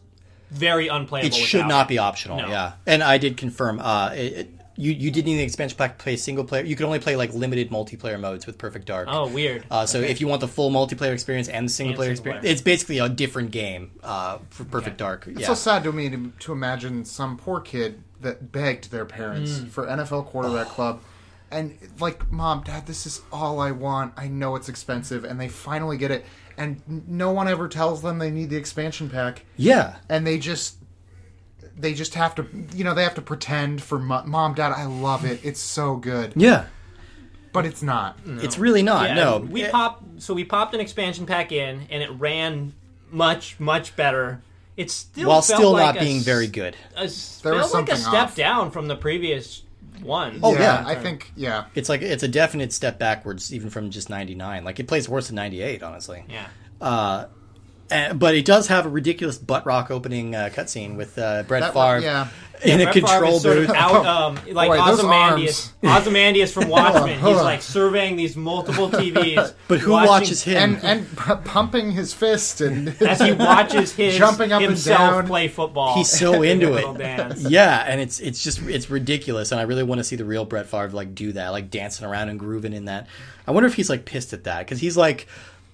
very 0.50 0.88
unplayable. 0.88 1.28
it 1.28 1.34
should 1.36 1.68
not 1.68 1.86
it. 1.86 1.90
be 1.90 1.98
optional. 2.00 2.38
No. 2.38 2.48
Yeah, 2.48 2.74
and 2.88 3.04
I 3.04 3.18
did 3.20 3.38
confirm. 3.38 3.80
Uh, 3.80 4.10
it, 4.16 4.34
it- 4.34 4.50
you 4.76 4.92
you 4.92 5.12
didn't 5.12 5.26
need 5.28 5.38
the 5.38 5.44
expansion 5.44 5.78
pack 5.78 5.98
to 5.98 6.04
play 6.04 6.16
single 6.16 6.44
player. 6.44 6.64
You 6.64 6.76
could 6.76 6.86
only 6.86 7.00
play 7.00 7.16
like 7.16 7.34
limited 7.34 7.70
multiplayer 7.70 8.20
modes 8.20 8.46
with 8.48 8.58
Perfect 8.58 8.86
Dark. 8.88 9.08
Oh, 9.12 9.28
weird. 9.28 9.66
Uh, 9.70 9.86
so 9.86 10.00
if 10.00 10.20
you 10.22 10.28
want 10.28 10.42
the 10.42 10.48
full 10.48 10.72
multiplayer 10.72 11.14
experience 11.14 11.48
and 11.48 11.68
the 11.68 11.72
single 11.72 11.92
And 11.92 11.98
player 11.98 12.08
single 12.16 12.22
experience, 12.22 12.42
player. 12.44 12.52
it's 12.54 12.62
basically 12.62 13.00
a 13.00 13.10
different 13.10 13.52
game 13.52 13.92
uh, 14.04 14.40
for 14.50 14.64
Perfect 14.66 14.98
Dark. 14.98 15.26
Yeah. 15.28 15.34
It's 15.38 15.48
so 15.48 15.54
sad 15.54 15.84
to 15.84 15.92
me 15.92 16.10
to, 16.10 16.34
to 16.40 16.52
imagine 16.52 17.06
some 17.06 17.38
poor 17.38 17.60
kid 17.60 18.02
that 18.22 18.52
begged 18.52 18.90
their 18.92 19.06
parents 19.06 19.52
Mm. 19.60 19.70
for 19.70 19.86
NFL 19.86 20.26
quarterback 20.28 20.68
club, 20.68 21.02
and 21.52 21.78
like, 22.00 22.32
mom, 22.32 22.64
dad, 22.64 22.88
this 22.88 23.06
is 23.06 23.22
all 23.32 23.60
I 23.60 23.72
want. 23.72 24.14
I 24.18 24.28
know 24.28 24.56
it's 24.56 24.70
expensive, 24.70 25.24
and 25.24 25.40
they 25.40 25.50
finally 25.50 25.98
get 25.98 26.10
it, 26.10 26.26
and 26.58 26.82
no 27.08 27.32
one 27.32 27.48
ever 27.48 27.68
tells 27.68 28.02
them 28.02 28.18
they 28.20 28.32
need 28.32 28.50
the 28.50 28.56
expansion 28.56 29.10
pack, 29.10 29.46
yeah. 29.58 29.96
and 30.10 30.26
they 30.26 30.38
just. 30.40 30.78
They 31.78 31.94
just 31.94 32.14
have 32.16 32.36
to, 32.36 32.46
you 32.76 32.84
know, 32.84 32.94
they 32.94 33.04
have 33.04 33.16
to 33.16 33.22
pretend 33.22 33.82
for 33.82 33.98
mo- 34.00 34.24
mom, 34.26 34.54
dad. 34.54 34.72
I 34.74 34.86
love 34.86 35.26
it. 35.26 35.40
It's 35.44 35.60
so 35.60 35.96
good, 35.96 36.34
Yeah. 36.36 36.66
but 37.52 37.66
it's 37.66 37.82
not. 37.82 38.18
It's 38.26 38.58
really 38.60 38.84
not. 38.84 39.10
Yeah, 39.10 39.16
no. 39.16 39.38
we 39.40 39.64
It- 39.64 39.72
popped. 39.72 40.22
So 40.22 40.34
we 40.34 40.44
popped 40.44 40.74
an 40.76 40.80
expansion 40.80 41.26
pack 41.26 41.52
in, 41.52 41.88
and 41.90 42.04
it 42.04 42.12
ran 42.12 42.74
much 43.12 43.60
much 43.60 43.96
better. 43.96 44.42
It 44.78 44.90
still 44.92 45.30
while 45.30 45.42
felt 45.42 45.60
still 45.60 45.72
like 45.74 45.96
not 45.96 45.98
a 45.98 46.00
being 46.00 46.22
very 46.22 46.48
good. 46.48 46.76
a, 46.96 47.02
s- 47.04 47.40
There 47.44 47.54
was 47.54 47.72
felt 47.72 47.88
like 47.88 47.92
a 47.92 48.00
step 48.00 48.14
off. 48.14 48.36
down 48.36 48.72
from 48.72 48.88
the 48.88 48.96
previous 48.96 49.62
one. 50.02 50.40
Oh, 50.42 50.54
yeah. 50.54 50.84
I 50.86 50.96
think, 50.96 51.32
yeah. 51.36 51.66
It's 51.76 51.90
like 51.90 52.02
it's 52.02 52.24
a 52.24 52.28
definite 52.28 52.74
step 52.74 52.98
backwards, 53.00 53.54
even 53.54 53.70
from 53.70 53.90
just 53.92 54.10
ninety 54.10 54.34
nine. 54.36 54.64
Like 54.64 54.80
it 54.80 54.88
plays 54.88 55.08
worse 55.10 55.28
than 55.28 55.36
ninety 55.36 55.62
eight, 55.62 55.84
honestly. 55.84 56.24
yeah. 56.30 56.48
Uh, 56.82 57.26
and, 57.92 58.20
but 58.20 58.36
it 58.36 58.46
does 58.46 58.68
have 58.68 58.86
a 58.86 58.90
ridiculous 58.90 59.38
butt 59.38 59.66
rock 59.66 59.92
opening 59.92 60.36
uh, 60.36 60.50
cutscene 60.54 60.96
with 60.96 61.18
uh, 61.18 61.44
Brett 61.44 61.62
That 61.62 61.74
Favre 61.74 61.96
one- 61.96 62.02
yeah. 62.04 62.28
in 62.64 62.80
a 62.82 62.84
Brett 62.86 62.94
control 62.96 63.36
is 63.36 63.42
sort 63.42 63.58
of 63.58 63.68
booth. 63.68 63.76
out, 63.76 64.06
um, 64.06 64.40
like 64.54 64.70
Boy, 64.70 64.78
those 64.78 65.00
Ozymandias. 65.00 65.74
Ozymandias 65.84 66.54
from 66.54 66.70
Watchmen. 66.70 67.20
Hold 67.20 67.36
He's 67.36 67.44
like 67.44 67.62
surveying 67.62 68.16
these 68.16 68.36
multiple 68.38 68.90
TVs. 68.90 69.54
But 69.68 69.80
who 69.80 69.92
watching- 69.92 70.10
watches 70.10 70.44
him? 70.44 70.58
and 70.76 70.84
and 70.84 71.18
p- 71.18 71.34
pumping 71.46 71.92
his 71.92 72.14
fist 72.14 72.62
and 72.62 72.90
as 73.02 73.20
he 73.20 73.32
watches 73.32 73.94
his 73.94 74.16
Jumping 74.18 74.52
up 74.52 74.62
and 74.62 74.70
himself 74.72 75.00
down. 75.16 75.28
play 75.28 75.48
football? 75.48 75.96
He's 75.96 76.10
so 76.12 76.42
into 76.44 76.76
it. 76.76 76.98
dance. 76.98 77.42
Yeah, 77.50 77.84
and 77.88 78.00
it's 78.00 78.20
it's 78.20 78.44
just 78.44 78.62
it's 78.64 78.90
ridiculous, 78.90 79.52
and 79.52 79.60
I 79.60 79.64
really 79.64 79.84
want 79.84 80.00
to 80.00 80.04
see 80.04 80.16
the 80.16 80.26
real 80.26 80.46
Brett 80.46 80.68
Favre 80.68 80.90
like 80.90 81.16
do 81.16 81.32
that, 81.34 81.50
like 81.50 81.70
dancing 81.70 82.06
around 82.06 82.30
and 82.30 82.40
grooving 82.40 82.74
in 82.74 82.86
that. 82.86 83.08
I 83.48 83.52
wonder 83.52 83.68
if 83.68 83.74
he's 83.76 83.90
like 83.90 84.06
pissed 84.06 84.32
at 84.34 84.44
that 84.46 84.60
because 84.60 84.80
he's 84.80 84.96
like 84.96 85.28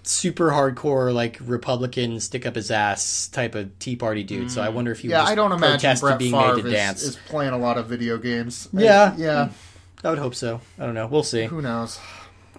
super 0.03 0.49
hardcore, 0.49 1.13
like 1.13 1.37
Republican, 1.41 2.19
stick 2.19 2.45
up 2.45 2.55
his 2.55 2.71
ass 2.71 3.27
type 3.27 3.55
of 3.55 3.77
Tea 3.79 3.95
Party 3.95 4.23
dude. 4.23 4.51
So 4.51 4.61
I 4.61 4.69
wonder 4.69 4.91
if 4.91 4.99
he 4.99 5.09
yeah, 5.09 5.23
I 5.23 5.35
don't 5.35 5.51
imagine 5.51 5.97
Brett 5.99 6.19
being 6.19 6.31
Favre 6.31 6.55
made 6.55 6.61
to 6.63 6.67
is, 6.67 6.73
dance. 6.73 7.03
is 7.03 7.15
playing 7.27 7.53
a 7.53 7.57
lot 7.57 7.77
of 7.77 7.87
video 7.87 8.17
games. 8.17 8.67
I- 8.75 8.81
Yeah. 8.81 9.15
yeah. 9.17 9.49
I 10.03 10.09
would 10.09 10.19
hope 10.19 10.33
so. 10.35 10.61
I 10.79 10.85
don't 10.85 10.93
know. 10.95 11.07
We'll 11.07 11.23
see. 11.23 11.45
Who 11.45 11.61
knows? 11.61 11.99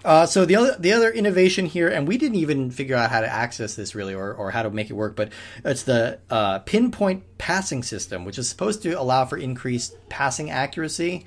Uh, 0.05 0.25
so 0.25 0.45
the 0.45 0.55
other 0.55 0.75
the 0.79 0.93
other 0.93 1.11
innovation 1.11 1.65
here, 1.67 1.87
and 1.87 2.07
we 2.07 2.17
didn't 2.17 2.37
even 2.37 2.71
figure 2.71 2.95
out 2.95 3.11
how 3.11 3.21
to 3.21 3.27
access 3.27 3.75
this 3.75 3.93
really, 3.93 4.15
or, 4.15 4.33
or 4.33 4.49
how 4.51 4.63
to 4.63 4.69
make 4.71 4.89
it 4.89 4.93
work, 4.93 5.15
but 5.15 5.29
it's 5.63 5.83
the 5.83 6.19
uh, 6.29 6.59
pinpoint 6.59 7.23
passing 7.37 7.83
system, 7.83 8.25
which 8.25 8.39
is 8.39 8.49
supposed 8.49 8.81
to 8.83 8.93
allow 8.93 9.25
for 9.25 9.37
increased 9.37 9.95
passing 10.09 10.49
accuracy. 10.49 11.25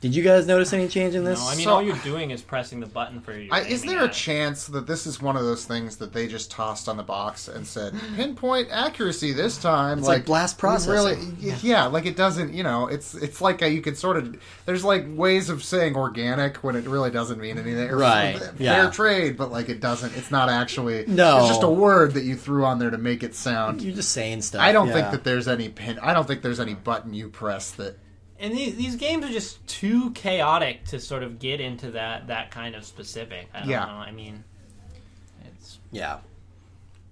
Did 0.00 0.14
you 0.14 0.22
guys 0.22 0.46
notice 0.46 0.72
any 0.72 0.86
change 0.86 1.16
in 1.16 1.24
this? 1.24 1.40
No, 1.40 1.48
I 1.48 1.56
mean 1.56 1.64
So- 1.64 1.74
all 1.74 1.82
you're 1.82 1.96
doing 1.96 2.30
is 2.30 2.40
pressing 2.40 2.78
the 2.78 2.86
button 2.86 3.20
for 3.20 3.32
your. 3.32 3.52
I, 3.52 3.62
is 3.62 3.82
aiming 3.82 3.96
there 3.96 4.04
a 4.04 4.08
at. 4.08 4.12
chance 4.12 4.66
that 4.66 4.86
this 4.86 5.08
is 5.08 5.20
one 5.20 5.36
of 5.36 5.42
those 5.42 5.64
things 5.64 5.96
that 5.96 6.12
they 6.12 6.28
just 6.28 6.52
tossed 6.52 6.88
on 6.88 6.96
the 6.96 7.02
box 7.02 7.48
and 7.48 7.66
said 7.66 7.94
pinpoint 8.14 8.68
accuracy 8.70 9.32
this 9.32 9.58
time? 9.58 9.98
It's 9.98 10.06
like 10.06 10.24
blast 10.24 10.56
we 10.56 10.60
processing. 10.60 11.36
Really, 11.40 11.54
yeah. 11.62 11.86
like 11.86 12.06
it 12.06 12.14
doesn't. 12.14 12.54
You 12.54 12.62
know, 12.62 12.86
it's 12.86 13.14
it's 13.14 13.40
like 13.40 13.60
a, 13.60 13.68
you 13.68 13.80
can 13.80 13.96
sort 13.96 14.16
of. 14.16 14.40
There's 14.66 14.84
like 14.84 15.04
ways 15.08 15.50
of 15.50 15.64
saying 15.64 15.96
organic 15.96 16.58
when 16.58 16.76
it 16.76 16.86
really 16.86 17.10
doesn't 17.10 17.40
mean 17.40 17.58
anything. 17.58 17.90
Or 17.90 17.96
Right, 18.08 18.38
Fair 18.38 18.54
yeah. 18.58 18.90
trade, 18.90 19.36
but 19.36 19.50
like 19.50 19.68
it 19.68 19.80
doesn't. 19.80 20.16
It's 20.16 20.30
not 20.30 20.48
actually. 20.48 21.06
No. 21.08 21.38
It's 21.38 21.48
just 21.48 21.64
a 21.64 21.68
word 21.68 22.14
that 22.14 22.22
you 22.22 22.36
threw 22.36 22.64
on 22.64 22.78
there 22.78 22.90
to 22.90 22.98
make 22.98 23.24
it 23.24 23.34
sound. 23.34 23.82
You're 23.82 23.96
just 23.96 24.12
saying 24.12 24.42
stuff. 24.42 24.60
I 24.60 24.70
don't 24.70 24.88
yeah. 24.88 24.94
think 24.94 25.10
that 25.10 25.24
there's 25.24 25.48
any 25.48 25.68
pin. 25.70 25.98
I 25.98 26.14
don't 26.14 26.26
think 26.26 26.42
there's 26.42 26.60
any 26.60 26.74
button 26.74 27.14
you 27.14 27.28
press 27.30 27.72
that. 27.72 27.98
And 28.40 28.52
these, 28.56 28.76
these 28.76 28.96
games 28.96 29.24
are 29.24 29.30
just 29.32 29.66
too 29.66 30.12
chaotic 30.12 30.84
to 30.86 31.00
sort 31.00 31.22
of 31.24 31.38
get 31.40 31.60
into 31.60 31.90
that 31.92 32.28
that 32.28 32.50
kind 32.52 32.74
of 32.76 32.84
specific. 32.84 33.48
I 33.52 33.60
don't 33.60 33.68
Yeah. 33.68 33.84
know. 33.86 33.92
I 33.92 34.12
mean, 34.12 34.44
it's 35.44 35.78
Yeah. 35.90 36.18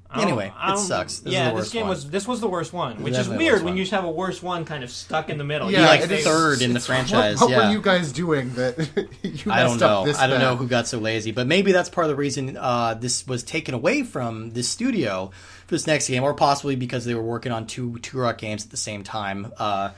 I 0.09 0.22
Anyway, 0.22 0.53
I 0.57 0.74
it 0.74 0.79
sucks. 0.79 1.18
This 1.18 1.27
is 1.27 1.33
yeah, 1.33 1.51
the 1.51 1.57
this 1.57 1.70
game 1.70 1.83
one. 1.83 1.91
was 1.91 2.09
this 2.09 2.29
was 2.29 2.41
the 2.41 2.47
worst 2.47 2.72
one, 2.72 3.03
which 3.03 3.14
is 3.18 3.29
weird 3.29 3.57
when 3.57 3.72
one. 3.72 3.77
you 3.77 3.83
just 3.83 3.91
have 3.93 4.05
a 4.05 4.11
worst 4.11 4.41
one 4.41 4.64
kind 4.64 4.85
of 4.85 4.91
stuck 4.91 5.29
in 5.31 5.37
the 5.37 5.43
middle. 5.43 5.68
Yeah, 5.68 5.81
You, 5.81 5.87
like 5.87 6.01
it 6.03 6.12
is- 6.12 6.24
third 6.24 6.62
in 6.62 6.72
the 6.74 6.79
franchise, 6.81 7.41
What, 7.41 7.51
what 7.51 7.51
yeah. 7.51 7.66
were 7.66 7.72
you 7.72 7.83
guys 7.83 8.12
doing 8.12 8.55
that 8.55 8.79
you 9.24 9.31
messed 9.33 9.49
I 9.49 9.64
don't 9.64 9.81
know. 9.81 9.99
up 10.01 10.05
this 10.07 10.16
I 10.20 10.29
don't 10.29 10.39
know 10.39 10.55
who 10.55 10.68
got 10.68 10.87
so 10.87 11.01
lazy, 11.01 11.33
but 11.33 11.49
maybe 11.49 11.72
that's 11.72 11.89
part 11.89 12.05
of 12.05 12.11
the 12.11 12.14
reason 12.16 12.57
uh, 12.57 12.95
this 12.95 13.27
was 13.27 13.43
taken 13.43 13.74
away 13.74 14.05
from 14.05 14.53
this 14.53 14.68
studio 14.68 15.33
for 15.66 15.74
this 15.74 15.89
next 15.89 16.07
game, 16.07 16.22
or 16.22 16.35
possibly 16.35 16.77
because 16.77 17.05
they 17.05 17.14
were 17.16 17.22
working 17.22 17.51
on 17.51 17.66
two 17.66 17.99
Turok 18.01 18.39
games 18.39 18.64
at 18.64 18.70
the 18.70 18.77
same 18.77 19.03
time. 19.03 19.53
Uh, 19.59 19.91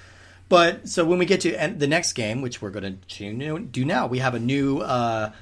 but 0.49 0.89
so 0.89 1.05
when 1.05 1.19
we 1.19 1.27
get 1.27 1.41
to 1.43 1.75
the 1.77 1.87
next 1.87 2.15
game, 2.15 2.41
which 2.41 2.63
we're 2.63 2.71
going 2.71 2.99
to 3.09 3.61
do 3.61 3.85
now, 3.85 4.07
we 4.07 4.19
have 4.19 4.35
a 4.35 4.39
new 4.39 4.79
uh, 4.79 5.33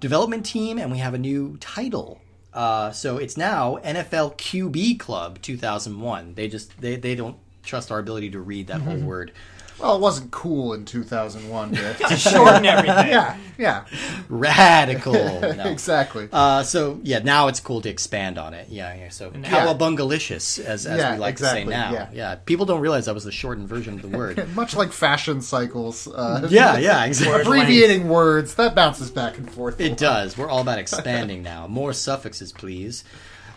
development 0.00 0.46
team 0.46 0.78
and 0.78 0.90
we 0.90 0.98
have 0.98 1.14
a 1.14 1.18
new 1.18 1.56
title. 1.58 2.20
Uh, 2.54 2.90
so 2.92 3.18
it's 3.18 3.36
now 3.36 3.78
NFL 3.84 4.36
QB 4.38 4.98
Club 4.98 5.40
2001. 5.42 6.34
They 6.34 6.48
just 6.48 6.80
they 6.80 6.96
they 6.96 7.14
don't 7.14 7.36
trust 7.62 7.92
our 7.92 7.98
ability 7.98 8.30
to 8.30 8.40
read 8.40 8.68
that 8.68 8.80
whole 8.80 8.96
word. 8.96 9.32
Well, 9.80 9.94
it 9.96 10.00
wasn't 10.00 10.30
cool 10.32 10.72
in 10.74 10.84
2001. 10.84 11.72
Dick. 11.72 11.96
to 12.08 12.16
shorten 12.16 12.66
everything. 12.66 13.08
yeah, 13.08 13.36
yeah, 13.56 13.84
Radical. 14.28 15.12
No. 15.58 15.64
exactly. 15.64 16.28
Uh, 16.32 16.62
so 16.62 17.00
yeah, 17.02 17.18
now 17.20 17.48
it's 17.48 17.60
cool 17.60 17.80
to 17.80 17.88
expand 17.88 18.38
on 18.38 18.54
it. 18.54 18.68
Yeah, 18.68 18.94
yeah. 18.94 19.08
So 19.08 19.30
cowabungalicious, 19.30 20.58
as, 20.58 20.86
as 20.86 20.98
Yeah, 20.98 21.14
we 21.14 21.18
like 21.18 21.32
exactly, 21.32 21.64
to 21.64 21.70
say 21.70 21.70
now. 21.92 22.08
yeah. 22.12 22.34
people 22.36 22.66
don't 22.66 22.80
realize 22.80 23.06
that 23.06 23.14
was 23.14 23.24
the 23.24 23.32
shortened 23.32 23.68
version 23.68 23.94
of 23.94 24.02
the 24.02 24.08
word. 24.16 24.48
Much 24.54 24.76
like 24.76 24.92
fashion 24.92 25.40
cycles. 25.40 26.06
Uh, 26.06 26.46
yeah, 26.50 26.78
yeah, 26.78 27.04
exactly. 27.04 27.40
Abbreviating 27.42 28.08
words 28.08 28.54
that 28.54 28.74
bounces 28.74 29.10
back 29.10 29.38
and 29.38 29.50
forth. 29.50 29.80
It 29.80 29.96
does. 29.96 30.36
We're 30.36 30.48
all 30.48 30.60
about 30.60 30.78
expanding 30.78 31.42
now. 31.42 31.66
More 31.66 31.92
suffixes, 31.92 32.52
please. 32.52 33.04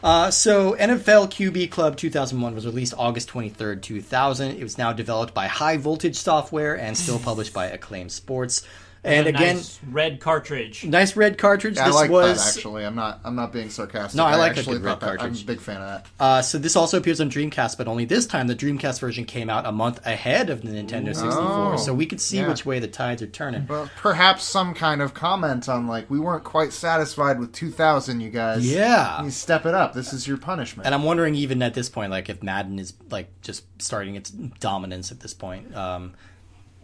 Uh, 0.04 0.32
so, 0.32 0.74
NFL 0.78 1.30
QB 1.30 1.70
Club 1.70 1.96
2001 1.96 2.56
was 2.56 2.66
released 2.66 2.94
August 2.98 3.30
23rd, 3.30 3.84
2000. 3.84 4.52
It 4.58 4.64
was 4.64 4.78
now 4.78 4.92
developed 4.92 5.36
by 5.36 5.46
High 5.46 5.78
Voltage 5.78 6.16
Software 6.16 6.76
and 6.76 6.98
still 6.98 7.20
published 7.20 7.54
by 7.54 7.68
Acclaim 7.68 8.10
Sports. 8.10 8.66
And 9.04 9.26
A 9.26 9.30
again, 9.30 9.56
nice 9.56 9.80
red 9.90 10.20
cartridge. 10.20 10.86
nice 10.86 11.16
red 11.16 11.40
cartridge. 11.40 11.76
I 11.80 11.88
this 11.88 11.96
like 11.96 12.12
was 12.12 12.38
that 12.38 12.56
actually. 12.56 12.86
I'm 12.86 12.94
not. 12.94 13.20
I'm 13.24 13.36
not 13.36 13.52
being 13.52 13.72
sarcastic. 13.72 14.16
No, 14.16 14.26
I 14.26 14.36
like 14.36 14.56
a 14.56 14.60
actually 14.60 14.78
good 14.78 14.86
red 14.86 15.00
thought 15.00 15.18
that- 15.18 15.22
I'm 15.24 15.34
a 15.34 15.38
big 15.44 15.60
fan 15.60 15.82
of 15.82 15.88
that. 15.88 16.06
Uh, 16.20 16.42
so 16.44 16.60
this 16.60 16.76
also 16.76 17.00
appears 17.00 17.20
on 17.20 17.28
Dreamcast, 17.30 17.78
but 17.80 17.88
only 17.88 18.06
this 18.06 18.28
time 18.28 18.46
the 18.46 18.56
Dreamcast 18.56 19.00
version 19.00 19.26
came 19.26 19.50
out 19.50 19.66
a 19.66 19.72
month 19.72 20.06
ahead 20.06 20.52
of 20.52 20.62
the 20.62 20.68
Nintendo 20.68 21.16
64, 21.16 21.34
Oh, 21.74 21.78
so 21.78 21.96
we 21.96 22.06
could 22.06 22.22
see 22.22 22.38
yeah. 22.38 22.48
which 22.48 22.64
way 22.64 22.78
the 22.78 22.88
tides 22.88 23.24
are 23.24 23.28
turning. 23.28 23.66
Well, 23.66 23.90
perhaps 23.98 24.44
some 24.44 24.76
kind 24.76 25.02
of 25.02 25.16
comment 25.16 25.68
on 25.68 25.88
like 25.88 26.08
we 26.12 26.20
weren't 26.20 26.44
quite 26.44 26.72
satisfied 26.72 27.40
with 27.40 27.54
2000. 27.54 28.22
You 28.22 28.30
guys, 28.30 28.64
Yeah. 28.72 29.24
you 29.24 29.32
step 29.32 29.66
it 29.66 29.74
up. 29.74 29.94
This 29.96 30.14
is 30.14 30.28
your 30.28 30.38
punishment. 30.38 30.86
And 30.86 30.94
I'm 30.94 31.04
wondering 31.04 31.34
even 31.34 31.64
at 31.64 31.74
this 31.74 31.90
point, 31.90 32.12
like 32.12 32.30
if 32.30 32.44
Madden 32.44 32.78
is 32.78 32.94
like 33.10 33.30
just 33.42 33.64
starting 33.82 34.14
its 34.14 34.30
dominance 34.30 35.12
at 35.12 35.22
this 35.22 35.34
point. 35.34 35.76
Um, 35.76 36.14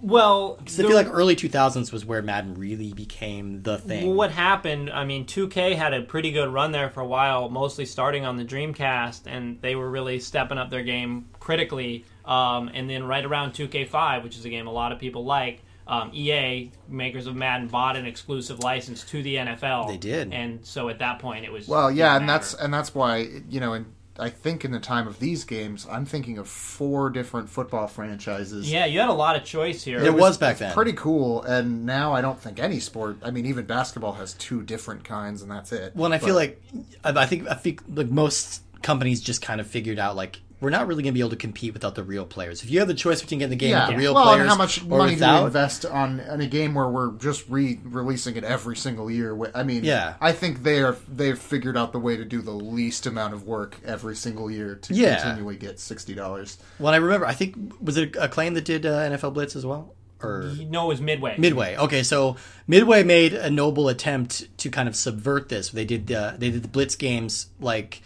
Well, 0.02 0.60
'Cause 0.64 0.80
I 0.80 0.84
feel 0.84 0.96
like 0.96 1.08
early 1.12 1.36
2000s 1.36 1.92
was 1.92 2.06
where 2.06 2.22
Madden 2.22 2.54
really 2.54 2.94
became 2.94 3.64
the 3.64 3.78
thing. 3.80 4.16
What 4.16 4.32
happened? 4.32 4.90
I 4.92 5.04
mean, 5.06 5.26
2K 5.26 5.74
had 5.74 5.94
a 5.94 6.02
pretty 6.04 6.32
good 6.32 6.50
run 6.50 6.72
there 6.72 6.90
for 6.90 7.02
a 7.02 7.06
while, 7.08 7.50
mostly 7.50 7.86
starting 7.86 8.24
on 8.26 8.38
the 8.38 8.46
Dreamcast, 8.46 9.22
and 9.26 9.58
they 9.62 9.76
were 9.76 9.90
really 9.90 10.20
stepping 10.20 10.58
up 10.60 10.70
their 10.70 10.84
game 10.84 11.26
critically. 11.40 12.06
Um, 12.26 12.70
and 12.74 12.90
then 12.90 13.06
right 13.06 13.26
around 13.26 13.54
2K5, 13.54 14.24
which 14.24 14.38
is 14.38 14.46
a 14.46 14.50
game 14.50 14.68
a 14.68 14.72
lot 14.72 14.92
of 14.92 15.00
people 15.00 15.26
like, 15.26 15.62
um, 15.88 16.12
EA, 16.14 16.70
makers 16.90 17.26
of 17.28 17.36
Madden, 17.36 17.68
bought 17.68 17.96
an 17.96 18.06
exclusive 18.06 18.60
license 18.60 19.04
to 19.06 19.24
the 19.24 19.38
NFL. 19.38 19.88
They 19.88 19.98
did. 19.98 20.34
and 20.34 20.60
so 20.66 20.90
at 20.90 21.00
that 21.00 21.20
point, 21.20 21.46
it 21.46 21.52
was 21.52 21.68
Well, 21.68 21.90
yeah, 21.90 22.10
didn't 22.14 22.24
and 22.24 22.30
that's 22.30 22.54
and 22.54 22.74
that's 22.74 22.94
why 22.94 23.26
you 23.50 23.60
know, 23.62 23.72
and 23.74 23.86
I 24.20 24.30
think 24.30 24.66
in 24.66 24.72
the 24.72 24.80
time 24.80 25.08
of 25.08 25.20
these 25.20 25.44
games, 25.44 25.88
I'm 25.90 26.06
thinking 26.06 26.38
of 26.38 26.48
four 26.48 27.10
different 27.10 27.50
football 27.50 27.88
franchises. 27.88 28.72
yeah, 28.72 28.86
you 28.86 29.00
had 29.00 29.10
a 29.10 29.14
lot 29.14 29.36
of 29.36 29.44
choice 29.44 29.84
here. 29.84 30.00
It 30.00 30.14
was 30.14 30.38
back 30.38 30.58
then. 30.58 30.74
Pretty 30.74 30.94
cool, 30.94 31.44
and 31.44 31.86
now 31.86 32.14
I 32.14 32.22
don't 32.22 32.40
think 32.40 32.60
any 32.60 32.80
sport. 32.80 33.18
I 33.24 33.32
mean, 33.32 33.46
even 33.46 33.66
basketball 33.66 34.14
has 34.14 34.34
two 34.34 34.64
different 34.64 35.04
kinds, 35.04 35.42
and 35.42 35.52
that's 35.52 35.72
it. 35.72 35.96
Well, 35.96 36.06
and 36.06 36.14
I 36.14 36.18
feel 36.18 36.36
like 36.36 36.62
I 37.04 37.10
I 37.10 37.26
think 37.26 37.48
I 37.48 37.54
think 37.56 37.82
like 37.88 38.10
most 38.10 38.64
companies 38.82 39.22
just 39.22 39.42
kind 39.42 39.60
of 39.60 39.68
figured 39.68 40.00
out 40.00 40.16
like 40.16 40.42
we're 40.60 40.72
not 40.72 40.88
really 40.88 41.04
going 41.04 41.14
to 41.14 41.18
be 41.18 41.20
able 41.20 41.30
to 41.30 41.36
compete 41.36 41.74
without 41.74 41.94
the 41.94 42.04
real 42.04 42.26
players. 42.26 42.64
If 42.64 42.72
you 42.72 42.80
have 42.80 42.88
the 42.88 42.94
choice 42.96 43.22
between 43.22 43.40
getting 43.40 43.52
the 43.52 43.56
game 43.56 43.70
yeah, 43.72 43.88
with 43.88 43.96
the 43.96 44.02
real 44.02 44.14
well, 44.16 44.24
players 44.24 44.42
and 44.42 44.50
how 44.50 44.56
much 44.58 44.82
or 44.84 44.98
money 44.98 45.12
do 45.12 45.16
without, 45.18 45.42
we 45.42 45.46
invest 45.48 45.86
on 45.86 46.20
in 46.20 46.42
a 46.42 46.48
game 46.48 46.74
where 46.74 46.88
we're 46.88 47.12
just 47.14 47.48
re-releasing 47.48 48.36
it 48.38 48.44
every 48.44 48.76
single 48.76 49.12
year? 49.12 49.38
I 49.54 49.64
mean, 49.64 49.84
Yeah. 49.84 50.16
I 50.20 50.32
think 50.32 50.64
they 50.64 50.82
are 50.82 50.96
they've 51.08 51.38
figured 51.38 51.78
out 51.78 51.92
the 51.92 52.00
way 52.00 52.18
to 52.18 52.26
do 52.26 52.42
the 52.42 52.52
least 52.52 53.06
amount 53.06 53.34
of 53.36 53.46
work 53.46 53.78
every 53.86 54.16
single 54.16 54.50
year 54.50 54.76
to 54.76 54.94
Yeah. 54.94 55.22
continually 55.22 55.58
get 55.58 55.80
sixty 55.80 56.16
dollars. 56.16 56.58
Well, 56.80 56.94
I 56.94 56.98
remember, 56.98 57.26
I 57.28 57.34
think 57.34 57.56
was 57.80 57.98
it 57.98 58.16
Acclaim 58.20 58.54
that 58.56 58.66
did 58.66 58.86
uh, 58.86 59.10
NFL 59.10 59.34
Blitz 59.36 59.56
as 59.56 59.66
well, 59.66 59.94
or 60.24 60.52
You 60.56 60.66
know, 60.66 60.86
it 60.86 60.88
was 60.88 61.02
Midway. 61.02 61.36
Midway? 61.38 61.76
Okay, 61.78 62.02
so 62.02 62.36
Midway 62.68 63.04
made 63.04 63.34
a 63.34 63.52
noble 63.52 63.90
attempt 63.90 64.48
to 64.58 64.70
kind 64.72 64.90
of 64.90 64.96
subvert 64.96 65.50
this. 65.50 65.70
They 65.70 65.86
did 65.86 66.12
uh, 66.12 66.34
they 66.38 66.50
did 66.50 66.64
the 66.64 66.68
Blitz 66.68 66.96
games 66.96 67.48
like, 67.60 68.02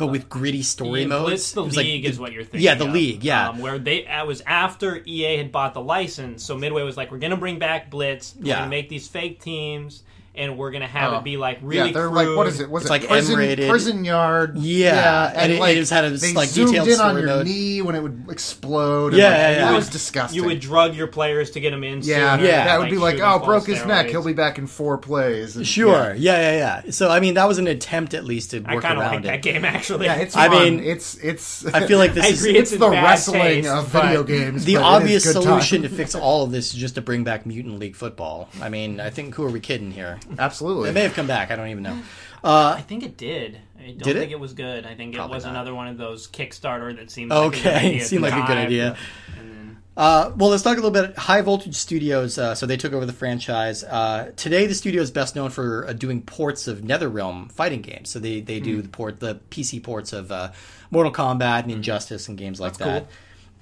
but 0.00 0.08
with 0.08 0.28
gritty 0.28 0.62
story 0.62 1.02
Yeah, 1.02 1.06
modes. 1.08 1.24
Blitz 1.28 1.52
the 1.52 1.62
was 1.62 1.76
like 1.76 1.86
is 1.86 2.18
what 2.18 2.32
you're 2.32 2.42
thinking. 2.42 2.60
Yeah, 2.62 2.74
the 2.74 2.86
of. 2.86 2.92
league. 2.92 3.22
Yeah, 3.22 3.50
um, 3.50 3.58
where 3.60 3.78
they 3.78 4.02
that 4.04 4.26
was 4.26 4.40
after 4.46 5.02
EA 5.06 5.36
had 5.36 5.52
bought 5.52 5.74
the 5.74 5.80
license, 5.82 6.42
so 6.44 6.56
Midway 6.56 6.82
was 6.82 6.96
like, 6.96 7.12
"We're 7.12 7.18
gonna 7.18 7.36
bring 7.36 7.58
back 7.58 7.90
Blitz. 7.90 8.34
We're 8.38 8.48
Yeah. 8.48 8.58
gonna 8.60 8.70
make 8.70 8.88
these 8.88 9.06
fake 9.06 9.40
teams, 9.42 10.02
and 10.34 10.56
we're 10.56 10.70
gonna 10.70 10.86
have 10.86 11.12
Oh. 11.12 11.16
it 11.18 11.24
be 11.24 11.36
like 11.36 11.58
really 11.60 11.88
yeah, 11.88 11.92
they're 11.94 12.08
crude. 12.08 12.28
like, 12.28 12.36
what 12.36 12.46
is 12.46 12.60
it? 12.60 12.70
Was 12.70 12.82
It's 12.84 12.90
it 12.90 12.92
like 12.92 13.08
prison, 13.08 13.32
M-rated. 13.34 13.68
prison 13.68 14.04
yard? 14.04 14.56
Yeah, 14.58 15.32
and 15.34 15.52
it- 15.52 15.60
it 15.60 15.74
just 15.74 15.90
had 15.92 16.04
a, 16.04 16.10
they 16.10 16.32
like, 16.32 16.48
zoomed 16.48 16.68
detailed 16.70 16.88
in 16.88 17.00
on 17.00 17.16
your 17.16 17.26
mode. 17.26 17.46
knee 17.46 17.82
when 17.82 17.94
it 17.96 18.02
would 18.02 18.26
explode. 18.30 19.12
Yeah, 19.14 19.26
and, 19.26 19.32
like, 19.32 19.40
yeah, 19.58 19.66
yeah. 19.66 19.72
It 19.72 19.76
was 19.76 19.88
disgusting. 19.88 20.36
You 20.36 20.44
would 20.44 20.60
drug 20.60 20.94
your 20.94 21.08
players 21.08 21.50
to 21.52 21.60
get 21.60 21.70
them 21.72 21.82
in. 21.84 22.02
yeah, 22.02 22.36
sooner, 22.36 22.48
Yeah. 22.48 22.64
that 22.66 22.78
would 22.78 22.90
be 22.90 22.98
like, 22.98 23.18
oh, 23.20 23.38
full 23.38 23.46
broke 23.46 23.66
his 23.66 23.84
neck. 23.84 24.06
He'll 24.08 24.24
be 24.24 24.32
back 24.32 24.58
in 24.58 24.66
four 24.68 24.98
plays. 24.98 25.56
And- 25.56 25.66
sure. 25.66 26.14
Yeah. 26.16 26.30
Yeah. 26.40 26.52
yeah, 26.52 26.82
yeah, 26.84 26.90
So 26.92 27.10
I 27.10 27.18
mean, 27.18 27.34
that 27.34 27.48
was 27.48 27.58
an 27.58 27.66
attempt 27.66 28.14
at 28.14 28.24
least 28.24 28.52
to 28.52 28.62
I 28.64 28.74
work 28.76 28.84
kind 28.84 28.98
of 28.98 29.02
around 29.02 29.14
like 29.16 29.24
it. 29.24 29.26
that 29.26 29.42
game 29.42 29.64
actually. 29.64 30.06
Yeah, 30.06 30.14
it's 30.14 30.36
I 30.36 30.46
fun. 30.48 30.62
mean, 30.62 30.84
it's 30.84 31.16
it's. 31.16 31.66
I 31.66 31.86
feel 31.88 31.98
like 31.98 32.14
this 32.14 32.30
is 32.30 32.44
it's 32.44 32.70
the 32.70 32.88
wrestling 32.88 33.66
of 33.66 33.88
video 33.88 34.22
games. 34.22 34.64
the 34.64 34.74
but 34.76 34.80
it 34.80 34.82
is 34.82 34.86
obvious 34.86 35.32
solution 35.32 35.82
to 35.82 35.88
fix 35.88 36.14
all 36.14 36.44
of 36.44 36.52
this 36.52 36.72
is 36.72 36.80
just 36.80 36.94
to 36.94 37.00
bring 37.02 37.24
back 37.24 37.46
mutant 37.46 37.80
league 37.80 37.96
football. 37.96 38.48
I 38.62 38.68
mean, 38.68 39.00
I 39.00 39.10
think 39.10 39.34
who 39.34 39.44
are 39.44 39.50
we 39.50 39.58
kidding 39.58 39.90
here? 39.90 40.19
Absolutely. 40.38 40.90
It 40.90 40.92
may 40.92 41.02
have 41.02 41.14
come 41.14 41.26
back. 41.26 41.50
I 41.50 41.56
don't 41.56 41.68
even 41.68 41.82
know. 41.82 41.98
I 42.44 42.82
think 42.86 43.02
it 43.02 43.16
did. 43.16 43.58
I 43.78 43.88
don't 43.88 43.98
Did 43.98 44.16
it? 44.16 44.20
think 44.20 44.32
it 44.32 44.40
was 44.40 44.52
good. 44.54 44.86
I 44.86 44.94
think 44.94 45.14
Probably 45.14 45.34
it 45.34 45.36
was 45.36 45.44
not. 45.44 45.50
another 45.50 45.74
one 45.74 45.88
of 45.88 45.98
those 45.98 46.26
Kickstarter 46.28 46.96
that 46.96 47.10
seemed 47.10 47.30
like 47.30 47.48
a 47.48 47.50
good 47.56 47.58
Okay, 47.66 47.88
idea 47.88 48.04
seemed 48.04 48.22
like 48.22 48.32
a 48.34 48.46
good 48.46 48.56
idea. 48.58 48.96
And 49.38 49.50
then 49.50 49.76
Uh, 49.96 50.32
well, 50.36 50.48
let's 50.50 50.62
talk 50.62 50.78
a 50.78 50.80
little 50.80 50.90
bit. 50.90 51.16
High 51.18 51.42
Voltage 51.42 51.74
Studios. 51.74 52.38
Uh, 52.38 52.54
so 52.54 52.64
they 52.66 52.76
took 52.78 52.92
over 52.92 53.04
the 53.04 53.12
franchise. 53.12 53.84
Uh, 53.84 54.32
today, 54.36 54.66
the 54.66 54.74
studio 54.74 55.02
is 55.02 55.10
best 55.10 55.34
known 55.36 55.50
for 55.50 55.86
uh, 55.86 55.92
doing 55.92 56.22
ports 56.22 56.66
of 56.68 56.78
NetherRealm 56.80 57.52
fighting 57.52 57.82
games. 57.82 58.08
So 58.10 58.18
they 58.18 58.40
they 58.40 58.60
do 58.60 58.80
the 58.82 58.88
port 58.88 59.20
the 59.20 59.40
PC 59.50 59.82
ports 59.82 60.12
of 60.14 60.30
uh, 60.32 60.52
Mortal 60.90 61.12
Kombat 61.12 61.64
and 61.64 61.70
Injustice 61.72 62.28
and 62.28 62.38
games 62.38 62.60
like. 62.60 62.76
That's 62.78 63.06
that. 63.06 63.10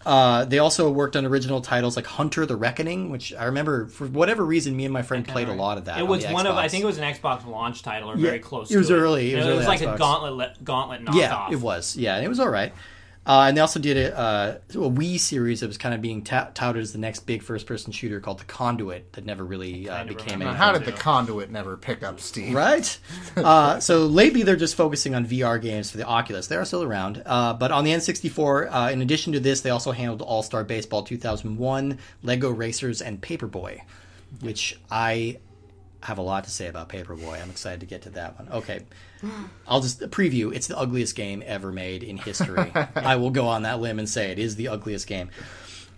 Uh, 0.06 0.44
they 0.44 0.58
also 0.58 0.90
worked 0.90 1.16
on 1.16 1.26
original 1.26 1.60
titles 1.60 1.96
like 1.96 2.06
Hunter 2.06 2.46
the 2.46 2.56
Reckoning, 2.56 3.10
which 3.10 3.34
I 3.34 3.44
remember 3.44 3.86
for 3.88 4.06
whatever 4.06 4.44
reason, 4.44 4.76
me 4.76 4.84
and 4.84 4.92
my 4.92 5.02
friend 5.02 5.26
played 5.26 5.48
a 5.48 5.52
lot 5.52 5.76
of 5.76 5.86
that. 5.86 5.98
It 5.98 6.02
on 6.02 6.08
was 6.08 6.24
the 6.24 6.32
one 6.32 6.46
of 6.46 6.54
I 6.56 6.68
think 6.68 6.82
it 6.84 6.86
was 6.86 6.98
an 6.98 7.04
Xbox 7.04 7.46
launch 7.46 7.82
title 7.82 8.10
or 8.10 8.16
Yeah, 8.16 8.26
very 8.28 8.38
close. 8.38 8.70
it 8.70 8.76
was 8.76 8.88
to 8.88 8.94
early- 8.94 9.32
it 9.34 9.36
was 9.36 9.46
early 9.46 9.66
like 9.66 9.80
Xbox. 9.80 9.94
a 9.94 9.98
gauntlet 9.98 10.64
gauntlet 10.64 11.04
knockoff. 11.04 11.14
Yeah, 11.14 11.50
it 11.50 11.60
was. 11.60 11.96
Yeah, 11.96 12.16
and 12.16 12.24
it 12.24 12.28
was 12.28 12.40
all 12.40 12.48
right. 12.48 12.72
Uh, 13.28 13.42
and 13.42 13.56
they 13.56 13.60
also 13.60 13.78
did 13.78 13.98
a, 13.98 14.18
uh, 14.18 14.58
a 14.70 14.72
Wii 14.72 15.20
series 15.20 15.60
that 15.60 15.66
was 15.66 15.76
kind 15.76 15.94
of 15.94 16.00
being 16.00 16.22
ta- 16.22 16.50
touted 16.54 16.80
as 16.80 16.92
the 16.92 16.98
next 16.98 17.20
big 17.20 17.42
first-person 17.42 17.92
shooter 17.92 18.20
called 18.20 18.40
The 18.40 18.46
Conduit 18.46 19.12
that 19.12 19.26
never 19.26 19.44
really 19.44 19.86
uh, 19.86 20.04
became 20.04 20.40
anything. 20.40 20.56
How 20.56 20.72
did 20.72 20.86
the 20.86 20.92
conduit 20.92 21.50
never 21.50 21.76
pick 21.76 22.02
up 22.02 22.20
steam? 22.20 22.56
Right. 22.56 22.98
uh, 23.36 23.80
so 23.80 24.06
lately, 24.06 24.44
they're 24.44 24.56
just 24.56 24.76
focusing 24.76 25.14
on 25.14 25.26
VR 25.26 25.60
games 25.60 25.90
for 25.90 25.98
the 25.98 26.06
Oculus. 26.06 26.46
They 26.46 26.56
are 26.56 26.64
still 26.64 26.82
around, 26.82 27.22
uh, 27.26 27.52
but 27.52 27.70
on 27.70 27.84
the 27.84 27.90
N64, 27.90 28.68
uh, 28.70 28.90
in 28.92 29.02
addition 29.02 29.34
to 29.34 29.40
this, 29.40 29.60
they 29.60 29.70
also 29.70 29.92
handled 29.92 30.22
All 30.22 30.42
Star 30.42 30.64
Baseball 30.64 31.02
2001, 31.02 31.98
Lego 32.22 32.50
Racers, 32.50 33.02
and 33.02 33.20
Paperboy, 33.20 33.80
which 34.40 34.80
I 34.90 35.36
have 36.02 36.18
a 36.18 36.22
lot 36.22 36.44
to 36.44 36.50
say 36.50 36.68
about 36.68 36.88
Paperboy. 36.88 37.42
I'm 37.42 37.50
excited 37.50 37.80
to 37.80 37.86
get 37.86 38.02
to 38.02 38.10
that 38.10 38.38
one. 38.38 38.48
Okay. 38.60 38.80
I'll 39.66 39.80
just 39.80 40.00
preview. 40.10 40.54
It's 40.54 40.68
the 40.68 40.78
ugliest 40.78 41.16
game 41.16 41.42
ever 41.44 41.72
made 41.72 42.02
in 42.02 42.18
history. 42.18 42.70
I 42.94 43.16
will 43.16 43.30
go 43.30 43.48
on 43.48 43.62
that 43.62 43.80
limb 43.80 43.98
and 43.98 44.08
say 44.08 44.30
it 44.30 44.38
is 44.38 44.56
the 44.56 44.68
ugliest 44.68 45.06
game. 45.06 45.30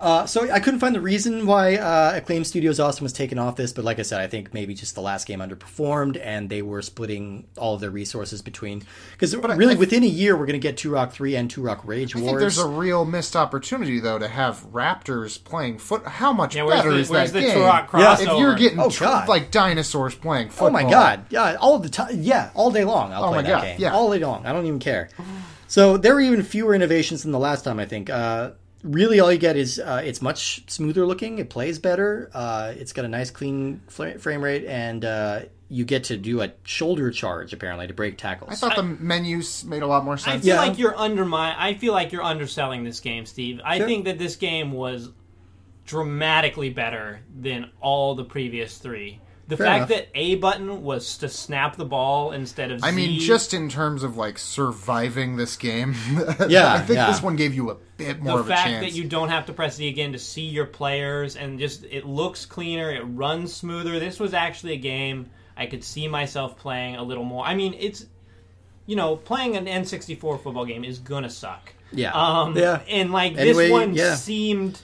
Uh, 0.01 0.25
so 0.25 0.51
I 0.51 0.61
couldn't 0.61 0.81
find 0.81 0.95
the 0.95 1.01
reason 1.01 1.45
why 1.45 1.77
uh, 1.77 2.13
Acclaim 2.17 2.43
Studios 2.45 2.81
Austin 2.81 3.05
was 3.05 3.13
taken 3.13 3.39
off 3.39 3.57
this, 3.57 3.71
but 3.75 3.85
like 3.85 3.99
I 3.99 4.03
said, 4.03 4.19
I 4.23 4.29
think 4.29 4.55
maybe 4.55 4.73
just 4.73 4.95
the 4.95 5.03
last 5.03 5.27
game 5.27 5.41
underperformed, 5.41 6.19
and 6.25 6.49
they 6.49 6.63
were 6.63 6.81
splitting 6.81 7.47
all 7.59 7.75
of 7.75 7.83
their 7.83 7.91
resources 7.91 8.41
between. 8.41 8.83
Because 9.13 9.37
really, 9.37 9.75
I- 9.75 9.79
within 9.79 10.03
a 10.03 10.07
year, 10.07 10.39
we're 10.39 10.47
going 10.47 10.59
to 10.59 10.67
get 10.73 10.77
Turok 10.77 11.13
Three 11.13 11.37
and 11.37 11.51
Turok 11.55 11.83
Rage 11.85 12.17
I 12.17 12.21
Wars. 12.21 12.29
think 12.31 12.41
there's 12.41 12.57
a 12.59 12.67
real 12.67 13.05
missed 13.05 13.37
opportunity 13.37 14.01
though 14.01 14.19
to 14.19 14.27
have 14.27 14.65
Raptors 14.73 15.43
playing 15.45 15.77
foot. 15.79 16.07
How 16.07 16.33
much 16.33 16.57
Yeah, 16.57 16.67
better 16.67 16.93
the- 16.93 16.99
is 17.01 17.11
that 17.11 17.33
the 17.35 17.41
game? 17.43 17.59
Yeah. 17.59 18.15
If 18.19 18.39
you're 18.39 18.55
getting 18.57 18.81
Oh, 18.81 18.89
tr- 18.89 19.05
like 19.29 19.51
dinosaurs 19.51 20.15
playing 20.15 20.49
football, 20.49 20.69
Oh 20.69 20.71
my 20.71 20.85
god! 20.89 21.27
Yeah, 21.29 21.57
all 21.61 21.79
the 21.79 21.91
time. 21.91 22.23
Yeah, 22.23 22.49
all 22.55 22.71
day 22.71 22.85
long. 22.85 23.13
I'll 23.13 23.25
Oh 23.25 23.29
play 23.29 23.37
my 23.39 23.43
that 23.43 23.49
God, 23.51 23.63
game. 23.65 23.77
yeah. 23.81 23.93
all 23.93 24.11
day 24.11 24.19
long. 24.21 24.47
I 24.47 24.53
don't 24.55 24.65
even 24.65 24.79
care. 24.79 25.11
So 25.69 25.99
there 25.99 26.15
were 26.15 26.21
even 26.23 26.43
fewer 26.43 26.75
innovations 26.75 27.23
than 27.23 27.33
the 27.33 27.39
last 27.39 27.65
time. 27.65 27.79
I 27.79 27.85
think. 27.85 28.09
Uh, 28.09 28.53
really, 28.83 29.21
all 29.21 29.31
you 29.33 29.39
get 29.39 29.57
is 29.57 29.79
uh, 29.79 30.03
it's 30.05 30.21
much 30.23 30.69
smoother 30.71 31.07
looking. 31.07 31.39
It 31.39 31.51
plays 31.51 31.79
better. 31.79 32.31
Uh, 32.35 32.73
it's 32.77 32.93
got 32.93 33.05
a 33.05 33.09
nice, 33.09 33.31
clean 33.31 33.81
fl- 33.89 34.19
frame 34.19 34.43
rate, 34.43 34.65
and 34.67 35.05
uh, 35.05 35.41
you 35.69 35.85
get 35.85 36.05
to 36.05 36.17
do 36.17 36.41
a 36.43 36.53
shoulder 36.65 37.11
charge 37.11 37.53
apparently 37.53 37.87
to 37.87 37.95
break 37.95 38.19
tackles. 38.19 38.51
I 38.53 38.55
thought 38.57 38.77
the 38.77 38.83
menus 38.83 39.65
made 39.65 39.83
a 39.83 39.87
lot 39.87 40.05
more 40.05 40.17
sense 40.17 40.27
I 40.29 40.33
sense. 40.33 40.45
feel 40.45 40.55
Yeah. 40.57 40.61
like 40.63 40.79
you're 40.79 40.97
undermine. 40.99 41.55
I 41.59 41.75
feel 41.75 41.93
like 41.93 42.11
you're 42.13 42.23
underselling 42.25 42.83
this 42.85 43.01
game, 43.01 43.25
Steve. 43.27 43.61
I 43.65 43.79
Sure. 43.79 43.87
think 43.87 44.05
that 44.07 44.19
this 44.19 44.37
game 44.37 44.73
was 44.73 45.11
dramatically 45.87 46.71
better 46.71 47.21
than 47.41 47.71
all 47.81 48.15
the 48.15 48.25
previous 48.25 48.79
three. 48.79 49.21
The 49.51 49.57
Fair 49.59 49.67
fact 49.67 49.91
enough. 49.91 50.05
that 50.07 50.09
A 50.15 50.37
button 50.37 50.83
was 50.83 51.19
to 51.19 51.29
snap 51.29 51.77
the 51.77 51.85
ball 51.85 52.33
instead 52.33 52.71
of 52.71 52.83
I 52.83 52.91
mean, 52.93 53.21
just 53.21 53.53
in 53.53 53.69
terms 53.69 54.03
of 54.03 54.17
like 54.17 54.39
surviving 54.39 55.37
this 55.37 55.57
game, 55.57 55.95
Yeah, 56.49 56.73
I 56.73 56.79
think 56.79 56.97
yeah. 56.97 57.07
this 57.11 57.23
one 57.23 57.37
gave 57.37 57.53
you 57.55 57.71
a 57.71 57.77
bit 57.99 58.21
more 58.23 58.35
the 58.35 58.41
of 58.41 58.47
a 58.47 58.49
fact 58.49 58.67
chance. 58.69 58.87
that 58.87 58.93
you 58.97 59.05
don't 59.05 59.29
have 59.29 59.45
to 59.47 59.53
press 59.53 59.77
Z 59.77 59.87
again 59.89 60.13
to 60.13 60.19
see 60.19 60.43
your 60.47 60.65
players 60.67 61.37
and 61.37 61.59
just 61.59 61.85
it 61.85 62.07
looks 62.07 62.47
cleaner, 62.47 62.91
it 62.91 63.03
runs 63.03 63.53
smoother. 63.53 63.99
This 64.01 64.19
was 64.19 64.33
actually 64.33 64.73
a 64.73 64.79
game 64.79 65.29
I 65.57 65.67
could 65.67 65.85
see 65.85 66.09
myself 66.09 66.57
playing 66.57 66.97
a 66.97 67.03
little 67.03 67.25
more. 67.25 67.45
I 67.45 67.55
mean, 67.55 67.75
it's 67.79 68.07
you 68.87 68.97
know, 68.97 69.15
playing 69.17 69.57
an 69.57 69.67
N64 69.67 70.43
football 70.43 70.65
game 70.65 70.85
is 70.85 70.99
gonna 70.99 71.31
suck. 71.31 71.73
yeah, 71.93 72.13
Um, 72.13 72.57
yeah. 72.57 72.81
And 72.89 73.13
like 73.13 73.37
Anyway, 73.37 73.65
this 73.65 73.71
one 73.71 73.95
yeah. 73.95 74.15
seemed 74.15 74.81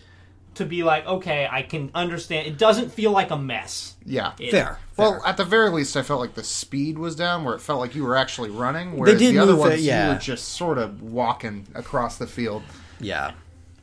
to 0.57 0.67
be 0.67 0.83
like, 0.83 1.07
okay, 1.07 1.49
I 1.51 1.63
can 1.63 1.91
understand. 1.95 2.47
It 2.47 2.59
doesn't 2.59 2.93
feel 2.93 3.11
like 3.13 3.31
a 3.31 3.37
mess. 3.37 3.97
yeah. 4.05 4.33
It- 4.39 4.51
Fair. 4.51 4.79
Well, 4.97 5.13
fair. 5.21 5.27
at 5.27 5.37
the 5.37 5.45
very 5.45 5.71
least, 5.71 5.97
I 5.97 6.03
felt 6.03 6.21
like 6.21 6.35
the 6.35 6.45
speed 6.45 6.99
was 6.99 7.15
down, 7.17 7.45
where 7.45 7.55
it 7.55 7.61
felt 7.61 7.81
like 7.81 7.95
you 7.95 8.03
were 8.05 8.17
actually 8.17 8.51
running. 8.51 8.97
Whereas 8.97 9.19
did 9.19 9.35
the 9.35 9.39
other 9.39 9.53
move 9.53 9.67
it, 9.67 9.69
ones, 9.71 9.85
yeah. 9.87 10.07
you 10.09 10.13
were 10.15 10.19
just 10.21 10.49
sort 10.51 10.79
of 10.79 11.03
walking 11.03 11.67
across 11.75 12.17
the 12.19 12.27
field. 12.27 12.63
yeah. 13.01 13.33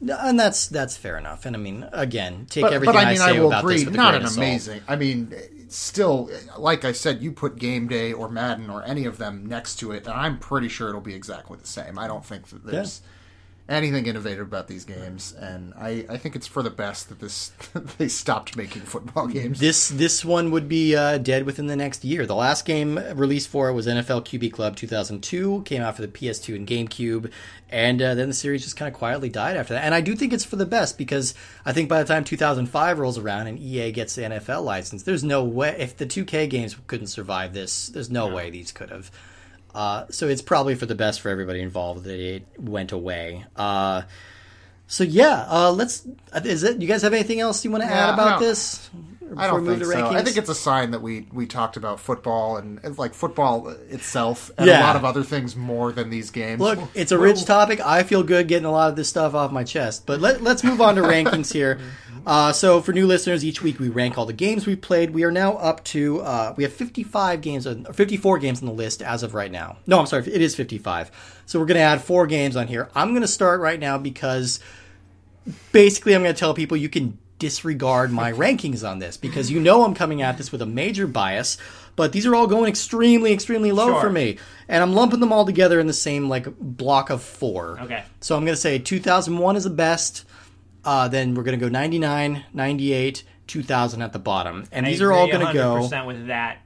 And 0.05 0.37
that's 0.37 0.67
that's 0.67 0.97
fair 0.97 1.17
enough. 1.17 1.45
And 1.45 1.55
I 1.55 1.59
mean, 1.59 1.87
again, 1.93 2.45
take 2.49 2.63
But, 2.63 2.73
everything 2.73 2.93
but 2.93 3.05
I 3.05 3.13
mean, 3.13 3.21
I, 3.21 3.31
say 3.31 3.39
will 3.39 3.47
about 3.47 3.61
agree, 3.63 3.75
this 3.75 3.85
with 3.85 3.95
not 3.95 4.15
an 4.15 4.23
of 4.23 4.29
salt. 4.31 4.37
amazing. 4.37 4.81
I 4.85 4.97
mean, 4.97 5.33
still, 5.69 6.29
like 6.57 6.83
I 6.83 6.91
said, 6.91 7.21
you 7.21 7.31
put 7.31 7.57
Game 7.57 7.87
Day 7.87 8.11
or 8.11 8.27
Madden 8.27 8.69
or 8.69 8.83
any 8.83 9.05
of 9.05 9.17
them 9.17 9.45
next 9.45 9.77
to 9.77 9.93
it, 9.93 10.03
and 10.05 10.13
I'm 10.13 10.39
pretty 10.39 10.67
sure 10.67 10.89
it'll 10.89 10.99
be 10.99 11.13
exactly 11.15 11.57
the 11.57 11.67
same. 11.67 11.97
I 11.97 12.07
don't 12.07 12.25
think 12.25 12.47
that 12.49 12.65
there's 12.65 13.01
anything 13.69 14.05
innovative 14.05 14.45
about 14.45 14.67
these 14.67 14.83
games, 14.83 15.33
and 15.33 15.73
I, 15.75 16.05
I 16.09 16.17
think 16.17 16.35
it's 16.35 16.47
for 16.47 16.61
the 16.61 16.69
best 16.69 17.09
that 17.09 17.19
this 17.19 17.51
they 17.97 18.07
stopped 18.07 18.57
making 18.57 18.81
football 18.83 19.27
games. 19.27 19.59
This 19.59 19.89
this 19.89 20.25
one 20.25 20.51
would 20.51 20.67
be 20.67 20.95
uh, 20.95 21.17
dead 21.17 21.45
within 21.45 21.67
the 21.67 21.75
next 21.75 22.03
year. 22.03 22.25
The 22.25 22.35
last 22.35 22.65
game 22.65 22.97
released 23.15 23.49
for 23.49 23.69
it 23.69 23.73
was 23.73 23.87
NFL 23.87 24.25
QB 24.25 24.51
Club 24.51 24.75
2002. 24.75 25.63
Came 25.63 25.81
out 25.81 25.95
for 25.95 26.01
the 26.01 26.07
PS2 26.07 26.55
and 26.55 26.67
GameCube, 26.67 27.31
and 27.69 28.01
uh, 28.01 28.15
then 28.15 28.27
the 28.27 28.33
series 28.33 28.63
just 28.63 28.75
kind 28.75 28.91
of 28.91 28.97
quietly 28.97 29.29
died 29.29 29.55
after 29.55 29.73
that. 29.73 29.83
And 29.83 29.95
I 29.95 30.01
do 30.01 30.15
think 30.15 30.33
it's 30.33 30.45
for 30.45 30.57
the 30.57 30.65
best 30.65 30.97
because 30.97 31.33
I 31.65 31.73
think 31.73 31.87
by 31.87 32.03
the 32.03 32.07
time 32.07 32.23
2005 32.23 32.99
rolls 32.99 33.17
around 33.17 33.47
and 33.47 33.59
EA 33.59 33.91
gets 33.91 34.15
the 34.15 34.23
NFL 34.23 34.63
license, 34.63 35.03
there's 35.03 35.23
no 35.23 35.43
way 35.43 35.75
if 35.79 35.95
the 35.95 36.05
2K 36.05 36.49
games 36.49 36.75
couldn't 36.87 37.07
survive 37.07 37.53
this, 37.53 37.87
there's 37.87 38.09
no 38.09 38.27
way 38.27 38.49
these 38.49 38.71
could 38.71 38.89
have. 38.89 39.09
Uh, 39.73 40.05
so 40.09 40.27
it's 40.27 40.41
probably 40.41 40.75
for 40.75 40.85
the 40.85 40.95
best 40.95 41.21
for 41.21 41.29
everybody 41.29 41.61
involved 41.61 42.03
that 42.03 42.19
it 42.19 42.43
went 42.59 42.91
away. 42.91 43.45
Uh, 43.55 44.03
so 44.87 45.03
yeah, 45.03 45.45
uh, 45.49 45.71
let's. 45.71 46.05
Is 46.43 46.63
it? 46.63 46.81
You 46.81 46.87
guys 46.87 47.01
have 47.01 47.13
anything 47.13 47.39
else 47.39 47.63
you 47.65 47.71
want 47.71 47.83
to 47.83 47.89
Yeah, 47.89 48.09
add 48.09 48.13
about 48.13 48.39
this? 48.39 48.89
I 49.35 49.47
don't 49.47 49.65
think 49.65 49.79
move 49.79 49.79
to 49.79 49.85
so. 49.85 50.07
I 50.09 50.21
think 50.21 50.37
it's 50.37 50.49
a 50.49 50.53
sign 50.53 50.91
that 50.91 51.01
we 51.01 51.25
we 51.33 51.47
talked 51.47 51.75
about 51.75 51.99
football 51.99 52.57
and 52.57 52.79
and, 52.83 52.95
like 52.99 53.15
football 53.15 53.69
itself 53.89 54.51
and 54.59 54.67
Yeah. 54.67 54.81
a 54.81 54.85
lot 54.85 54.95
of 54.95 55.03
other 55.05 55.23
things 55.23 55.55
more 55.55 55.91
than 55.91 56.11
these 56.11 56.29
games. 56.29 56.61
Look, 56.61 56.77
it's 56.93 57.11
a 57.11 57.17
rich 57.17 57.43
topic. 57.45 57.79
I 57.83 58.03
feel 58.03 58.21
good 58.21 58.47
getting 58.47 58.65
a 58.65 58.71
lot 58.71 58.89
of 58.89 58.95
this 58.95 59.09
stuff 59.09 59.33
off 59.33 59.51
my 59.51 59.63
chest. 59.63 60.05
But 60.05 60.19
let, 60.21 60.43
let's 60.43 60.63
move 60.63 60.81
on 60.81 60.95
to 60.95 61.01
rankings 61.13 61.51
here. 61.51 61.79
Uh, 62.25 62.53
so, 62.53 62.81
for 62.81 62.93
new 62.93 63.05
listeners, 63.05 63.43
each 63.43 63.61
week 63.61 63.79
we 63.79 63.89
rank 63.89 64.17
all 64.17 64.25
the 64.25 64.33
games 64.33 64.65
we've 64.65 64.79
played. 64.79 65.11
We 65.11 65.23
are 65.23 65.31
now 65.31 65.53
up 65.53 65.83
to 65.85 66.21
uh, 66.21 66.53
we 66.55 66.63
have 66.63 66.71
55 66.71 67.41
games, 67.41 67.67
on, 67.67 67.85
54 67.85 68.39
games 68.39 68.61
on 68.61 68.67
the 68.67 68.73
list 68.73 69.01
as 69.01 69.23
of 69.23 69.33
right 69.33 69.51
now. 69.51 69.77
No, 69.85 69.99
I'm 69.99 70.05
sorry, 70.05 70.23
it 70.27 70.41
is 70.41 70.55
55. 70.55 71.43
So 71.45 71.59
we're 71.59 71.65
going 71.65 71.75
to 71.75 71.81
add 71.81 72.01
four 72.01 72.25
games 72.27 72.55
on 72.55 72.67
here. 72.67 72.89
I'm 72.95 73.09
going 73.09 73.21
to 73.23 73.27
start 73.27 73.59
right 73.59 73.79
now 73.79 73.97
because 73.97 74.59
basically 75.73 76.15
I'm 76.15 76.23
going 76.23 76.33
to 76.33 76.39
tell 76.39 76.53
people 76.53 76.77
you 76.77 76.87
can 76.89 77.17
disregard 77.39 78.09
my 78.11 78.31
rankings 78.43 78.87
on 78.89 78.99
this 78.99 79.17
because 79.17 79.51
you 79.51 79.59
know 79.59 79.83
I'm 79.83 79.93
coming 79.93 80.21
at 80.21 80.37
this 80.37 80.51
with 80.51 80.61
a 80.61 80.65
major 80.65 81.07
bias. 81.07 81.57
But 81.95 82.11
these 82.11 82.25
are 82.25 82.33
all 82.33 82.47
going 82.47 82.69
extremely, 82.69 83.33
extremely 83.33 83.71
low 83.71 83.89
Sure. 83.89 84.01
for 84.01 84.09
me, 84.09 84.39
and 84.67 84.81
I'm 84.81 84.93
lumping 84.93 85.19
them 85.19 85.31
all 85.31 85.45
together 85.45 85.79
in 85.79 85.85
the 85.85 85.93
same 85.93 86.27
like 86.27 86.47
block 86.57 87.11
of 87.11 87.21
four. 87.21 87.79
Okay. 87.81 88.03
So 88.19 88.35
I'm 88.35 88.45
going 88.45 88.55
to 88.55 88.59
say 88.61 88.79
2001 88.79 89.57
is 89.57 89.65
the 89.65 89.69
best. 89.69 90.25
Uh, 90.85 91.07
then 91.07 91.33
we're 91.33 91.43
going 91.43 91.57
to 91.57 91.63
go 91.65 91.69
99, 91.69 92.43
98, 92.53 93.23
2000 93.47 94.01
at 94.01 94.13
the 94.13 94.19
bottom, 94.19 94.65
and 94.71 94.85
these 94.85 95.01
are 95.01 95.11
all 95.13 95.27
going 95.27 95.45
to 95.45 95.53
go. 95.53 95.75
100% 95.81 96.07
with 96.07 96.27
that. 96.27 96.59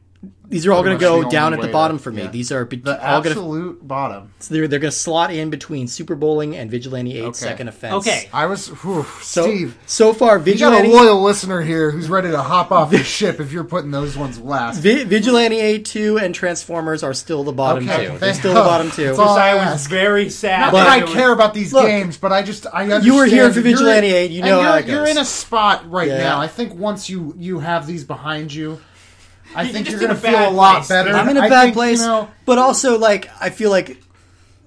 These 0.49 0.65
are 0.65 0.71
all 0.71 0.81
going 0.81 0.97
to 0.97 0.99
go 1.01 1.29
down 1.29 1.53
at 1.53 1.59
the 1.59 1.67
bottom 1.67 1.97
to- 1.97 2.03
for 2.03 2.09
me. 2.09 2.21
yeah. 2.23 2.29
These 2.29 2.53
are 2.53 2.63
be- 2.63 2.77
the 2.77 2.93
all 3.05 3.21
going 3.21 3.23
to 3.35 3.41
absolute 3.41 3.85
bottom. 3.85 4.31
they're, 4.49 4.65
they're 4.69 4.79
going 4.79 4.91
to 4.91 4.97
slot 4.97 5.29
in 5.29 5.49
between 5.49 5.87
Super 5.89 6.15
Bowling 6.15 6.55
and 6.55 6.71
Vigilante 6.71 7.17
8 7.17 7.23
Okay. 7.25 7.33
Second 7.33 7.67
Offense. 7.67 7.93
Okay. 8.07 8.29
I 8.31 8.45
was 8.45 8.69
whew, 8.69 9.05
So 9.21 9.43
Steve. 9.43 9.77
so 9.85 10.13
far 10.13 10.39
You 10.39 10.57
got 10.57 10.85
a 10.85 10.87
loyal 10.87 11.21
listener 11.21 11.61
here 11.61 11.91
who's 11.91 12.09
ready 12.09 12.31
to 12.31 12.41
hop 12.41 12.71
off 12.71 12.91
the 12.91 13.03
ship 13.03 13.41
if 13.41 13.51
you're 13.51 13.65
putting 13.65 13.91
those 13.91 14.17
ones 14.17 14.39
last. 14.39 14.79
Vi- 14.79 15.03
Vigilante 15.03 15.59
8 15.59 15.83
2 15.83 16.17
and 16.17 16.33
Transformers 16.33 17.03
are 17.03 17.13
still 17.13 17.43
the 17.43 17.51
bottom 17.51 17.87
Okay, 17.87 18.07
two. 18.07 18.17
They're 18.17 18.33
still 18.33 18.53
the 18.53 18.61
bottom 18.61 18.89
two. 18.89 19.03
That's 19.03 19.19
all 19.19 19.35
Because 19.35 19.37
I 19.37 19.49
I 19.49 19.55
was 19.55 19.63
ask. 19.81 19.89
very 19.89 20.29
sad. 20.29 20.59
Not 20.61 20.71
But- 20.71 20.83
that 20.85 20.89
I 20.93 20.97
it 20.99 21.03
was- 21.03 21.13
care 21.13 21.33
about 21.33 21.53
these 21.53 21.73
Look, 21.73 21.85
games, 21.85 22.15
but 22.15 22.31
I 22.31 22.41
just 22.41 22.65
I 22.73 22.83
understand. 22.83 23.05
you 23.05 23.15
were 23.17 23.25
here 23.25 23.49
for 23.49 23.59
that 23.59 23.69
you're- 23.69 23.73
Vigilante 23.73 24.13
8, 24.13 24.31
you 24.31 24.41
and 24.43 24.49
know 24.49 24.61
you're, 24.61 24.69
how 24.69 24.75
it 24.77 24.87
You're 24.87 25.07
in 25.07 25.17
a 25.17 25.25
spot 25.25 25.91
right 25.91 26.07
Yeah. 26.07 26.19
now. 26.19 26.39
I 26.39 26.47
think 26.47 26.73
once 26.73 27.09
you 27.09 27.35
you 27.37 27.59
have 27.59 27.85
these 27.85 28.05
behind 28.05 28.53
you, 28.53 28.79
I 29.55 29.63
You're 29.63 29.73
think 29.73 29.89
you're 29.89 29.99
going 29.99 30.11
to 30.11 30.17
feel 30.17 30.49
a 30.49 30.51
lot 30.51 30.75
place, 30.77 30.89
better. 30.89 31.11
I'm 31.13 31.29
in 31.29 31.37
a 31.37 31.41
I 31.41 31.49
bad 31.49 31.63
think, 31.63 31.73
place, 31.75 31.99
You 32.01 32.05
know, 32.07 32.31
but 32.45 32.57
also 32.57 32.97
like 32.99 33.29
I 33.41 33.49
feel 33.49 33.69
like 33.71 33.97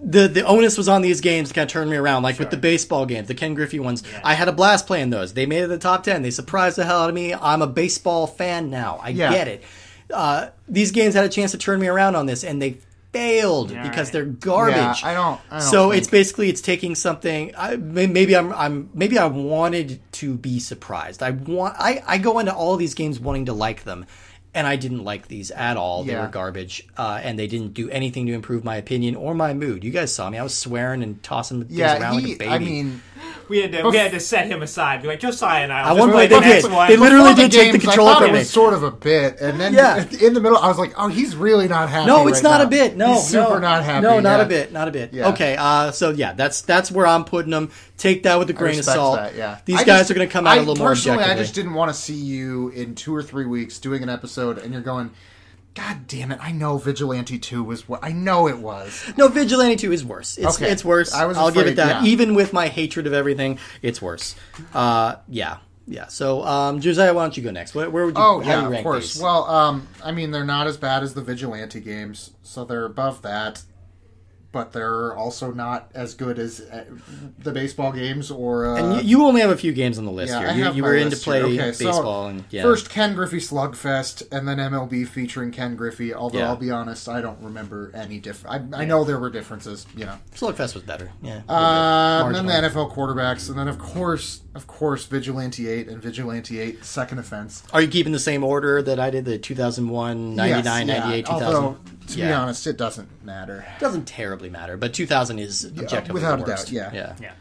the 0.03 0.29
the 0.29 0.45
onus 0.47 0.79
was 0.79 0.89
on 0.89 1.03
these 1.03 1.21
games 1.21 1.49
to 1.51 1.55
kind 1.55 1.69
of 1.69 1.73
turn 1.73 1.89
me 1.91 1.97
around. 1.97 2.23
Like 2.23 2.39
with 2.39 2.51
the 2.51 2.57
baseball 2.57 3.05
games, 3.07 3.29
the 3.29 3.35
Ken 3.35 3.55
Griffey 3.55 3.79
ones, 3.79 4.03
I 4.25 4.35
had 4.35 4.49
a 4.49 4.53
blast 4.53 4.87
playing 4.87 5.11
those. 5.11 5.35
They 5.35 5.47
made 5.47 5.59
it 5.59 5.63
to 5.63 5.69
the 5.69 5.79
top 5.79 6.03
ten. 6.05 6.23
They 6.23 6.31
surprised 6.31 6.77
the 6.77 6.85
hell 6.85 7.03
out 7.03 7.09
of 7.11 7.15
me. 7.15 7.35
I'm 7.35 7.61
a 7.63 7.67
baseball 7.67 8.27
fan 8.27 8.71
now. 8.71 8.99
I 9.03 9.11
Yeah. 9.11 9.31
get 9.31 9.49
it. 9.49 9.63
Uh, 10.13 10.49
these 10.67 10.91
games 10.91 11.15
had 11.15 11.25
a 11.25 11.29
chance 11.29 11.51
to 11.53 11.59
turn 11.59 11.79
me 11.79 11.87
around 11.87 12.17
on 12.17 12.27
this, 12.27 12.43
and 12.43 12.61
they 12.61 12.79
failed 13.13 13.71
Yeah, 13.73 13.83
because 13.83 14.07
right. 14.09 14.13
they're 14.13 14.25
garbage. 14.25 14.77
Yeah, 15.03 15.09
I 15.11 15.15
don't- 15.15 15.41
I 15.51 15.59
don't 15.59 15.69
so 15.71 15.91
think- 15.91 15.99
it's 15.99 16.09
basically 16.09 16.49
it's 16.49 16.61
taking 16.61 16.95
something. 16.95 17.53
I, 17.59 17.77
maybe 17.77 18.35
I'm 18.37 18.53
I'm 18.53 18.89
maybe 18.95 19.19
I 19.19 19.27
wanted 19.27 20.01
to 20.13 20.35
be 20.35 20.59
surprised. 20.61 21.23
I 21.23 21.31
want 21.33 21.75
I 21.79 22.03
I 22.07 22.19
go 22.19 22.39
into 22.39 22.55
all 22.55 22.77
these 22.77 22.95
games 22.95 23.21
wanting 23.21 23.47
to 23.47 23.53
like 23.53 23.85
them. 23.85 24.07
And 24.53 24.67
I 24.67 24.75
didn't 24.75 25.05
like 25.05 25.29
these 25.29 25.53
at 25.53 25.77
all. 25.77 26.03
They 26.03 26.13
Yeah. 26.13 26.23
were 26.23 26.27
garbage, 26.29 26.85
uh, 26.99 27.21
and 27.23 27.39
they 27.39 27.47
didn't 27.47 27.73
do 27.73 27.89
anything 27.91 28.27
to 28.27 28.33
improve 28.33 28.65
my 28.65 28.75
opinion 28.77 29.15
or 29.15 29.33
my 29.33 29.55
mood. 29.55 29.85
You 29.85 29.93
guys 29.93 30.13
saw 30.13 30.29
me; 30.29 30.39
I 30.39 30.43
was 30.43 30.55
swearing 30.59 31.05
and 31.05 31.23
tossing 31.23 31.61
things 31.63 31.73
yeah, 31.79 32.01
around 32.01 32.19
he, 32.19 32.27
like 32.27 32.35
a 32.35 32.39
baby. 32.39 32.51
I 32.51 32.59
mean, 32.59 33.01
we 33.49 33.61
had 33.63 33.71
to 33.71 33.89
we 33.89 33.97
had 33.97 34.11
to 34.11 34.19
set 34.19 34.49
him 34.49 34.61
aside. 34.63 35.03
Be 35.03 35.09
like 35.09 35.21
Josiah 35.21 35.63
and 35.63 35.73
I. 35.73 35.83
At 35.83 35.93
will 35.93 36.01
one 36.01 36.09
point 36.11 36.15
play 36.15 36.27
they 36.27 36.35
the 36.35 36.41
next 36.41 36.63
did. 36.65 36.73
one. 36.73 36.89
They 36.89 36.97
literally 36.97 37.31
before 37.31 37.49
did 37.49 37.53
take 37.53 37.73
the 37.73 37.79
games, 37.79 37.85
control 37.85 38.09
I 38.09 38.13
thought 38.15 38.23
from 38.23 38.31
it 38.35 38.39
was 38.41 38.51
sort 38.51 38.75
of 38.75 38.83
a 38.83 38.91
bit, 38.91 39.41
and 39.41 39.61
then 39.61 39.73
Yeah. 39.73 40.05
in 40.21 40.35
the 40.35 40.41
middle, 40.41 40.59
I 40.59 40.67
was 40.67 40.79
like, 40.79 40.95
"Oh, 40.97 41.07
he's 41.07 41.37
really 41.37 41.69
not 41.69 41.89
happy." 41.89 42.09
no, 42.09 42.27
it's 42.27 42.39
right 42.43 42.51
not 42.51 42.59
now. 42.59 42.65
a 42.65 42.69
bit. 42.69 42.97
No, 42.97 43.13
he's 43.15 43.29
super 43.29 43.51
no, 43.51 43.59
not 43.59 43.85
happy. 43.85 44.03
No, 44.03 44.19
not 44.19 44.39
yeah. 44.39 44.45
a 44.45 44.49
bit. 44.49 44.73
Not 44.73 44.89
a 44.89 44.91
bit. 44.91 45.11
Yeah. 45.13 45.29
Okay, 45.29 45.55
uh, 45.57 45.93
so 45.93 46.11
yeah, 46.11 46.33
that's 46.33 46.63
that's 46.63 46.91
where 46.91 47.07
I'm 47.07 47.23
putting 47.25 47.53
them. 47.53 47.71
Take 47.99 48.23
that 48.23 48.39
with 48.39 48.49
a 48.49 48.55
grain 48.55 48.79
of 48.79 48.85
salt. 48.87 49.17
that, 49.17 49.37
yeah. 49.37 49.59
These 49.67 49.77
I 49.81 49.85
guys 49.85 49.99
just- 50.01 50.11
are 50.11 50.15
going 50.15 50.27
to 50.27 50.33
come 50.33 50.47
out 50.47 50.55
I 50.55 50.57
a 50.57 50.61
little 50.61 50.77
more 50.77 50.89
personally. 50.89 51.23
I 51.23 51.37
just 51.37 51.55
didn't 51.55 51.75
want 51.75 51.91
to 51.93 51.95
see 51.95 52.15
you 52.15 52.71
in 52.71 52.95
two 52.95 53.15
or 53.15 53.23
three 53.23 53.45
weeks 53.45 53.79
doing 53.79 54.03
an 54.03 54.09
episode, 54.09 54.40
and 54.59 54.73
you're 54.73 54.83
going, 54.83 55.11
"God 55.75 56.07
damn 56.07 56.33
it! 56.33 56.39
I 56.43 56.53
know 56.53 56.79
Vigilante 56.79 57.39
Two 57.39 57.63
was 57.63 57.89
what 57.89 58.01
I 58.03 58.13
know 58.13 58.49
it 58.49 58.59
was." 58.59 59.13
No, 59.17 59.29
Vigilante 59.29 59.77
2 59.77 59.93
is 59.93 60.05
worse. 60.05 60.39
It's, 60.39 60.57
Okay. 60.57 60.71
it's 60.71 60.85
worse. 60.85 61.13
I 61.15 61.27
was 61.27 61.37
I'll 61.37 61.51
give 61.51 61.67
it 61.67 61.77
that. 61.77 62.03
yeah. 62.05 62.09
Even 62.11 62.35
with 62.35 62.53
my 62.53 62.69
hatred 62.69 63.07
of 63.07 63.13
everything, 63.13 63.59
it's 63.83 64.01
worse. 64.03 64.35
Uh, 64.75 65.17
yeah. 65.29 65.59
Yeah. 65.87 66.07
So, 66.07 66.45
um, 66.45 66.81
Josiah, 66.81 67.13
why 67.13 67.23
don't 67.23 67.37
you 67.37 67.43
go 67.43 67.51
next? 67.51 67.75
Where, 67.75 67.91
where 67.91 68.07
would 68.07 68.17
you, 68.17 68.23
Oh 68.23 68.41
yeah, 68.41 68.69
you 68.69 68.77
of 68.77 68.83
course. 68.85 69.15
these? 69.15 69.23
Well, 69.23 69.45
um, 69.47 69.89
I 70.05 70.13
mean, 70.13 70.31
they're 70.31 70.45
not 70.45 70.67
as 70.69 70.77
bad 70.77 71.03
as 71.03 71.15
the 71.15 71.21
Vigilante 71.23 71.81
games, 71.81 72.31
so 72.43 72.65
they're 72.65 72.85
above 72.85 73.23
that. 73.23 73.63
But 74.53 74.73
they're 74.73 75.15
also 75.17 75.53
not 75.53 75.91
as 75.95 76.15
good 76.15 76.39
as 76.39 76.61
uh, 76.61 76.85
the 77.39 77.53
baseball 77.53 77.93
games 77.93 78.31
or. 78.31 78.67
Uh, 78.67 78.77
and 78.77 79.03
you, 79.03 79.19
you 79.19 79.27
only 79.27 79.41
have 79.41 79.51
a 79.51 79.57
few 79.57 79.73
games 79.73 79.99
on 79.99 80.05
the 80.05 80.11
list 80.11 80.33
yeah, 80.33 80.53
here. 80.53 80.67
You, 80.67 80.75
you 80.75 80.83
were 80.83 80.97
into 80.97 81.17
play. 81.17 81.43
Okay, 81.43 81.73
so 81.73 81.85
baseball 81.85 82.27
and 82.27 82.45
yeah. 82.51 82.63
First, 82.63 82.91
Ken 82.91 83.15
Griffey 83.15 83.39
Slugfest, 83.39 84.27
and 84.33 84.49
then 84.49 84.59
MLB 84.59 85.07
featuring 85.07 85.53
Ken 85.53 85.77
Griffey. 85.77 86.13
Although 86.13 86.39
Yeah. 86.39 86.49
I'll 86.49 86.57
be 86.57 86.71
honest, 86.71 87.09
I 87.09 87.21
don't 87.21 87.41
remember 87.41 87.93
any 87.95 88.19
different. 88.19 88.75
I, 88.75 88.83
I 88.83 88.85
know 88.85 89.05
there 89.05 89.19
were 89.19 89.31
differences, 89.31 89.87
you 89.97 90.05
know. 90.05 90.17
Slugfest 90.35 90.75
was 90.75 90.83
better. 90.83 91.13
Yeah. 91.23 91.43
Uh, 91.49 92.25
and 92.27 92.35
then 92.35 92.47
the 92.47 92.69
NFL 92.69 92.93
quarterbacks, 92.93 93.49
and 93.49 93.59
then 93.59 93.69
of 93.69 93.79
course, 93.79 94.43
of 94.55 94.67
course, 94.67 95.05
Vigilante 95.07 95.69
Eight 95.69 95.89
and 95.89 96.03
Vigilante 96.03 96.59
Eight 96.59 96.85
Second 96.85 97.19
Offense. 97.19 97.63
Are 97.73 97.81
you 97.81 97.89
keeping 97.89 98.13
the 98.13 98.19
same 98.19 98.43
order 98.43 98.83
that 98.83 98.99
I 98.99 99.11
did? 99.11 99.25
The 99.25 99.39
2001, 99.39 100.35
99, 100.35 100.89
yes, 100.89 100.99
98, 100.99 101.27
2000. 101.27 101.47
Although, 101.47 101.79
to 102.11 102.17
be 102.17 102.33
honest, 102.33 102.67
it 102.67 102.77
doesn't 102.77 103.09
matter. 103.25 103.65
doesn't 103.79 104.07
terribly 104.07 104.51
matter, 104.51 104.77
but 104.77 104.93
2000 104.95 105.39
is 105.39 105.65
objectively 105.79 106.15
without 106.15 106.37
the 106.39 106.45
a 106.45 106.47
doubt, 106.47 106.59
worst. 106.59 106.73
yeah. 106.73 106.91
Yeah. 106.93 107.17
Yeah. 107.21 107.33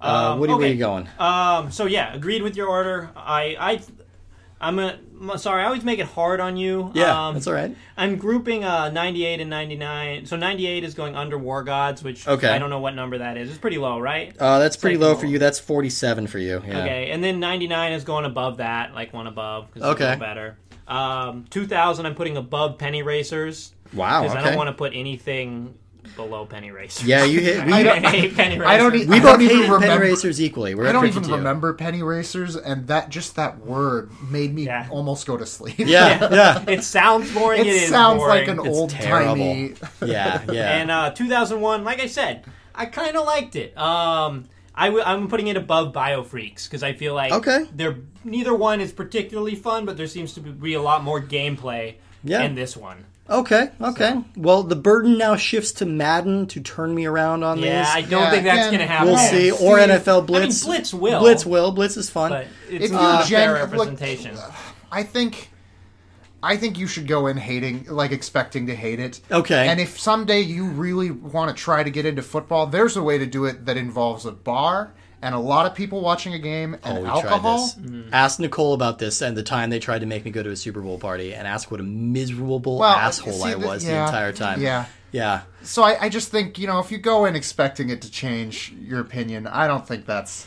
Uh, 0.00 0.32
Um, 0.32 0.40
Woody, 0.40 0.52
where 0.54 0.62
okay. 0.62 0.72
you 0.72 0.78
going? 0.78 1.08
Um. 1.18 1.70
So 1.70 1.86
yeah, 1.86 2.14
agreed 2.14 2.42
with 2.42 2.56
your 2.56 2.68
order. 2.68 3.10
I 3.16 3.56
I 3.60 3.80
I'm 4.62 4.78
a, 4.78 4.98
I'm 5.20 5.38
sorry. 5.38 5.62
I 5.62 5.66
always 5.66 5.84
make 5.84 5.98
it 6.00 6.06
hard 6.06 6.38
on 6.38 6.56
you. 6.58 6.90
yeah, 6.94 7.28
Um, 7.28 7.34
that's 7.34 7.46
all 7.46 7.54
right. 7.54 7.74
I'm 7.96 8.16
grouping 8.16 8.62
uh 8.64 8.90
98 8.90 9.40
and 9.40 9.48
99. 9.50 10.26
So 10.26 10.36
98 10.36 10.84
is 10.84 10.92
going 10.94 11.16
under 11.16 11.38
War 11.38 11.62
Gods, 11.62 12.02
which 12.02 12.26
Okay. 12.28 12.48
I 12.48 12.58
don't 12.58 12.68
know 12.70 12.78
what 12.80 12.94
number 12.94 13.18
that 13.18 13.36
is. 13.38 13.48
It's 13.50 13.58
pretty 13.58 13.78
low, 13.78 13.98
right? 13.98 14.34
Uh, 14.38 14.58
that's 14.58 14.76
pretty 14.76 14.96
like 14.96 15.02
low 15.02 15.12
low. 15.14 15.18
for 15.18 15.26
you. 15.26 15.38
That's 15.38 15.58
47 15.58 16.26
for 16.26 16.38
you. 16.38 16.62
Yeah. 16.66 16.78
Okay, 16.82 17.10
and 17.10 17.22
then 17.24 17.40
99 17.40 17.92
is 17.92 18.04
going 18.04 18.24
above 18.26 18.58
that, 18.58 18.94
like 18.94 19.12
one 19.14 19.26
above. 19.26 19.64
'cause 19.72 19.76
it's 19.76 19.84
Okay. 19.86 20.04
a 20.04 20.08
little 20.08 20.20
better. 20.20 20.56
Um, 20.90 21.44
2000 21.50 22.04
I'm 22.06 22.14
putting 22.14 22.36
above 22.36 22.76
Penny 22.78 23.02
Racers 23.02 23.72
Wow. 23.94 24.22
because 24.22 24.36
I 24.36 24.42
don't 24.42 24.56
want 24.56 24.68
to 24.68 24.72
put 24.74 24.92
anything 24.94 25.74
below 26.16 26.44
Penny 26.46 26.70
Racers. 26.72 27.06
Yeah, 27.06 27.24
you 27.24 27.40
hit. 27.40 27.64
We, 27.66 27.72
I 27.72 27.78
I 27.78 27.82
don't- 27.84 28.04
hate 28.06 28.34
Penny 28.34 28.58
Racers. 28.58 28.66
I 28.72 28.76
don't 28.76 28.94
e- 28.96 29.06
we 29.06 29.16
I 29.16 29.20
both 29.20 29.30
don't 29.32 29.42
even 29.42 29.56
hated 29.58 29.80
Penny 29.80 30.00
Racers 30.00 30.40
equally. 30.40 30.74
We're 30.74 30.88
I 30.88 30.92
don't 30.92 31.06
even 31.06 31.22
remember 31.24 31.74
penny 31.74 32.02
racers, 32.02 32.56
and 32.56 32.88
that 32.88 33.10
just 33.10 33.36
that 33.36 33.58
word 33.60 34.10
made 34.30 34.52
me 34.54 34.64
Yeah. 34.66 34.88
almost 34.90 35.26
go 35.26 35.36
to 35.36 35.46
sleep. 35.46 35.78
Yeah, 35.78 36.28
yeah, 36.32 36.64
It 36.66 36.82
sounds 36.82 37.32
boring. 37.32 37.60
it, 37.60 37.66
it 37.68 37.74
is 37.84 37.88
sounds 37.90 38.18
boring. 38.18 38.38
like 38.40 38.48
an 38.48 38.66
It's 38.66 38.76
old 38.76 38.90
terrible. 38.90 39.34
timey. 39.36 39.74
yeah, 40.04 40.42
yeah. 40.50 40.76
And 40.80 40.90
uh, 40.90 41.10
2001, 41.12 41.84
like 41.84 42.00
I 42.00 42.06
said, 42.06 42.44
I 42.74 42.86
kind 42.86 43.16
of 43.16 43.24
liked 43.26 43.54
it. 43.54 43.76
Um, 43.78 44.46
I 44.74 44.86
w- 44.86 45.04
I'm 45.04 45.28
putting 45.28 45.48
it 45.48 45.56
above 45.56 45.92
Biofreaks 45.92 46.64
because 46.64 46.82
I 46.82 46.92
feel 46.92 47.14
like 47.14 47.32
Okay. 47.32 47.66
they're 47.74 47.96
neither 48.24 48.54
one 48.54 48.80
is 48.80 48.92
particularly 48.92 49.54
fun, 49.54 49.84
but 49.84 49.96
there 49.96 50.06
seems 50.06 50.32
to 50.34 50.40
be 50.40 50.74
a 50.74 50.82
lot 50.82 51.02
more 51.04 51.20
gameplay 51.20 51.94
Yeah. 52.24 52.42
in 52.42 52.54
this 52.54 52.76
one. 52.76 53.04
okay, 53.28 53.70
okay. 53.80 54.20
Well, 54.36 54.62
the 54.64 54.74
burden 54.76 55.16
now 55.18 55.36
shifts 55.36 55.70
to 55.72 55.86
Madden 55.86 56.46
to 56.48 56.60
turn 56.60 56.94
me 56.94 57.04
around 57.06 57.44
on 57.44 57.60
this. 57.60 57.66
Yeah, 57.70 57.88
I 57.94 58.00
don't 58.02 58.22
Yeah, 58.22 58.30
think 58.30 58.44
that's 58.44 58.66
going 58.68 58.78
to 58.80 58.86
happen. 58.86 59.06
We'll 59.08 59.16
Yeah, 59.18 59.30
see. 59.30 59.50
Or 59.52 59.78
NFL 59.78 60.22
Blitz. 60.26 60.64
I 60.64 60.66
mean, 60.66 60.74
Blitz 60.76 60.94
will. 60.94 61.20
Blitz 61.20 61.46
will. 61.46 61.70
Blitz 61.72 61.96
is 61.96 62.10
fun. 62.10 62.30
but 62.30 62.46
it's 62.68 62.86
If 62.86 62.90
not 62.92 63.28
you're 63.30 63.38
a 63.38 63.42
fair 63.42 63.54
gen- 63.54 63.62
look, 63.62 63.72
representation. 63.88 64.36
I 64.90 65.02
think 65.04 65.49
I 66.42 66.56
think 66.56 66.78
you 66.78 66.86
should 66.86 67.06
go 67.06 67.26
in 67.26 67.36
hating, 67.36 67.84
like 67.88 68.12
expecting 68.12 68.66
to 68.68 68.74
hate 68.74 68.98
it. 69.00 69.20
Okay. 69.30 69.68
And 69.68 69.78
if 69.80 69.98
someday 70.00 70.40
you 70.40 70.64
really 70.66 71.10
want 71.10 71.54
to 71.54 71.62
try 71.62 71.82
to 71.82 71.90
get 71.90 72.06
into 72.06 72.22
football, 72.22 72.66
there's 72.66 72.96
a 72.96 73.02
way 73.02 73.18
to 73.18 73.26
do 73.26 73.44
it 73.44 73.66
that 73.66 73.76
involves 73.76 74.24
a 74.24 74.32
bar 74.32 74.92
and 75.22 75.34
a 75.34 75.38
lot 75.38 75.66
of 75.66 75.74
people 75.74 76.00
watching 76.00 76.32
a 76.32 76.38
game 76.38 76.74
and 76.82 76.98
Oh, 76.98 77.02
we 77.02 77.06
alcohol. 77.08 77.40
tried 77.40 77.84
this. 77.84 77.90
Mm. 77.90 78.08
Ask 78.10 78.40
Nicole 78.40 78.72
about 78.72 78.98
this 78.98 79.20
and 79.20 79.36
the 79.36 79.42
time 79.42 79.68
they 79.68 79.78
tried 79.78 79.98
to 79.98 80.06
make 80.06 80.24
me 80.24 80.30
go 80.30 80.42
to 80.42 80.48
a 80.50 80.56
Super 80.56 80.80
Bowl 80.80 80.98
party 80.98 81.34
and 81.34 81.46
ask 81.46 81.70
what 81.70 81.78
a 81.80 81.82
miserable 81.82 82.78
Well, 82.78 82.90
asshole 82.90 83.34
see, 83.34 83.48
I 83.50 83.54
the- 83.54 83.66
was 83.66 83.84
the 83.84 83.90
entire 83.90 84.32
time. 84.32 84.62
yeah. 84.62 84.86
Yeah. 85.12 85.42
So 85.62 85.82
I, 85.82 86.04
I 86.04 86.08
just 86.08 86.30
think 86.30 86.56
you 86.58 86.66
know 86.68 86.78
if 86.78 86.90
you 86.92 86.96
go 86.98 87.24
in 87.26 87.34
expecting 87.36 87.90
it 87.90 88.00
to 88.02 88.10
change 88.10 88.72
your 88.80 89.00
opinion, 89.00 89.46
I 89.46 89.66
don't 89.66 89.86
think 89.86 90.06
that's. 90.06 90.46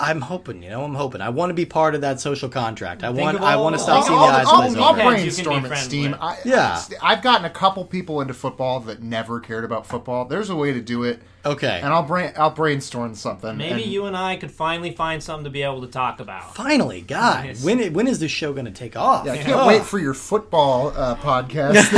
I'm 0.00 0.20
hoping, 0.22 0.62
you 0.62 0.70
know, 0.70 0.82
I'm 0.84 0.94
hoping. 0.94 1.20
I 1.20 1.28
want 1.28 1.50
to 1.50 1.54
be 1.54 1.66
part 1.66 1.94
of 1.94 2.00
that 2.00 2.20
social 2.20 2.48
contract. 2.48 3.04
I 3.04 3.10
want 3.10 3.36
of 3.36 3.42
I 3.42 3.56
want 3.56 3.74
to 3.74 3.78
stop 3.78 3.98
I'll- 3.98 4.02
seeing 4.04 4.18
I'll, 4.18 4.26
the 4.26 4.32
eyes 4.32 4.46
I'll, 4.48 4.56
glaze 4.62 4.76
I'll 4.76 4.84
over. 4.84 4.98
Depends, 4.98 5.38
you 5.38 5.44
can 5.44 5.62
be 5.62 5.68
brainstorm 5.68 5.72
it, 5.72 5.76
Steam. 5.84 6.10
with. 6.12 6.20
I, 6.20 6.38
Yeah. 6.44 6.82
I've 7.02 7.22
gotten 7.22 7.44
a 7.44 7.50
couple 7.50 7.84
people 7.84 8.20
into 8.20 8.34
football 8.34 8.80
that 8.80 9.02
never 9.02 9.40
cared 9.40 9.64
about 9.64 9.86
football. 9.86 10.24
There's 10.24 10.48
a 10.50 10.56
way 10.56 10.72
to 10.72 10.80
do 10.80 11.02
it, 11.04 11.20
Okay. 11.44 11.80
and 11.82 11.86
I'll 11.92 12.02
brain 12.02 12.32
I'll 12.36 12.50
brainstorm 12.50 13.14
something. 13.14 13.56
Maybe 13.56 13.82
and- 13.84 13.92
you 13.92 14.04
and 14.06 14.16
I 14.16 14.36
could 14.36 14.50
finally 14.50 14.90
find 14.92 15.22
something 15.22 15.44
to 15.44 15.50
be 15.50 15.62
able 15.62 15.80
to 15.80 15.86
talk 15.86 16.20
about. 16.20 16.54
Finally, 16.54 17.00
God, 17.02 17.46
Yes. 17.46 17.64
when 17.64 17.92
when 17.94 18.06
is 18.06 18.18
this 18.18 18.30
show 18.30 18.52
going 18.52 18.66
to 18.66 18.70
take 18.70 18.96
off? 18.96 19.26
I 19.28 19.36
can't 19.38 19.56
Oh, 19.60 19.66
wait 19.66 19.82
for 19.82 19.98
your 19.98 20.14
football 20.14 20.88
uh, 20.96 21.16
podcast. 21.16 21.90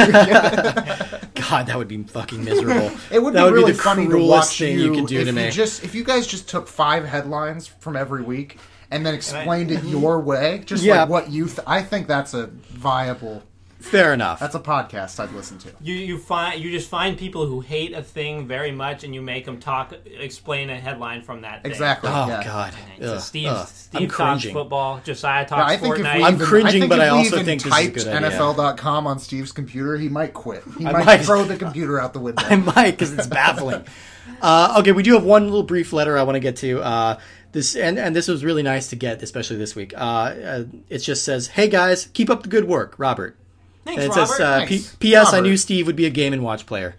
God, 1.35 1.67
that 1.67 1.77
would 1.77 1.89
be 1.89 2.03
fucking 2.05 2.45
miserable. 2.45 2.91
It 3.11 3.23
would 3.23 3.35
that 3.35 3.41
be 3.41 3.45
would 3.45 3.53
really 3.55 3.73
be 3.73 3.77
the 3.77 3.83
funny 3.83 4.09
to 4.09 4.19
watch 4.19 4.59
thing 4.59 4.79
you, 4.79 4.85
you 4.95 5.01
could 5.01 5.07
do 5.09 5.19
if 5.19 5.25
to 5.27 5.31
you 5.31 5.37
me. 5.37 5.51
just 5.51 5.83
if 5.85 5.95
you 5.95 6.05
guys 6.05 6.27
just 6.27 6.49
took 6.49 6.69
five 6.69 7.05
headlines 7.05 7.67
from 7.67 7.97
every 7.97 8.23
week 8.23 8.59
and 8.91 9.05
then 9.05 9.15
explained 9.15 9.71
it 9.71 9.83
your 9.85 10.21
way, 10.21 10.63
just 10.67 10.85
Yeah. 10.85 11.01
like 11.01 11.09
what 11.09 11.31
you. 11.31 11.47
Th- 11.47 11.61
I 11.67 11.83
think 11.83 12.07
that's 12.07 12.35
a 12.35 12.47
viable. 12.47 13.43
Fair 13.83 14.15
enough. 14.15 14.41
That's 14.41 14.55
a 14.55 14.61
podcast 14.61 15.19
I'd 15.21 15.33
listen 15.33 15.59
to. 15.59 15.73
You 15.81 15.95
you 15.95 16.19
find 16.19 16.61
you 16.63 16.71
just 16.71 16.89
find 16.89 17.19
people 17.19 17.47
who 17.47 17.61
hate 17.61 17.93
a 17.93 18.03
thing 18.03 18.47
very 18.47 18.73
much, 18.73 19.05
and 19.05 19.15
you 19.15 19.21
make 19.21 19.45
them 19.45 19.59
talk, 19.59 19.93
explain 20.07 20.71
a 20.71 20.79
headline 20.79 21.23
from 21.23 21.43
that. 21.43 21.63
Thing. 21.63 21.71
Exactly. 21.73 22.11
oh 22.13 22.29
yeah. 22.29 22.45
God. 22.45 22.75
So 23.01 23.15
Ugh, 23.15 23.21
Steve. 23.21 23.49
I'm 23.49 23.67
Steve 23.67 24.13
talks 24.13 24.43
cringing. 24.43 24.55
football. 24.55 25.01
Josiah 25.05 25.43
Yeah, 25.43 25.47
talks 25.47 25.73
I 25.73 25.77
think 25.77 25.99
if 25.99 26.07
Fortnite. 26.07 26.17
we 26.17 26.25
I'm 26.25 26.39
cringing, 26.39 26.67
I 26.67 26.71
think 26.73 26.89
but 26.89 26.99
if 26.99 27.05
I 27.05 27.09
also 27.09 27.35
even 27.37 27.45
think 27.45 27.63
this 27.63 27.73
is 27.73 27.79
a 27.79 27.83
typed 27.83 27.95
good 27.97 28.09
idea. 28.09 28.31
NFL.com 28.31 29.07
on 29.07 29.19
Steve's 29.19 29.53
computer, 29.53 29.97
he 29.97 30.09
might 30.09 30.33
quit. 30.33 30.63
He 30.79 30.85
might, 30.85 31.05
might. 31.05 31.19
throw 31.19 31.45
the 31.45 31.57
computer 31.57 32.01
out 32.01 32.13
the 32.13 32.21
window. 32.21 32.43
I 32.47 32.57
might 32.57 32.93
because 32.93 33.13
it's 33.13 33.27
baffling. 33.27 33.85
uh, 34.43 34.77
okay, 34.79 34.93
we 34.93 35.03
do 35.03 35.15
have 35.15 35.25
one 35.25 35.45
little 35.45 35.63
brief 35.63 35.93
letter 35.93 36.17
I 36.17 36.23
want 36.23 36.37
to 36.37 36.41
get 36.41 36.57
to. 36.59 36.81
Uh, 36.81 37.19
this 37.53 37.77
and 37.77 37.99
and 37.99 38.17
this 38.17 38.29
was 38.29 38.45
really 38.45 38.63
nice 38.63 38.89
to 38.91 38.97
get, 38.97 39.23
especially 39.23 39.57
this 39.57 39.75
week. 39.75 39.93
Uh, 39.95 39.99
uh, 40.01 40.65
it 40.89 40.99
just 40.99 41.25
says, 41.25 41.49
"Hey 41.49 41.69
guys, 41.69 42.07
keep 42.15 42.31
up 42.31 42.43
the 42.43 42.49
good 42.49 42.65
work, 42.65 42.95
Robert." 42.97 43.37
Thanks, 43.85 44.03
and 44.03 44.13
it 44.13 44.17
Robert. 44.17 44.27
says, 44.29 44.41
uh, 44.41 44.59
Thanks, 44.67 44.91
P- 44.91 44.97
"P.S. 45.11 45.33
I 45.33 45.41
knew 45.41 45.57
Steve 45.57 45.87
would 45.87 45.97
be 45.97 46.07
a 46.07 46.11
Game 46.11 46.33
and 46.33 46.43
Watch 46.43 46.67
player." 46.67 46.97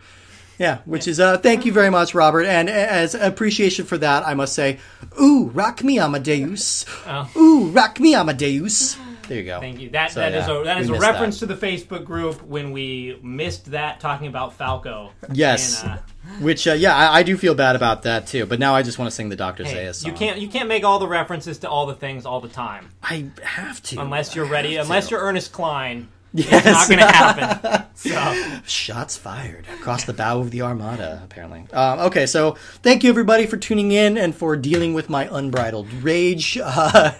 Yeah, 0.59 0.79
which 0.85 1.07
is 1.07 1.19
uh, 1.19 1.37
thank 1.39 1.65
you 1.65 1.73
very 1.73 1.89
much, 1.89 2.13
Robert. 2.13 2.45
And 2.45 2.69
as 2.69 3.15
appreciation 3.15 3.85
for 3.85 3.97
that, 3.97 4.25
I 4.27 4.33
must 4.35 4.53
say, 4.53 4.79
"Ooh, 5.19 5.49
rock 5.53 5.83
me, 5.83 5.97
Amadeus! 5.99 6.85
Oh. 7.07 7.29
Ooh, 7.35 7.67
rock 7.69 7.99
me, 7.99 8.13
Amadeus!" 8.15 8.97
There 9.27 9.37
you 9.37 9.45
go. 9.45 9.59
Thank 9.61 9.79
you. 9.79 9.89
That 9.89 10.11
So, 10.11 10.19
that 10.19 10.33
is 10.33 10.47
yeah, 10.47 10.61
a 10.61 10.63
that 10.65 10.77
we 10.77 10.83
is 10.83 10.89
a 10.89 10.93
reference 10.99 11.39
that. 11.39 11.47
to 11.47 11.55
the 11.55 11.65
Facebook 11.67 12.03
group 12.03 12.41
when 12.43 12.71
we 12.71 13.17
missed 13.23 13.71
that 13.71 14.01
talking 14.01 14.27
about 14.27 14.53
Falco. 14.53 15.11
Yes. 15.31 15.81
And, 15.81 15.93
uh, 15.93 15.97
Which, 16.41 16.67
uh, 16.67 16.73
yeah, 16.73 16.93
I, 16.95 17.19
I 17.19 17.23
do 17.23 17.37
feel 17.37 17.55
bad 17.55 17.77
about 17.77 18.03
that 18.03 18.27
too. 18.27 18.45
But 18.45 18.59
now 18.59 18.75
I 18.75 18.83
just 18.83 18.99
want 18.99 19.09
to 19.09 19.15
sing 19.15 19.29
the 19.29 19.37
Doctor 19.37 19.63
hey, 19.63 19.85
Zayas 19.85 19.95
song. 19.95 20.11
you 20.11 20.17
can't 20.17 20.39
you 20.39 20.49
can't 20.49 20.67
make 20.67 20.83
all 20.83 20.99
the 20.99 21.07
references 21.07 21.59
to 21.59 21.69
all 21.69 21.85
the 21.85 21.95
things 21.95 22.25
all 22.25 22.41
the 22.41 22.49
time 22.49 22.89
I 23.01 23.27
have 23.43 23.81
to. 23.83 24.01
unless 24.01 24.35
you're 24.35 24.45
I 24.45 24.49
ready. 24.49 24.75
Unless 24.75 25.07
to. 25.07 25.11
you're 25.11 25.21
Ernest 25.21 25.51
Cline. 25.53 26.09
Yes. 26.35 26.65
It's 26.65 26.65
not 26.65 26.87
going 26.89 26.99
to 26.99 27.05
happen. 27.15 27.79
So 27.95 28.59
Shots 28.65 29.15
fired 29.15 29.65
across 29.79 30.03
the 30.03 30.13
bow 30.13 30.39
of 30.39 30.49
the 30.51 30.63
Armada, 30.63 31.21
apparently. 31.23 31.65
Um, 31.71 31.99
okay, 31.99 32.25
so 32.25 32.57
thank 32.81 33.03
you 33.03 33.09
everybody 33.11 33.45
for 33.45 33.55
tuning 33.55 33.91
in 33.91 34.17
and 34.17 34.35
for 34.35 34.57
dealing 34.57 34.93
with 34.95 35.09
my 35.09 35.29
unbridled 35.31 35.91
rage. 36.01 36.57
Uh, 36.65 37.11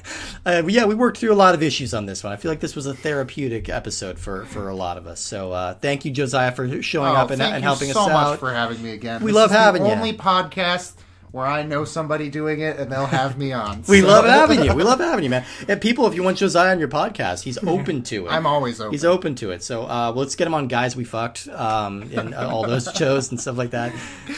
uh, 0.45 0.64
yeah, 0.68 0.86
we 0.86 0.95
worked 0.95 1.20
through 1.20 1.32
a 1.32 1.36
lot 1.36 1.53
of 1.55 1.61
issues 1.64 1.93
on 1.93 2.05
this 2.07 2.24
one. 2.24 2.34
I 2.34 2.38
feel 2.38 2.51
like 2.51 2.59
this 2.59 2.76
was 2.76 2.86
a 2.88 2.93
therapeutic 2.93 3.70
episode 3.70 4.18
for, 4.20 4.45
for 4.45 4.68
a 4.68 4.76
lot 4.76 4.97
of 4.97 5.05
us. 5.07 5.22
So 5.22 5.51
uh, 5.53 5.76
thank 5.76 6.03
you, 6.05 6.11
Josiah, 6.11 6.51
for 6.51 6.82
showing 6.82 7.11
Oh, 7.11 7.16
up 7.16 7.30
and, 7.32 7.39
helping 7.41 7.64
us 7.64 7.64
out. 7.64 7.78
thank 7.78 7.82
and 7.82 7.88
you 7.89 7.93
so 7.93 8.01
us 8.01 8.32
much 8.32 8.39
for 8.39 8.51
having 8.53 8.82
me 8.84 8.91
again. 8.91 9.22
We 9.22 9.28
This 9.28 9.36
love 9.36 9.51
is 9.51 9.55
having 9.57 9.84
the 9.84 9.89
ya. 9.89 9.95
Only 9.95 10.14
podcast 10.14 10.93
where 11.34 11.48
I 11.48 11.64
know 11.64 11.84
somebody 11.84 12.30
doing 12.30 12.60
it 12.60 12.78
and 12.78 12.92
they'll 12.92 13.08
have 13.08 13.40
me 13.40 13.52
on. 13.54 13.84
We 13.88 14.02
So- 14.02 14.08
love 14.08 14.26
having 14.26 14.64
you. 14.64 14.72
We 14.76 14.84
love 14.84 15.00
having 15.00 15.24
you, 15.24 15.32
man. 15.32 15.44
And 15.68 15.82
people, 15.82 16.06
if 16.06 16.14
you 16.14 16.22
want 16.22 16.38
Josiah 16.38 16.70
on 16.72 16.78
your 16.80 16.88
podcast, 16.88 17.42
he's 17.44 17.58
open 17.68 18.04
to 18.04 18.28
it. 18.28 18.30
I'm 18.30 18.46
always 18.46 18.80
open. 18.80 18.92
He's 18.92 19.04
open 19.04 19.34
to 19.36 19.50
it. 19.50 19.64
So 19.64 19.82
uh, 19.82 20.12
well, 20.12 20.14
let's 20.18 20.36
get 20.36 20.46
him 20.46 20.54
on 20.54 20.68
Guys 20.68 20.96
We 20.96 21.04
Fucked 21.06 21.48
um, 21.50 22.04
and 22.14 22.36
uh, 22.36 22.48
all 22.50 22.68
those 22.68 22.88
shows 22.96 23.32
and 23.32 23.42
stuff 23.42 23.58
like 23.58 23.72
that. 23.72 23.94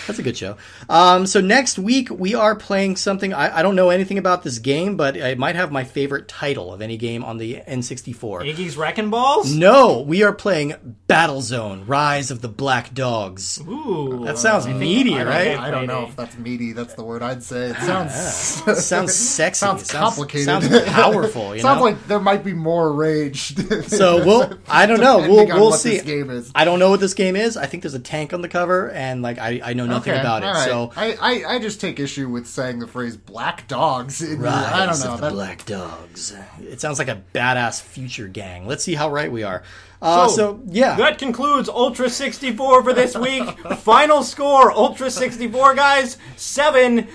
That's 0.08 0.20
a 0.20 0.24
good 0.24 0.38
show. 0.38 0.56
Um, 0.88 1.28
so 1.28 1.42
next 1.42 1.78
week 1.78 2.10
we 2.10 2.34
are 2.34 2.56
playing 2.56 2.96
something. 2.96 3.34
I, 3.34 3.58
I 3.58 3.62
don't 3.62 3.76
know 3.76 3.90
anything 3.90 4.18
about 4.18 4.44
this 4.44 4.60
game, 4.60 4.96
but 4.96 5.18
it 5.18 5.38
might 5.38 5.58
have 5.58 5.74
my 5.74 5.84
favorite 5.84 6.30
title 6.30 6.74
of 6.74 6.82
any 6.82 6.96
game 6.96 7.26
on 7.26 7.38
the 7.38 7.62
N64. 7.68 8.50
Iggy's 8.56 8.78
Wrecking 8.78 9.10
Balls. 9.10 9.54
No, 9.54 10.00
we 10.00 10.24
are 10.24 10.32
playing 10.34 10.96
Battle 11.08 11.42
Zone 11.42 11.86
Rise 11.86 12.32
of 12.32 12.42
the 12.42 12.48
Black 12.48 12.94
Dogs. 12.94 13.60
Ooh, 13.68 14.22
That 14.24 14.38
sounds 14.38 14.66
meaty, 14.66 15.16
I 15.16 15.18
don't, 15.20 15.28
right? 15.28 15.60
I 15.60 15.72
don't 15.72 15.88
know 15.88 16.06
if 16.08 16.16
that's 16.16 16.38
meaty. 16.38 16.72
That's 16.72 16.85
the 16.94 17.04
word 17.04 17.24
I'd 17.24 17.42
say. 17.44 17.72
It 17.72 17.76
sounds 17.78 18.14
Sounds 18.86 19.14
sexy. 19.14 19.58
sounds 19.60 19.92
complicated. 19.92 20.46
Sounds 20.46 20.68
powerful. 20.90 21.56
You 21.56 21.62
sounds 21.64 21.80
know? 21.80 21.84
like 21.86 22.08
there 22.08 22.20
might 22.20 22.44
be 22.44 22.54
more 22.54 22.94
rage. 22.94 23.56
So 23.88 24.24
we'll. 24.26 24.54
I 24.68 24.86
don't 24.86 25.00
know. 25.00 25.20
We'll 25.20 25.46
we'll 25.48 25.70
what 25.72 25.80
see. 25.80 25.92
this 25.98 26.04
game 26.04 26.30
is. 26.30 26.52
I 26.54 26.66
don't 26.66 26.80
know 26.80 26.90
what 26.92 27.00
this 27.00 27.14
game 27.14 27.36
is. 27.36 27.58
I 27.58 27.66
think 27.66 27.84
there's 27.84 27.94
a 27.96 28.00
tank 28.00 28.34
on 28.34 28.42
the 28.42 28.50
cover, 28.50 28.92
and 28.92 29.22
like 29.22 29.40
I, 29.40 29.62
I 29.64 29.74
know 29.74 29.86
nothing 29.86 30.14
Okay, 30.14 30.20
about 30.22 30.44
it. 30.44 30.48
right. 30.48 30.66
So 30.66 30.92
I, 30.96 31.18
I, 31.20 31.56
I 31.56 31.60
just 31.60 31.82
take 31.82 32.00
issue 32.00 32.30
with 32.30 32.46
saying 32.48 32.80
the 32.80 32.88
phrase 32.88 33.18
"black 33.18 33.68
dogs." 33.68 34.22
In 34.22 34.40
your- 34.42 34.46
Rise 34.46 34.74
I 34.74 34.86
don't 34.86 35.00
know. 35.00 35.18
that- 35.18 35.32
Black 35.34 35.66
Dogs. 35.66 36.36
It 36.62 36.80
sounds 36.82 37.00
like 37.00 37.08
a 37.08 37.22
badass 37.34 37.82
future 37.82 38.28
gang. 38.28 38.68
Let's 38.68 38.84
see 38.84 38.94
how 38.96 39.10
right 39.10 39.32
we 39.32 39.44
are. 39.44 39.64
Uh, 40.02 40.28
so, 40.28 40.36
So, 40.36 40.62
yeah, 40.68 40.96
That 40.96 41.18
concludes 41.18 41.70
Ultra 41.70 42.10
64 42.10 42.84
for 42.84 42.94
this 42.94 43.16
week. 43.16 43.44
Final 43.80 44.24
score 44.24 44.72
Ultra 44.72 45.10
64, 45.10 45.76
guys, 45.76 46.18
7. 46.36 47.08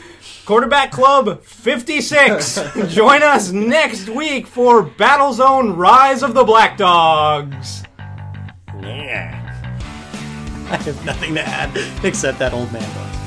Quarterback 0.46 0.90
Club 0.90 1.42
56. 1.44 2.58
Join 2.88 3.22
us 3.22 3.52
next 3.52 4.08
week 4.08 4.46
for 4.46 4.82
Battlezone 4.84 5.76
Rise 5.76 6.22
of 6.22 6.34
the 6.34 6.42
Black 6.42 6.76
Dogs. 6.76 7.84
yeah. 8.80 9.36
I 10.70 10.76
have 10.76 11.04
nothing 11.04 11.34
to 11.34 11.40
add 11.46 11.70
except 12.04 12.38
that 12.38 12.52
old 12.52 12.72
man 12.72 12.82
voice. 12.82 13.19